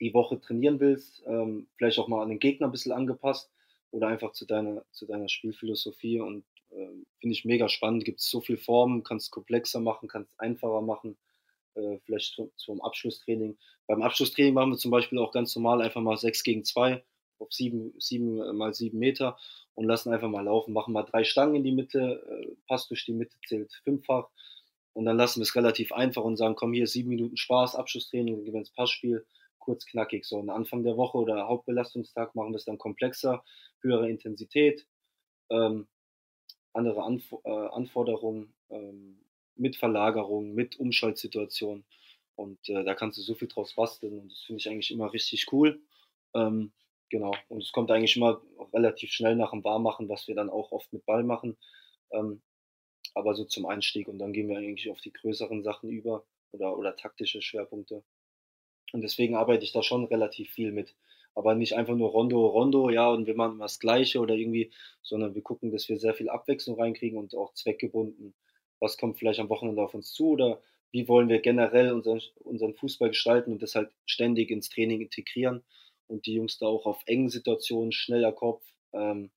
die 0.00 0.14
Woche 0.14 0.40
trainieren 0.40 0.80
willst, 0.80 1.22
ähm, 1.26 1.68
vielleicht 1.76 1.98
auch 1.98 2.08
mal 2.08 2.22
an 2.22 2.28
den 2.28 2.38
Gegner 2.38 2.68
ein 2.68 2.72
bisschen 2.72 2.92
angepasst 2.92 3.50
oder 3.90 4.06
einfach 4.06 4.32
zu 4.32 4.46
deiner, 4.46 4.84
zu 4.92 5.06
deiner 5.06 5.28
Spielphilosophie. 5.28 6.20
Und 6.20 6.44
ähm, 6.70 7.06
finde 7.18 7.32
ich 7.32 7.44
mega 7.44 7.68
spannend. 7.68 8.04
Gibt 8.04 8.20
es 8.20 8.30
so 8.30 8.40
viele 8.40 8.58
Formen, 8.58 9.02
kannst 9.02 9.32
komplexer 9.32 9.80
machen, 9.80 10.08
kannst 10.08 10.38
einfacher 10.38 10.82
machen. 10.82 11.16
Äh, 11.74 11.98
vielleicht 12.04 12.34
zum, 12.34 12.52
zum 12.56 12.80
Abschlusstraining. 12.80 13.58
Beim 13.88 14.02
Abschlusstraining 14.02 14.54
machen 14.54 14.70
wir 14.70 14.78
zum 14.78 14.92
Beispiel 14.92 15.18
auch 15.18 15.32
ganz 15.32 15.56
normal 15.56 15.82
einfach 15.82 16.00
mal 16.00 16.16
6 16.16 16.44
gegen 16.44 16.64
2 16.64 17.02
auf 17.40 17.52
sieben, 17.52 17.94
sieben 17.98 18.40
äh, 18.40 18.52
mal 18.52 18.74
sieben 18.74 18.98
Meter 18.98 19.38
und 19.74 19.86
lassen 19.86 20.12
einfach 20.12 20.28
mal 20.28 20.44
laufen, 20.44 20.72
machen 20.72 20.92
mal 20.92 21.04
drei 21.04 21.24
Stangen 21.24 21.56
in 21.56 21.64
die 21.64 21.72
Mitte, 21.72 22.22
äh, 22.28 22.56
Pass 22.66 22.88
durch 22.88 23.04
die 23.04 23.12
Mitte 23.12 23.36
zählt 23.46 23.72
fünffach 23.84 24.28
und 24.92 25.04
dann 25.04 25.16
lassen 25.16 25.40
wir 25.40 25.44
es 25.44 25.54
relativ 25.54 25.92
einfach 25.92 26.24
und 26.24 26.36
sagen, 26.36 26.56
komm, 26.56 26.72
hier 26.72 26.86
sieben 26.86 27.10
Minuten 27.10 27.36
Spaß, 27.36 27.76
Abschlusstraining, 27.76 28.36
dann 28.36 28.44
gewinnst 28.44 28.74
Passspiel, 28.74 29.24
kurz 29.58 29.86
knackig. 29.86 30.24
So, 30.24 30.38
und 30.38 30.50
Anfang 30.50 30.82
der 30.82 30.96
Woche 30.96 31.18
oder 31.18 31.46
Hauptbelastungstag 31.46 32.34
machen 32.34 32.52
wir 32.52 32.56
es 32.56 32.64
dann 32.64 32.78
komplexer, 32.78 33.44
höhere 33.82 34.10
Intensität, 34.10 34.86
ähm, 35.50 35.88
andere 36.72 37.02
Anf 37.02 37.32
äh, 37.44 37.50
Anforderungen, 37.50 38.52
ähm, 38.70 39.20
mit 39.56 39.76
Verlagerung, 39.76 40.54
mit 40.54 40.78
Umschaltsituation. 40.78 41.84
Und 42.34 42.68
äh, 42.68 42.82
da 42.84 42.94
kannst 42.94 43.18
du 43.18 43.22
so 43.22 43.34
viel 43.34 43.48
draus 43.48 43.74
basteln 43.74 44.18
und 44.18 44.32
das 44.32 44.40
finde 44.40 44.60
ich 44.60 44.68
eigentlich 44.68 44.90
immer 44.90 45.12
richtig 45.12 45.52
cool. 45.52 45.80
Ähm, 46.34 46.72
Genau. 47.10 47.34
Und 47.48 47.62
es 47.62 47.72
kommt 47.72 47.90
eigentlich 47.90 48.16
immer 48.16 48.40
relativ 48.72 49.10
schnell 49.12 49.34
nach 49.34 49.50
dem 49.50 49.64
Warmmachen, 49.64 50.08
was 50.08 50.28
wir 50.28 50.36
dann 50.36 50.48
auch 50.48 50.70
oft 50.72 50.92
mit 50.92 51.04
Ball 51.04 51.24
machen. 51.24 51.56
Ähm, 52.12 52.40
aber 53.14 53.34
so 53.34 53.44
zum 53.44 53.66
Einstieg 53.66 54.08
und 54.08 54.18
dann 54.18 54.32
gehen 54.32 54.48
wir 54.48 54.58
eigentlich 54.58 54.88
auf 54.90 55.00
die 55.00 55.12
größeren 55.12 55.64
Sachen 55.64 55.90
über 55.90 56.24
oder, 56.52 56.78
oder 56.78 56.96
taktische 56.96 57.42
Schwerpunkte. 57.42 58.04
Und 58.92 59.02
deswegen 59.02 59.34
arbeite 59.34 59.64
ich 59.64 59.72
da 59.72 59.82
schon 59.82 60.04
relativ 60.04 60.50
viel 60.50 60.72
mit. 60.72 60.94
Aber 61.34 61.54
nicht 61.54 61.74
einfach 61.74 61.94
nur 61.94 62.10
Rondo, 62.10 62.46
Rondo, 62.46 62.90
ja, 62.90 63.08
und 63.08 63.26
wir 63.26 63.34
machen 63.34 63.54
immer 63.54 63.64
das 63.64 63.78
Gleiche 63.80 64.20
oder 64.20 64.34
irgendwie, 64.34 64.72
sondern 65.02 65.34
wir 65.34 65.42
gucken, 65.42 65.72
dass 65.72 65.88
wir 65.88 65.96
sehr 65.98 66.14
viel 66.14 66.28
Abwechslung 66.28 66.78
reinkriegen 66.78 67.18
und 67.18 67.34
auch 67.34 67.54
zweckgebunden. 67.54 68.34
Was 68.80 68.98
kommt 68.98 69.18
vielleicht 69.18 69.40
am 69.40 69.48
Wochenende 69.48 69.82
auf 69.82 69.94
uns 69.94 70.12
zu 70.12 70.30
oder 70.30 70.62
wie 70.92 71.08
wollen 71.08 71.28
wir 71.28 71.40
generell 71.40 71.92
unseren, 71.92 72.20
unseren 72.36 72.74
Fußball 72.74 73.10
gestalten 73.10 73.52
und 73.52 73.62
das 73.62 73.74
halt 73.74 73.90
ständig 74.06 74.50
ins 74.50 74.70
Training 74.70 75.00
integrieren 75.00 75.64
und 76.10 76.26
die 76.26 76.34
Jungs 76.34 76.58
da 76.58 76.66
auch 76.66 76.86
auf 76.86 77.02
engen 77.06 77.30
Situationen, 77.30 77.92
schneller 77.92 78.32
Kopf, 78.32 78.62
ähm, 78.92 79.30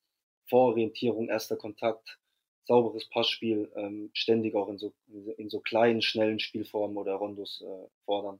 Vororientierung, 0.50 1.30
erster 1.30 1.56
Kontakt, 1.56 2.20
sauberes 2.66 3.08
Passspiel, 3.10 3.72
ähm, 3.76 4.10
ständig 4.14 4.56
auch 4.56 4.70
in 4.70 4.78
so, 4.78 4.94
in 5.38 5.50
so 5.50 5.60
kleinen, 5.60 6.02
schnellen 6.02 6.40
Spielformen 6.40 6.98
oder 6.98 7.14
Rondos 7.14 7.64
äh, 7.66 7.88
fordern. 8.06 8.40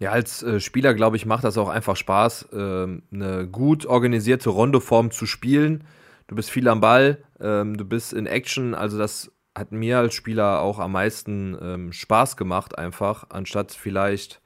Ja, 0.00 0.12
als 0.12 0.42
äh, 0.42 0.60
Spieler, 0.60 0.94
glaube 0.94 1.16
ich, 1.16 1.26
macht 1.26 1.44
das 1.44 1.58
auch 1.58 1.68
einfach 1.68 1.96
Spaß, 1.96 2.50
ähm, 2.52 3.02
eine 3.10 3.48
gut 3.48 3.84
organisierte 3.86 4.50
Rondoform 4.50 5.10
zu 5.10 5.26
spielen. 5.26 5.84
Du 6.28 6.36
bist 6.36 6.50
viel 6.50 6.68
am 6.68 6.80
Ball, 6.80 7.24
ähm, 7.40 7.76
du 7.76 7.84
bist 7.84 8.12
in 8.12 8.26
Action, 8.26 8.74
also 8.74 8.98
das 8.98 9.32
hat 9.56 9.72
mir 9.72 9.98
als 9.98 10.14
Spieler 10.14 10.62
auch 10.62 10.78
am 10.78 10.92
meisten 10.92 11.58
ähm, 11.60 11.92
Spaß 11.92 12.36
gemacht, 12.36 12.78
einfach, 12.78 13.30
anstatt 13.30 13.72
vielleicht 13.72 14.40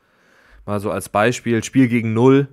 mal 0.65 0.81
so 0.81 0.91
als 0.91 1.11
Beispiel 1.11 1.63
Spiel 1.63 1.89
gegen 1.89 2.15
Null, 2.15 2.49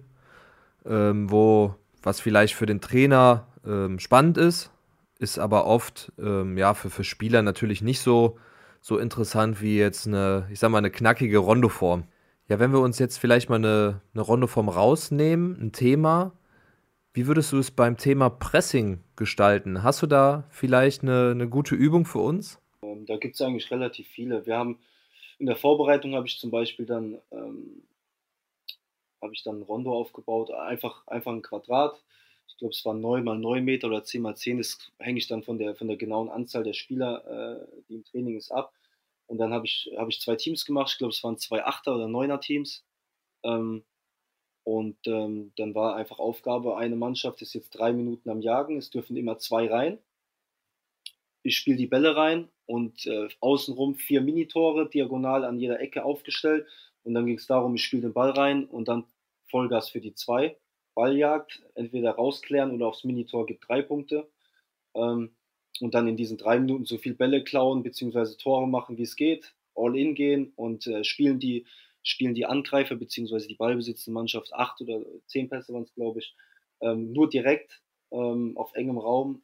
ähm, 0.86 1.30
wo 1.32 1.76
was 2.02 2.22
vielleicht 2.22 2.54
für 2.56 2.66
den 2.66 2.82
Trainer 2.82 3.48
ähm, 3.66 4.00
spannend 4.00 4.38
ist, 4.38 4.72
ist 5.20 5.38
aber 5.38 5.66
oft 5.66 6.12
ähm, 6.18 6.58
ja 6.58 6.74
für, 6.74 6.90
für 6.90 7.04
Spieler 7.04 7.42
natürlich 7.42 7.82
nicht 7.82 8.00
so, 8.00 8.38
so 8.82 8.98
interessant 8.98 9.62
wie 9.62 9.78
jetzt 9.78 10.08
eine, 10.08 10.48
ich 10.52 10.60
sag 10.60 10.72
mal, 10.72 10.78
eine 10.78 10.92
knackige 10.92 11.40
Rondoform. 11.40 12.06
Ja, 12.48 12.60
wenn 12.60 12.72
wir 12.72 12.80
uns 12.80 12.98
jetzt 13.00 13.18
vielleicht 13.18 13.50
mal 13.50 13.58
eine, 13.58 14.02
eine 14.14 14.22
Rondeform 14.22 14.70
rausnehmen, 14.70 15.60
ein 15.62 15.72
Thema, 15.72 16.34
wie 17.14 17.28
würdest 17.28 17.52
du 17.52 17.58
es 17.58 17.70
beim 17.70 17.98
Thema 17.98 18.30
Pressing 18.30 19.04
gestalten? 19.16 19.84
Hast 19.84 20.02
du 20.02 20.08
da 20.08 20.46
vielleicht 20.50 21.04
eine, 21.04 21.32
eine 21.32 21.50
gute 21.50 21.76
Übung 21.76 22.06
für 22.06 22.20
uns? 22.20 22.60
Ähm, 22.82 23.06
da 23.06 23.18
gibt 23.18 23.36
es 23.36 23.42
eigentlich 23.42 23.70
relativ 23.72 24.08
viele. 24.08 24.46
Wir 24.46 24.58
haben 24.58 24.80
in 25.38 25.46
der 25.46 25.56
Vorbereitung 25.56 26.16
habe 26.16 26.28
ich 26.28 26.40
zum 26.40 26.52
Beispiel 26.52 26.86
dann 26.86 27.18
ähm, 27.32 27.82
habe 29.22 29.34
ich 29.34 29.44
dann 29.44 29.60
ein 29.60 29.64
Rondo 29.64 29.94
aufgebaut, 29.94 30.52
einfach, 30.52 31.06
einfach 31.08 31.32
ein 31.32 31.42
Quadrat. 31.42 32.02
Ich 32.48 32.58
glaube, 32.58 32.74
es 32.74 32.84
war 32.86 32.94
9 32.94 33.24
mal 33.24 33.38
9 33.38 33.64
Meter 33.64 33.88
oder 33.88 34.04
10 34.04 34.22
mal 34.22 34.36
10. 34.36 34.58
Das 34.58 34.78
hänge 35.00 35.20
ich 35.20 35.28
dann 35.28 35.44
von 35.44 35.58
der, 35.58 35.76
von 35.76 35.88
der 35.88 35.98
genauen 35.98 36.30
Anzahl 36.30 36.64
der 36.64 36.74
Spieler, 36.74 37.26
äh, 37.62 37.82
die 37.88 37.96
im 37.96 38.04
Training 38.04 38.38
ist, 38.38 38.52
ab. 38.52 38.74
Und 39.28 39.38
dann 39.38 39.54
habe 39.54 39.66
ich, 39.66 39.92
hab 39.96 40.10
ich 40.10 40.20
zwei 40.20 40.36
Teams 40.36 40.66
gemacht. 40.66 40.92
Ich 40.92 40.98
glaube, 40.98 41.14
es 41.14 41.24
waren 41.24 41.38
zwei 41.38 41.64
Achter- 41.64 41.96
oder 41.96 42.08
Neuner-Teams. 42.08 42.84
Ähm, 43.44 43.84
und 44.64 44.98
ähm, 45.08 45.52
dann 45.56 45.74
war 45.74 45.96
einfach 45.96 46.20
Aufgabe, 46.20 46.78
eine 46.78 46.96
Mannschaft 46.96 47.42
ist 47.42 47.54
jetzt 47.54 47.72
drei 47.72 47.94
Minuten 47.94 48.30
am 48.30 48.42
Jagen. 48.42 48.78
Es 48.78 48.90
dürfen 48.90 49.18
immer 49.18 49.40
zwei 49.40 49.68
rein. 49.68 50.00
Ich 51.44 51.58
spiele 51.58 51.78
die 51.78 51.88
Bälle 51.88 52.16
rein 52.16 52.50
und 52.66 53.06
äh, 53.08 53.30
außenrum 53.40 53.96
vier 53.96 54.22
Minitore, 54.22 54.90
diagonal 54.90 55.46
an 55.46 55.60
jeder 55.60 55.80
Ecke 55.80 56.04
aufgestellt. 56.04 56.68
Und 57.10 57.16
dann 57.16 57.26
ging 57.26 57.40
es 57.40 57.48
darum, 57.48 57.74
ich 57.74 57.84
spiele 57.84 58.04
den 58.04 58.14
Ball 58.14 58.30
rein 58.30 58.66
und 58.66 58.88
dann 58.88 59.04
Vollgas 59.48 59.90
für 59.90 60.00
die 60.00 60.14
zwei. 60.14 60.56
Balljagd, 60.94 61.60
entweder 61.74 62.12
rausklären 62.12 62.70
oder 62.70 62.86
aufs 62.86 63.04
Minitor 63.04 63.48
gibt 63.48 63.68
drei 63.68 63.82
Punkte. 63.82 64.30
Ähm, 64.94 65.32
und 65.80 65.96
dann 65.96 66.08
in 66.08 66.18
diesen 66.18 66.38
drei 66.38 66.60
Minuten 66.60 66.86
so 66.86 67.00
viel 67.00 67.16
Bälle 67.16 67.44
klauen 67.44 67.82
bzw. 67.82 68.36
Tore 68.38 68.68
machen, 68.68 69.00
wie 69.00 69.04
es 69.04 69.16
geht, 69.16 69.56
all 69.74 69.98
in 69.98 70.14
gehen 70.14 70.54
und 70.56 70.86
äh, 70.86 71.04
spielen 71.04 71.40
die 71.40 71.66
spielen 72.04 72.36
die 72.36 72.46
Angreifer 72.46 72.96
bzw. 72.96 73.48
die 73.48 73.56
ballbesitzende 73.56 74.14
Mannschaft 74.14 74.54
acht 74.54 74.80
oder 74.80 75.02
zehn 75.26 75.50
Pässe 75.50 75.74
waren 75.74 75.84
es 75.84 75.94
glaube 75.96 76.20
ich 76.20 76.36
ähm, 76.82 77.12
nur 77.12 77.28
direkt 77.28 77.82
ähm, 78.12 78.56
auf 78.56 78.76
engem 78.76 79.00
Raum, 79.00 79.42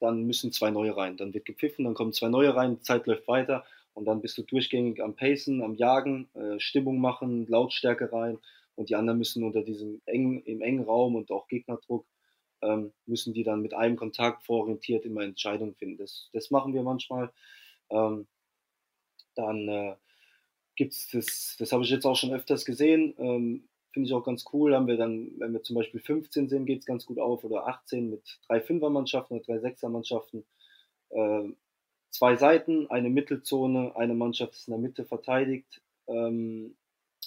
dann 0.00 0.22
müssen 0.22 0.50
zwei 0.50 0.70
neue 0.70 0.96
rein. 0.96 1.18
Dann 1.18 1.34
wird 1.34 1.44
gepfiffen, 1.44 1.84
dann 1.84 1.94
kommen 1.94 2.14
zwei 2.14 2.28
neue 2.28 2.54
rein, 2.54 2.76
die 2.76 2.82
Zeit 2.82 3.06
läuft 3.06 3.28
weiter 3.28 3.66
und 3.94 4.04
dann 4.06 4.20
bist 4.20 4.38
du 4.38 4.42
durchgängig 4.42 5.02
am 5.02 5.16
Pacen, 5.16 5.62
am 5.62 5.74
Jagen, 5.74 6.28
äh, 6.34 6.58
Stimmung 6.58 7.00
machen, 7.00 7.46
Lautstärke 7.46 8.12
rein 8.12 8.38
und 8.74 8.88
die 8.88 8.96
anderen 8.96 9.18
müssen 9.18 9.44
unter 9.44 9.62
diesem 9.62 10.00
engen, 10.06 10.42
im 10.44 10.62
engen 10.62 10.84
Raum 10.84 11.14
und 11.14 11.30
auch 11.30 11.48
Gegnerdruck 11.48 12.06
ähm, 12.62 12.92
müssen 13.06 13.34
die 13.34 13.44
dann 13.44 13.60
mit 13.60 13.74
einem 13.74 13.96
Kontakt 13.96 14.44
vororientiert 14.44 15.04
immer 15.04 15.22
Entscheidungen 15.22 15.74
finden. 15.74 15.98
Das, 15.98 16.30
das 16.32 16.50
machen 16.50 16.72
wir 16.72 16.82
manchmal. 16.82 17.32
Ähm, 17.90 18.26
dann 19.34 19.68
äh, 19.68 19.96
gibt 20.76 20.92
es 20.92 21.08
das, 21.10 21.56
das 21.58 21.72
habe 21.72 21.82
ich 21.84 21.90
jetzt 21.90 22.06
auch 22.06 22.16
schon 22.16 22.32
öfters 22.32 22.64
gesehen, 22.64 23.14
ähm, 23.18 23.68
finde 23.92 24.06
ich 24.08 24.14
auch 24.14 24.24
ganz 24.24 24.44
cool. 24.52 24.74
Haben 24.74 24.86
wir 24.86 24.96
dann, 24.96 25.32
wenn 25.38 25.52
wir 25.52 25.62
zum 25.62 25.76
Beispiel 25.76 26.00
15 26.00 26.48
sind, 26.48 26.66
geht 26.66 26.80
es 26.80 26.86
ganz 26.86 27.04
gut 27.04 27.18
auf 27.18 27.44
oder 27.44 27.66
18 27.66 28.10
mit 28.10 28.40
drei 28.46 28.60
Fünfermannschaften 28.60 29.36
oder 29.36 29.44
drei 29.44 29.58
Sechsermannschaften. 29.58 30.44
Äh, 31.10 31.48
zwei 32.12 32.36
Seiten, 32.36 32.88
eine 32.88 33.10
Mittelzone, 33.10 33.96
eine 33.96 34.14
Mannschaft 34.14 34.54
ist 34.54 34.68
in 34.68 34.72
der 34.72 34.80
Mitte 34.80 35.04
verteidigt. 35.04 35.82
Ähm, 36.06 36.76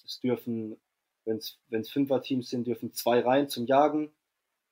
es 0.06 0.22
dürfen, 0.22 0.78
wenn 1.26 1.38
es 1.38 1.90
Fünferteams 1.90 2.50
sind, 2.50 2.68
dürfen 2.68 2.94
zwei 2.94 3.20
rein 3.20 3.50
zum 3.50 3.66
Jagen 3.66 4.12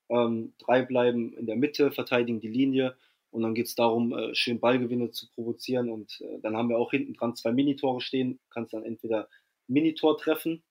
ähm, 0.10 0.54
drei 0.60 0.82
bleiben 0.84 1.34
in 1.34 1.46
der 1.46 1.56
Mitte, 1.56 1.92
verteidigen 1.92 2.40
die 2.40 2.50
Linie 2.50 2.96
und 3.32 3.42
dann 3.42 3.56
geht 3.56 3.66
es 3.66 3.76
darum, 3.76 4.16
äh, 4.16 4.36
schön 4.36 4.60
Ballgewinne 4.60 5.12
zu 5.12 5.28
provozieren. 5.32 5.90
Und 5.90 6.22
äh, 6.22 6.40
dann 6.42 6.56
haben 6.56 6.70
wir 6.70 6.78
auch 6.78 6.92
hinten 6.92 7.14
dran 7.14 7.36
zwei 7.36 7.52
Minitore 7.52 8.00
stehen. 8.00 8.40
Kannst 8.52 8.74
dann 8.74 8.84
entweder 8.84 9.28
Minitor 9.68 10.18
treffen 10.18 10.62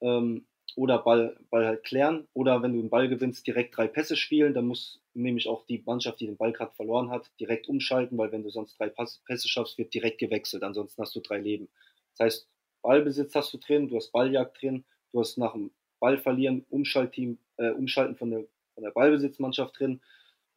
ähm, 0.00 0.46
oder 0.76 0.98
Ball, 0.98 1.36
Ball 1.50 1.66
halt 1.66 1.84
klären. 1.84 2.26
Oder 2.32 2.62
wenn 2.62 2.72
du 2.72 2.80
den 2.80 2.90
Ball 2.90 3.08
gewinnst, 3.08 3.46
direkt 3.46 3.76
drei 3.76 3.86
Pässe 3.86 4.16
spielen. 4.16 4.54
Dann 4.54 4.66
muss 4.66 5.00
nämlich 5.14 5.48
auch 5.48 5.66
die 5.66 5.82
Mannschaft, 5.84 6.20
die 6.20 6.26
den 6.26 6.36
Ball 6.36 6.52
gerade 6.52 6.74
verloren 6.74 7.10
hat, 7.10 7.30
direkt 7.38 7.68
umschalten, 7.68 8.16
weil 8.18 8.32
wenn 8.32 8.42
du 8.42 8.50
sonst 8.50 8.78
drei 8.78 8.88
Pässe 8.88 9.48
schaffst, 9.48 9.78
wird 9.78 9.92
direkt 9.94 10.18
gewechselt. 10.18 10.62
Ansonsten 10.62 11.02
hast 11.02 11.14
du 11.14 11.20
drei 11.20 11.38
Leben. 11.38 11.68
Das 12.16 12.26
heißt, 12.26 12.48
Ballbesitz 12.82 13.34
hast 13.34 13.52
du 13.52 13.58
drin, 13.58 13.88
du 13.88 13.96
hast 13.96 14.12
Balljagd 14.12 14.60
drin, 14.60 14.84
du 15.12 15.20
hast 15.20 15.38
nach 15.38 15.52
dem 15.52 15.70
Ball 16.00 16.18
verlieren, 16.18 16.66
Umschaltteam, 16.68 17.38
äh, 17.58 17.70
Umschalten 17.70 18.16
von 18.16 18.30
der 18.30 18.44
von 18.74 18.84
der 18.84 18.90
Ballbesitzmannschaft 18.90 19.78
drin. 19.78 20.00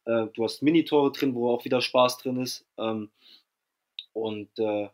Äh, 0.04 0.26
du 0.34 0.44
hast 0.44 0.62
Minitore 0.62 1.12
drin, 1.12 1.34
wo 1.34 1.50
auch 1.50 1.64
wieder 1.64 1.80
Spaß 1.80 2.18
drin 2.18 2.40
ist. 2.40 2.64
Ähm, 2.78 3.10
und 4.12 4.48
äh, 4.58 4.88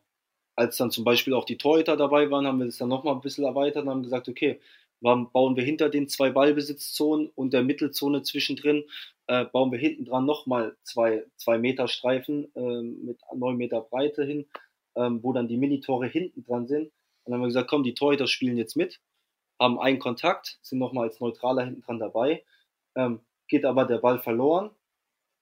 als 0.57 0.77
dann 0.77 0.90
zum 0.90 1.05
Beispiel 1.05 1.35
auch 1.35 1.44
die 1.44 1.57
Torhüter 1.57 1.96
dabei 1.96 2.31
waren, 2.31 2.46
haben 2.46 2.59
wir 2.59 2.66
das 2.66 2.79
dann 2.79 2.88
nochmal 2.88 3.14
ein 3.14 3.20
bisschen 3.20 3.44
erweitert 3.44 3.85
und 3.85 3.90
haben 3.90 4.03
gesagt, 4.03 4.29
okay, 4.29 4.61
bauen 5.03 5.57
wir 5.57 5.65
hinter 5.65 5.88
den 5.91 6.09
zwei 6.09 6.31
Ballbesitzzonen 6.31 7.31
und 7.35 7.53
der 7.53 7.62
Mittelzone 7.62 8.23
zwischendrin, 8.23 8.85
äh, 9.27 9.45
bauen 9.45 9.73
wir 9.73 9.79
hinten 9.79 10.05
dran 10.05 10.25
nochmal 10.25 10.77
zwei, 10.83 11.25
zwei 11.37 11.59
Meter 11.59 11.88
Streifen 11.88 12.55
äh, 12.55 12.83
mit 12.83 13.21
neun 13.35 13.57
Meter 13.57 13.81
Breite 13.81 14.25
hin, 14.25 14.47
ähm, 14.97 15.23
wo 15.23 15.33
dann 15.33 15.49
die 15.49 15.57
Minitore 15.57 16.07
hinten 16.07 16.45
dran 16.45 16.67
sind. 16.67 16.85
Und 16.85 16.93
dann 17.27 17.35
haben 17.35 17.41
wir 17.43 17.49
gesagt, 17.49 17.69
komm, 17.69 17.83
die 17.83 17.95
Torhüter 17.95 18.27
spielen 18.27 18.57
jetzt 18.57 18.77
mit, 18.77 19.01
haben 19.61 19.79
einen 19.79 19.99
Kontakt, 19.99 20.59
sind 20.62 20.79
nochmal 20.79 21.09
als 21.09 21.21
Neutraler 21.21 21.65
hinten 21.65 21.83
dran 21.83 21.99
dabei 21.99 22.43
ähm, 22.95 23.21
geht 23.49 23.65
aber 23.65 23.85
der 23.85 23.99
Ball 23.99 24.19
verloren, 24.19 24.71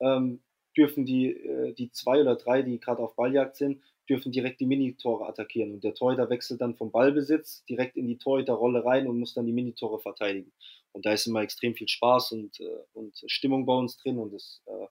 ähm, 0.01 0.43
dürfen 0.77 1.05
die, 1.05 1.33
äh, 1.33 1.73
die 1.75 1.91
zwei 1.91 2.21
oder 2.21 2.37
drei, 2.37 2.63
die 2.63 2.79
gerade 2.81 3.03
auf 3.03 3.17
Balljagd 3.17 3.57
sind, 3.57 3.83
dürfen 4.11 4.33
direkt 4.33 4.61
die 4.61 4.67
Minitore 4.67 5.27
attackieren. 5.27 5.73
Und 5.73 5.85
der 5.85 5.95
Torhüter 5.95 6.29
wechselt 6.29 6.61
dann 6.61 6.75
vom 6.75 6.91
Ballbesitz 6.91 7.65
direkt 7.65 7.97
in 7.97 8.09
die 8.09 8.19
Torhüterrolle 8.19 8.85
rein 8.85 9.07
und 9.07 9.21
muss 9.21 9.35
dann 9.35 9.47
die 9.47 9.53
Minitore 9.53 10.01
verteidigen. 10.01 10.53
Und 10.93 11.07
da 11.07 11.13
ist 11.13 11.27
immer 11.27 11.43
extrem 11.43 11.75
viel 11.75 11.89
Spaß 11.89 12.33
und, 12.33 12.59
äh, 12.61 12.83
und 12.93 13.23
Stimmung 13.27 13.65
bei 13.65 13.75
uns 13.75 13.97
drin 13.97 14.19
und 14.19 14.33
das, 14.33 14.61
äh, 14.67 14.87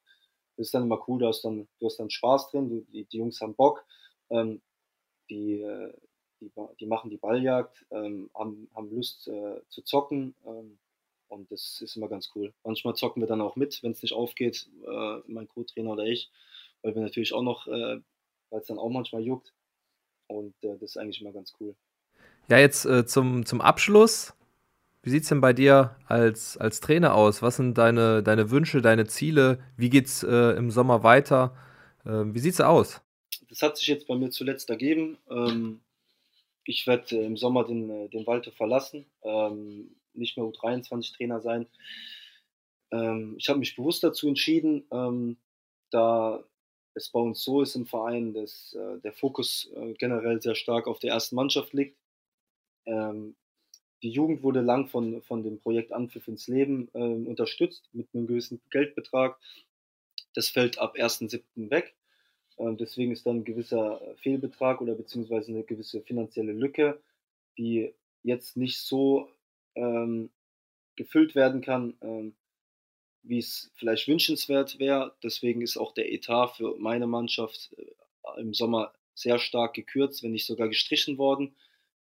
das 0.55 0.67
ist 0.67 0.73
dann 0.73 0.84
immer 0.84 1.03
cool, 1.08 1.19
du 1.19 1.27
hast 1.27 1.43
dann, 1.43 1.67
du 1.79 1.86
hast 1.86 1.97
dann 1.97 2.10
Spaß 2.10 2.51
drin, 2.51 2.69
du, 2.69 2.82
die, 2.91 3.03
die 3.03 3.17
Jungs 3.17 3.41
haben 3.41 3.55
Bock, 3.55 3.86
ähm, 4.29 4.62
die, 5.29 5.62
äh, 5.62 5.93
die, 6.39 6.51
die 6.79 6.86
machen 6.86 7.10
die 7.10 7.17
Balljagd, 7.17 7.86
ähm, 7.91 8.29
haben, 8.34 8.69
haben 8.73 8.89
Lust 8.89 9.27
äh, 9.27 9.62
zu 9.67 9.82
zocken. 9.82 10.36
Ähm, 10.45 10.79
und 11.27 11.51
das 11.51 11.82
ist 11.82 11.95
immer 11.95 12.08
ganz 12.08 12.32
cool. 12.34 12.53
Manchmal 12.63 12.95
zocken 12.95 13.21
wir 13.21 13.27
dann 13.27 13.41
auch 13.41 13.55
mit, 13.55 13.84
wenn 13.84 13.91
es 13.91 14.01
nicht 14.01 14.13
aufgeht, 14.13 14.67
äh, 14.88 15.19
mein 15.27 15.47
Co-Trainer 15.47 15.91
oder 15.91 16.05
ich, 16.05 16.32
weil 16.82 16.95
wir 16.95 17.01
natürlich 17.01 17.34
auch 17.34 17.43
noch, 17.43 17.67
äh, 17.67 17.99
weil 18.49 18.62
es 18.62 18.67
dann 18.67 18.79
auch 18.79 18.89
manchmal 18.89 19.21
juckt. 19.21 19.53
Und 20.27 20.54
äh, 20.63 20.77
das 20.79 20.91
ist 20.91 20.97
eigentlich 20.97 21.21
immer 21.21 21.31
ganz 21.33 21.54
cool. 21.60 21.75
Ja, 22.50 22.58
jetzt 22.58 22.85
äh, 22.85 23.06
zum, 23.06 23.45
zum 23.45 23.62
Abschluss. 23.62 24.33
Wie 25.02 25.10
sieht 25.12 25.23
es 25.23 25.29
denn 25.29 25.41
bei 25.41 25.54
dir 25.54 25.95
als, 26.08 26.58
als 26.58 26.81
Trainer 26.81 27.15
aus? 27.15 27.41
Was 27.41 27.56
sind 27.56 27.77
deine, 27.77 28.21
deine 28.21 28.52
Wünsche, 28.52 28.81
deine 28.81 29.08
Ziele? 29.08 29.60
Wie 29.77 29.89
geht 29.89 30.08
es 30.08 30.23
äh, 30.23 30.58
im 30.58 30.71
Sommer 30.71 31.04
weiter? 31.04 31.56
Ähm, 32.06 32.33
wie 32.33 32.39
sieht 32.39 32.54
es 32.54 32.62
aus? 32.62 33.02
Das 33.50 33.62
hat 33.62 33.77
sich 33.77 33.87
jetzt 33.87 34.08
bei 34.08 34.15
mir 34.15 34.29
zuletzt 34.29 34.69
ergeben. 34.69 35.17
Ähm, 35.29 35.81
ich 36.65 36.85
werde 36.85 37.15
äh, 37.15 37.25
im 37.25 37.37
Sommer 37.37 37.63
den, 37.65 38.10
den 38.10 38.27
Walter 38.27 38.52
verlassen. 38.52 39.06
Ähm, 39.23 39.95
nicht 40.13 40.37
mehr 40.37 40.45
U23-Trainer 40.45 41.39
sein. 41.41 41.67
Ähm, 42.91 43.35
ich 43.37 43.47
habe 43.50 43.60
mich 43.60 43.75
bewusst 43.75 44.04
dazu 44.04 44.27
entschieden, 44.27 44.85
ähm, 44.91 45.37
da 45.91 46.43
es 46.94 47.10
bei 47.10 47.19
uns 47.19 47.44
so 47.44 47.62
ist 47.62 47.75
im 47.75 47.85
Verein, 47.85 48.33
dass 48.33 48.73
äh, 48.73 49.00
der 49.00 49.13
Fokus 49.13 49.69
äh, 49.75 49.94
generell 49.94 50.42
sehr 50.42 50.56
stark 50.56 50.87
auf 50.87 51.00
der 51.00 51.12
ersten 51.12 51.35
Mannschaft 51.35 51.73
liegt. 51.73 51.98
Ähm, 52.85 53.35
die 54.02 54.10
Jugend 54.10 54.44
wurde 54.44 54.62
lang 54.62 54.87
von, 54.87 55.21
von 55.23 55.44
dem 55.44 55.60
Projekt 55.60 55.92
Anpfiff 55.92 56.27
ins 56.27 56.48
Leben 56.48 56.90
äh, 56.94 57.00
unterstützt 57.00 57.90
mit 57.94 58.08
einem 58.13 58.27
gewissen 58.27 58.62
Geldbetrag. 58.69 59.37
Das 60.35 60.50
fällt 60.50 60.79
ab 60.79 60.96
1.7. 60.96 61.69
weg. 61.69 61.96
Ähm, 62.58 62.77
deswegen 62.77 63.12
ist 63.12 63.25
dann 63.25 63.37
ein 63.37 63.46
gewisser 63.46 64.02
Fehlbetrag 64.17 64.81
oder 64.81 64.96
beziehungsweise 64.96 65.52
eine 65.52 65.63
gewisse 65.63 66.02
finanzielle 66.02 66.54
Lücke, 66.54 67.02
die 67.58 67.94
jetzt 68.23 68.58
nicht 68.58 68.79
so 68.79 69.29
ähm, 69.75 70.29
gefüllt 70.96 71.35
werden 71.35 71.62
kann, 71.62 71.98
ähm, 72.02 72.35
wie 73.23 73.39
es 73.39 73.71
vielleicht 73.75 74.07
wünschenswert 74.07 74.79
wäre. 74.79 75.15
Deswegen 75.23 75.61
ist 75.61 75.77
auch 75.77 75.93
der 75.93 76.11
Etat 76.11 76.49
für 76.49 76.75
meine 76.77 77.07
Mannschaft 77.07 77.75
äh, 77.77 78.39
im 78.41 78.53
Sommer 78.53 78.93
sehr 79.13 79.39
stark 79.39 79.73
gekürzt, 79.73 80.23
wenn 80.23 80.31
nicht 80.31 80.45
sogar 80.45 80.67
gestrichen 80.67 81.17
worden. 81.17 81.55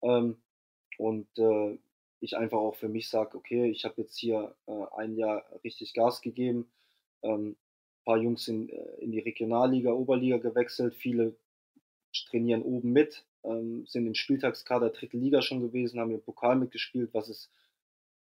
Ähm, 0.02 0.36
und 0.98 1.26
äh, 1.38 1.78
ich 2.20 2.36
einfach 2.36 2.58
auch 2.58 2.76
für 2.76 2.88
mich 2.88 3.08
sage, 3.08 3.36
okay, 3.36 3.70
ich 3.70 3.84
habe 3.84 4.00
jetzt 4.00 4.16
hier 4.16 4.54
äh, 4.66 4.84
ein 4.96 5.16
Jahr 5.16 5.44
richtig 5.62 5.92
Gas 5.92 6.22
gegeben. 6.22 6.70
Ähm, 7.22 7.50
ein 7.50 8.04
paar 8.04 8.18
Jungs 8.18 8.44
sind 8.44 8.70
in 8.98 9.12
die 9.12 9.18
Regionalliga, 9.18 9.92
Oberliga 9.92 10.36
gewechselt, 10.36 10.94
viele 10.94 11.36
trainieren 12.28 12.62
oben 12.62 12.92
mit, 12.92 13.24
ähm, 13.44 13.86
sind 13.86 14.06
im 14.06 14.14
Spieltagskader 14.14 14.90
dritte 14.90 15.16
Liga 15.16 15.42
schon 15.42 15.60
gewesen, 15.60 15.98
haben 15.98 16.12
im 16.12 16.20
Pokal 16.20 16.56
mitgespielt, 16.56 17.10
was 17.12 17.28
es 17.28 17.50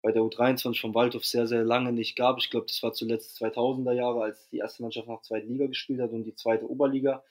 bei 0.02 0.12
der 0.12 0.24
U23 0.24 0.80
von 0.80 0.96
Waldhof 0.96 1.26
sehr, 1.26 1.48
sehr 1.48 1.64
lange 1.64 1.92
nicht 1.92 2.16
gab. 2.16 2.40
Ich 2.40 2.50
glaube, 2.50 2.66
das 2.68 2.82
war 2.82 2.94
zuletzt 2.94 3.42
2000er 3.42 3.94
Jahre, 3.94 4.24
als 4.24 4.50
die 4.50 4.58
erste 4.58 4.82
Mannschaft 4.82 5.08
nach 5.08 5.22
zweiter 5.22 5.46
Liga 5.46 5.68
gespielt 5.68 6.02
hat 6.02 6.12
und 6.12 6.24
die 6.24 6.36
zweite 6.36 6.70
Oberliga. 6.70 7.24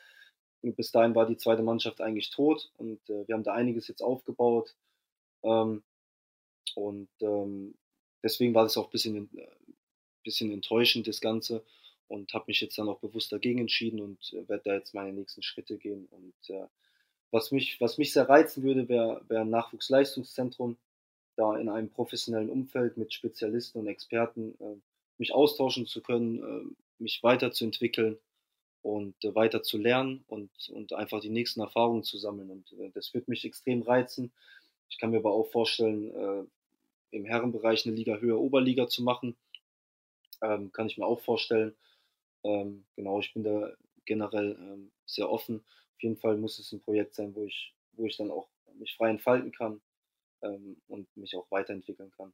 Und 0.63 0.77
bis 0.77 0.93
dahin 0.93 1.15
war 1.15 1.27
die 1.27 1.37
zweite 1.37 1.63
Mannschaft 1.63 2.01
eigentlich 2.01 2.31
tot 2.31 2.71
und 2.77 3.01
äh, 3.09 3.27
wir 3.27 3.35
haben 3.35 3.45
da 3.45 3.55
einiges 3.55 3.89
jetzt 3.89 4.03
aufgebaut. 4.03 4.77
Ähm, 5.43 5.83
und 6.75 7.09
ähm, 7.21 7.75
deswegen 8.23 8.55
war 8.55 8.65
das 8.65 8.77
auch 8.77 8.89
ein 8.89 8.91
bisschen, 8.91 9.31
äh, 9.37 9.49
bisschen 10.23 10.53
enttäuschend, 10.53 11.09
das 11.09 11.21
Ganze. 11.21 11.65
Und 12.09 12.35
habe 12.35 12.47
mich 12.49 12.61
jetzt 12.61 12.77
dann 12.77 12.89
auch 12.89 12.99
bewusst 12.99 13.33
dagegen 13.33 13.61
entschieden 13.61 14.01
und 14.01 14.33
äh, 14.33 14.49
werde 14.49 14.63
da 14.65 14.75
jetzt 14.75 14.95
meine 14.95 15.13
nächsten 15.13 15.43
Schritte 15.43 15.79
gehen. 15.79 16.07
Und 16.11 16.55
äh, 16.55 16.67
was, 17.31 17.53
mich, 17.53 17.81
was 17.81 17.99
mich 17.99 18.13
sehr 18.13 18.29
reizen 18.29 18.63
würde, 18.63 18.89
wäre 18.89 19.23
wär 19.29 19.43
ein 19.43 19.51
Nachwuchsleistungszentrum, 19.51 20.77
da 21.41 21.57
in 21.57 21.71
einem 21.71 21.89
professionellen 21.89 22.51
Umfeld 22.51 22.99
mit 22.99 23.15
Spezialisten 23.15 23.79
und 23.79 23.87
Experten 23.87 24.55
äh, 24.61 24.77
mich 25.17 25.33
austauschen 25.33 25.87
zu 25.87 26.03
können, 26.03 26.43
äh, 26.43 27.03
mich 27.03 27.23
weiterzuentwickeln 27.23 28.19
und 28.83 29.25
äh, 29.25 29.35
weiter 29.35 29.63
zu 29.63 29.79
lernen 29.79 30.23
und, 30.29 30.51
und 30.69 30.93
einfach 30.93 31.21
die 31.21 31.31
nächsten 31.31 31.61
Erfahrungen 31.61 32.05
zu 32.05 32.19
sammeln. 32.19 32.51
Und 32.51 32.73
äh, 32.79 32.91
das 32.93 33.15
wird 33.15 33.27
mich 33.27 33.47
extrem 33.47 33.81
reizen. 33.81 34.33
Ich 34.91 34.99
kann 34.99 35.13
mir 35.13 35.17
aber 35.19 35.33
auch 35.33 35.51
vorstellen, 35.51 36.15
äh, 36.15 36.45
im 37.17 37.25
Herrenbereich 37.25 37.87
eine 37.87 37.95
Liga 37.95 38.19
höher 38.19 38.39
Oberliga 38.39 38.87
zu 38.87 39.03
machen. 39.03 39.35
Ähm, 40.43 40.73
kann 40.73 40.89
ich 40.89 40.99
mir 40.99 41.07
auch 41.07 41.21
vorstellen. 41.21 41.75
Ähm, 42.45 42.85
genau, 42.97 43.19
ich 43.21 43.33
bin 43.33 43.45
da 43.45 43.73
generell 44.05 44.59
ähm, 44.61 44.93
sehr 45.07 45.31
offen. 45.31 45.65
Auf 45.97 46.03
jeden 46.03 46.19
Fall 46.19 46.37
muss 46.37 46.59
es 46.59 46.71
ein 46.73 46.81
Projekt 46.81 47.15
sein, 47.15 47.35
wo 47.35 47.45
ich, 47.45 47.75
wo 47.93 48.05
ich 48.05 48.19
dann 48.19 48.31
auch 48.31 48.49
mich 48.75 48.95
frei 48.95 49.09
entfalten 49.09 49.53
kann 49.53 49.81
ähm, 50.43 50.77
und 50.89 51.07
mich 51.17 51.37
auch 51.37 51.51
weiterentwickeln 51.51 52.11
kann. 52.17 52.33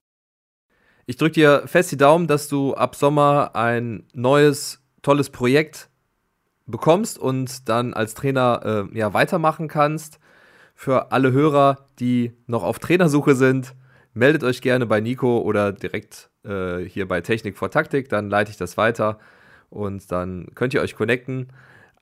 Ich 1.07 1.16
drücke 1.16 1.34
dir 1.34 1.62
fest 1.66 1.92
die 1.92 1.96
Daumen, 1.96 2.26
dass 2.26 2.48
du 2.48 2.74
ab 2.74 2.96
Sommer 2.96 3.54
ein 3.54 4.07
neues, 4.12 4.82
tolles 5.02 5.30
Projekt 5.30 5.88
bekommst 6.66 7.18
und 7.18 7.68
dann 7.68 7.94
als 7.94 8.14
Trainer 8.14 8.88
äh, 8.92 8.98
ja, 8.98 9.14
weitermachen 9.14 9.68
kannst. 9.68 10.18
Für 10.74 11.12
alle 11.12 11.32
Hörer, 11.32 11.86
die 12.00 12.32
noch 12.46 12.64
auf 12.64 12.78
Trainersuche 12.80 13.34
sind, 13.34 13.74
meldet 14.14 14.42
euch 14.42 14.61
gerne 14.61 14.86
bei 14.86 15.00
Nico 15.00 15.38
oder 15.38 15.72
direkt 15.72 16.30
äh, 16.44 16.78
hier 16.80 17.07
bei 17.07 17.20
Technik 17.20 17.57
vor 17.57 17.70
Taktik, 17.70 18.09
dann 18.09 18.28
leite 18.28 18.50
ich 18.50 18.57
das 18.57 18.76
weiter 18.76 19.18
und 19.70 20.11
dann 20.11 20.48
könnt 20.54 20.74
ihr 20.74 20.80
euch 20.80 20.96
connecten. 20.96 21.52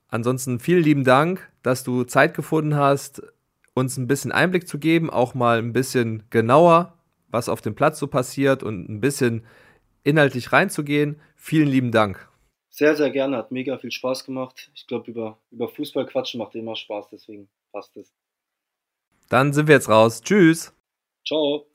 Ansonsten 0.08 0.60
vielen 0.60 0.82
lieben 0.82 1.04
Dank, 1.04 1.50
dass 1.62 1.84
du 1.84 2.04
Zeit 2.04 2.34
gefunden 2.34 2.76
hast, 2.76 3.22
uns 3.74 3.96
ein 3.96 4.06
bisschen 4.06 4.32
Einblick 4.32 4.68
zu 4.68 4.78
geben, 4.78 5.10
auch 5.10 5.34
mal 5.34 5.58
ein 5.58 5.72
bisschen 5.72 6.24
genauer, 6.30 6.96
was 7.28 7.48
auf 7.48 7.60
dem 7.60 7.74
Platz 7.74 7.98
so 7.98 8.06
passiert 8.06 8.62
und 8.62 8.88
ein 8.88 9.00
bisschen 9.00 9.44
inhaltlich 10.04 10.52
reinzugehen. 10.52 11.20
Vielen 11.34 11.68
lieben 11.68 11.90
Dank. 11.90 12.28
Sehr, 12.70 12.96
sehr 12.96 13.10
gerne, 13.10 13.36
hat 13.36 13.52
mega 13.52 13.78
viel 13.78 13.92
Spaß 13.92 14.24
gemacht. 14.24 14.70
Ich 14.74 14.86
glaube, 14.86 15.10
über, 15.10 15.38
über 15.50 15.68
Fußball 15.68 16.06
quatschen 16.06 16.38
macht 16.38 16.54
immer 16.54 16.74
Spaß, 16.74 17.08
deswegen 17.12 17.48
passt 17.72 17.96
es. 17.96 18.12
Dann 19.28 19.52
sind 19.52 19.68
wir 19.68 19.76
jetzt 19.76 19.88
raus. 19.88 20.20
Tschüss. 20.20 20.72
Ciao. 21.26 21.66